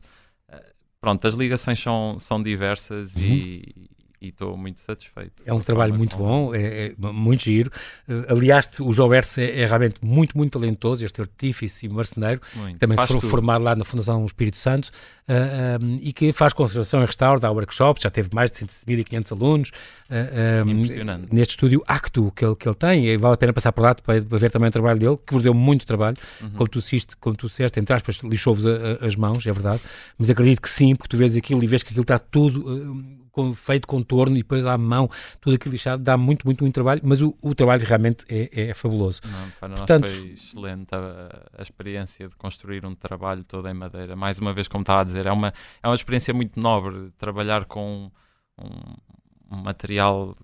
uh, 0.48 0.60
pronto 1.00 1.26
as 1.26 1.34
ligações 1.34 1.80
são, 1.80 2.20
são 2.20 2.40
diversas 2.40 3.16
uhum. 3.16 3.20
e, 3.20 3.74
e 4.20 4.28
estou 4.28 4.56
muito 4.56 4.80
satisfeito. 4.80 5.42
É 5.44 5.52
um 5.52 5.60
trabalho 5.60 5.94
muito 5.94 6.16
bom, 6.16 6.54
é, 6.54 6.88
é, 6.88 6.94
muito 6.98 7.44
giro. 7.44 7.70
Uh, 8.08 8.32
aliás, 8.32 8.68
o 8.80 8.92
João 8.92 9.08
Berce 9.08 9.42
é, 9.42 9.60
é, 9.60 9.66
realmente 9.66 9.96
muito, 10.02 10.36
muito 10.36 10.58
talentoso, 10.58 11.04
este 11.04 11.20
artífice 11.20 11.86
e 11.86 11.88
marceneiro, 11.88 12.40
também 12.78 12.98
foi 13.06 13.20
formado 13.20 13.62
lá 13.62 13.76
na 13.76 13.84
Fundação 13.84 14.24
Espírito 14.26 14.58
Santo 14.58 14.86
uh, 14.86 14.90
eh, 15.28 15.78
um, 15.80 15.98
e 16.00 16.12
que 16.12 16.32
faz 16.32 16.52
conservação 16.52 17.00
e 17.02 17.06
restauro, 17.06 17.38
dá 17.38 17.50
workshops, 17.50 18.02
já 18.02 18.10
teve 18.10 18.28
mais 18.32 18.50
de 18.50 18.64
1.500 18.64 19.32
alunos. 19.32 19.70
Uh, 20.10 20.66
um, 20.66 20.70
Impressionante. 20.70 21.28
Neste 21.32 21.52
estúdio 21.52 21.82
Acto 21.86 22.32
que 22.34 22.44
ele, 22.44 22.56
que 22.56 22.68
ele 22.68 22.74
tem, 22.74 23.06
e 23.06 23.16
vale 23.16 23.34
a 23.34 23.36
pena 23.36 23.52
passar 23.52 23.72
por 23.72 23.82
lá 23.82 23.94
para, 23.94 24.20
para 24.22 24.38
ver 24.38 24.50
também 24.50 24.68
o 24.68 24.72
trabalho 24.72 24.98
dele, 24.98 25.18
que 25.24 25.32
vos 25.32 25.42
deu 25.42 25.54
muito 25.54 25.86
trabalho, 25.86 26.16
uhum. 26.40 26.50
como 26.50 26.68
tu 26.68 26.80
disseste, 26.80 27.16
como 27.16 27.36
tu 27.36 27.46
disseste, 27.46 27.78
entre 27.78 27.94
aspas, 27.94 28.16
lixou-vos 28.16 28.64
as 29.00 29.14
mãos, 29.14 29.46
é 29.46 29.52
verdade, 29.52 29.80
mas 30.18 30.28
acredito 30.28 30.60
que 30.60 30.70
sim, 30.70 30.96
porque 30.96 31.08
tu 31.08 31.16
vês 31.16 31.36
aquilo 31.36 31.62
e 31.62 31.66
vês 31.66 31.82
que 31.82 31.90
aquilo 31.90 32.02
está 32.02 32.18
tudo 32.18 33.18
feito 33.54 33.86
contorno 33.86 34.36
e 34.36 34.38
depois 34.38 34.64
à 34.64 34.76
mão, 34.76 35.10
tudo 35.40 35.56
aquilo 35.56 35.72
lixado, 35.72 36.02
dá 36.02 36.16
muito, 36.16 36.46
muito, 36.46 36.62
muito 36.62 36.74
trabalho, 36.74 37.00
mas 37.04 37.22
o, 37.22 37.36
o 37.40 37.54
trabalho 37.54 37.84
realmente 37.84 38.24
é, 38.28 38.70
é 38.70 38.74
fabuloso. 38.74 39.20
Não, 39.24 39.50
para 39.58 39.76
Portanto, 39.76 40.04
nós 40.04 40.12
foi 40.12 40.28
excelente 40.28 40.94
a, 40.94 41.48
a, 41.58 41.62
experiência 41.62 42.28
de 42.28 42.36
construir 42.36 42.84
um 42.84 42.94
trabalho 42.94 43.44
todo 43.44 43.68
em 43.68 43.74
madeira. 43.74 44.16
Mais 44.16 44.38
uma 44.38 44.52
vez, 44.52 44.68
como 44.68 44.82
estava 44.82 45.00
a 45.00 45.04
dizer, 45.04 45.26
é 45.26 45.32
uma, 45.32 45.52
é 45.82 45.88
uma 45.88 45.94
experiência 45.94 46.32
muito 46.34 46.60
nobre 46.60 47.10
trabalhar 47.18 47.64
com 47.64 48.10
um, 48.58 49.56
um 49.56 49.62
material 49.62 50.36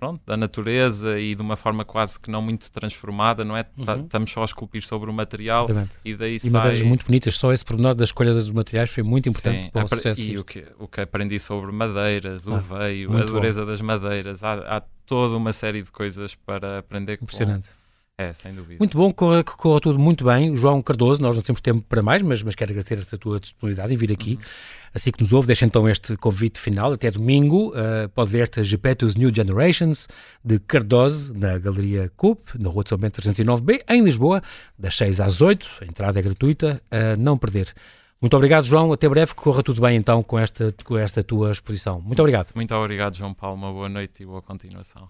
pronto, 0.00 0.22
da 0.26 0.34
natureza 0.34 1.20
e 1.20 1.34
de 1.34 1.42
uma 1.42 1.56
forma 1.56 1.84
quase 1.84 2.18
que 2.18 2.30
não 2.30 2.40
muito 2.40 2.72
transformada, 2.72 3.44
não 3.44 3.54
é? 3.54 3.66
Uhum. 3.76 4.04
Estamos 4.04 4.32
só 4.32 4.40
a 4.40 4.44
esculpir 4.46 4.82
sobre 4.82 5.10
o 5.10 5.12
material 5.12 5.64
Exatamente. 5.64 5.92
e 6.02 6.16
daí 6.16 6.36
e 6.36 6.40
sai... 6.40 6.50
madeiras 6.50 6.82
muito 6.82 7.04
bonitas, 7.04 7.36
só 7.36 7.52
esse 7.52 7.64
pormenor 7.64 7.94
da 7.94 8.04
escolha 8.04 8.32
dos 8.32 8.50
materiais 8.50 8.90
foi 8.90 9.02
muito 9.02 9.28
importante 9.28 9.64
Sim, 9.64 9.70
para 9.70 9.84
o 9.84 9.88
sucesso. 9.88 10.20
E 10.20 10.38
o 10.38 10.44
que, 10.44 10.64
o 10.78 10.88
que 10.88 11.02
aprendi 11.02 11.38
sobre 11.38 11.70
madeiras, 11.70 12.46
o 12.46 12.54
ah, 12.54 12.58
veio, 12.58 13.14
a 13.14 13.24
dureza 13.24 13.60
bom. 13.60 13.66
das 13.66 13.80
madeiras, 13.82 14.42
há, 14.42 14.54
há, 14.78 14.82
toda 15.04 15.36
uma 15.36 15.52
série 15.52 15.82
de 15.82 15.92
coisas 15.92 16.34
para 16.34 16.78
aprender 16.78 17.18
Impressionante. 17.20 17.68
Com 17.68 17.79
É, 18.20 18.34
sem 18.34 18.54
dúvida. 18.54 18.76
Muito 18.78 18.98
bom, 18.98 19.10
corra, 19.10 19.42
corra 19.42 19.80
tudo 19.80 19.98
muito 19.98 20.26
bem. 20.26 20.54
João 20.54 20.82
Cardoso, 20.82 21.22
nós 21.22 21.36
não 21.36 21.42
temos 21.42 21.62
tempo 21.62 21.80
para 21.88 22.02
mais, 22.02 22.20
mas, 22.20 22.42
mas 22.42 22.54
quero 22.54 22.70
agradecer 22.70 22.98
esta 22.98 23.16
tua 23.16 23.40
disponibilidade 23.40 23.94
em 23.94 23.96
vir 23.96 24.12
aqui. 24.12 24.34
Uhum. 24.34 24.40
Assim 24.92 25.10
que 25.10 25.22
nos 25.22 25.32
ouve, 25.32 25.46
deixa 25.46 25.64
então 25.64 25.88
este 25.88 26.18
convite 26.18 26.60
final. 26.60 26.92
Até 26.92 27.10
domingo, 27.10 27.70
uh, 27.70 28.10
pode 28.10 28.30
ver 28.30 28.42
esta 28.42 28.62
Gepetus 28.62 29.16
New 29.16 29.34
Generations 29.34 30.06
de 30.44 30.58
Cardoso, 30.58 31.32
na 31.32 31.56
Galeria 31.58 32.12
CUP, 32.14 32.58
na 32.58 32.68
Rua 32.68 32.84
de 32.84 32.90
São 32.90 32.98
Bento 32.98 33.22
309B, 33.22 33.84
em 33.88 34.04
Lisboa, 34.04 34.42
das 34.78 34.94
6 34.98 35.18
às 35.18 35.40
8. 35.40 35.78
A 35.80 35.86
entrada 35.86 36.18
é 36.18 36.22
gratuita, 36.22 36.82
a 36.90 37.16
não 37.16 37.38
perder. 37.38 37.72
Muito 38.20 38.36
obrigado, 38.36 38.66
João. 38.66 38.92
Até 38.92 39.08
breve. 39.08 39.34
Que 39.34 39.40
corra 39.40 39.62
tudo 39.62 39.80
bem 39.80 39.96
então 39.96 40.22
com 40.22 40.38
esta, 40.38 40.74
com 40.84 40.98
esta 40.98 41.24
tua 41.24 41.52
exposição. 41.52 42.02
Muito 42.02 42.20
obrigado. 42.20 42.50
Muito 42.54 42.74
obrigado, 42.74 43.16
João 43.16 43.32
Paulo. 43.32 43.56
Uma 43.56 43.72
boa 43.72 43.88
noite 43.88 44.22
e 44.22 44.26
boa 44.26 44.42
continuação. 44.42 45.08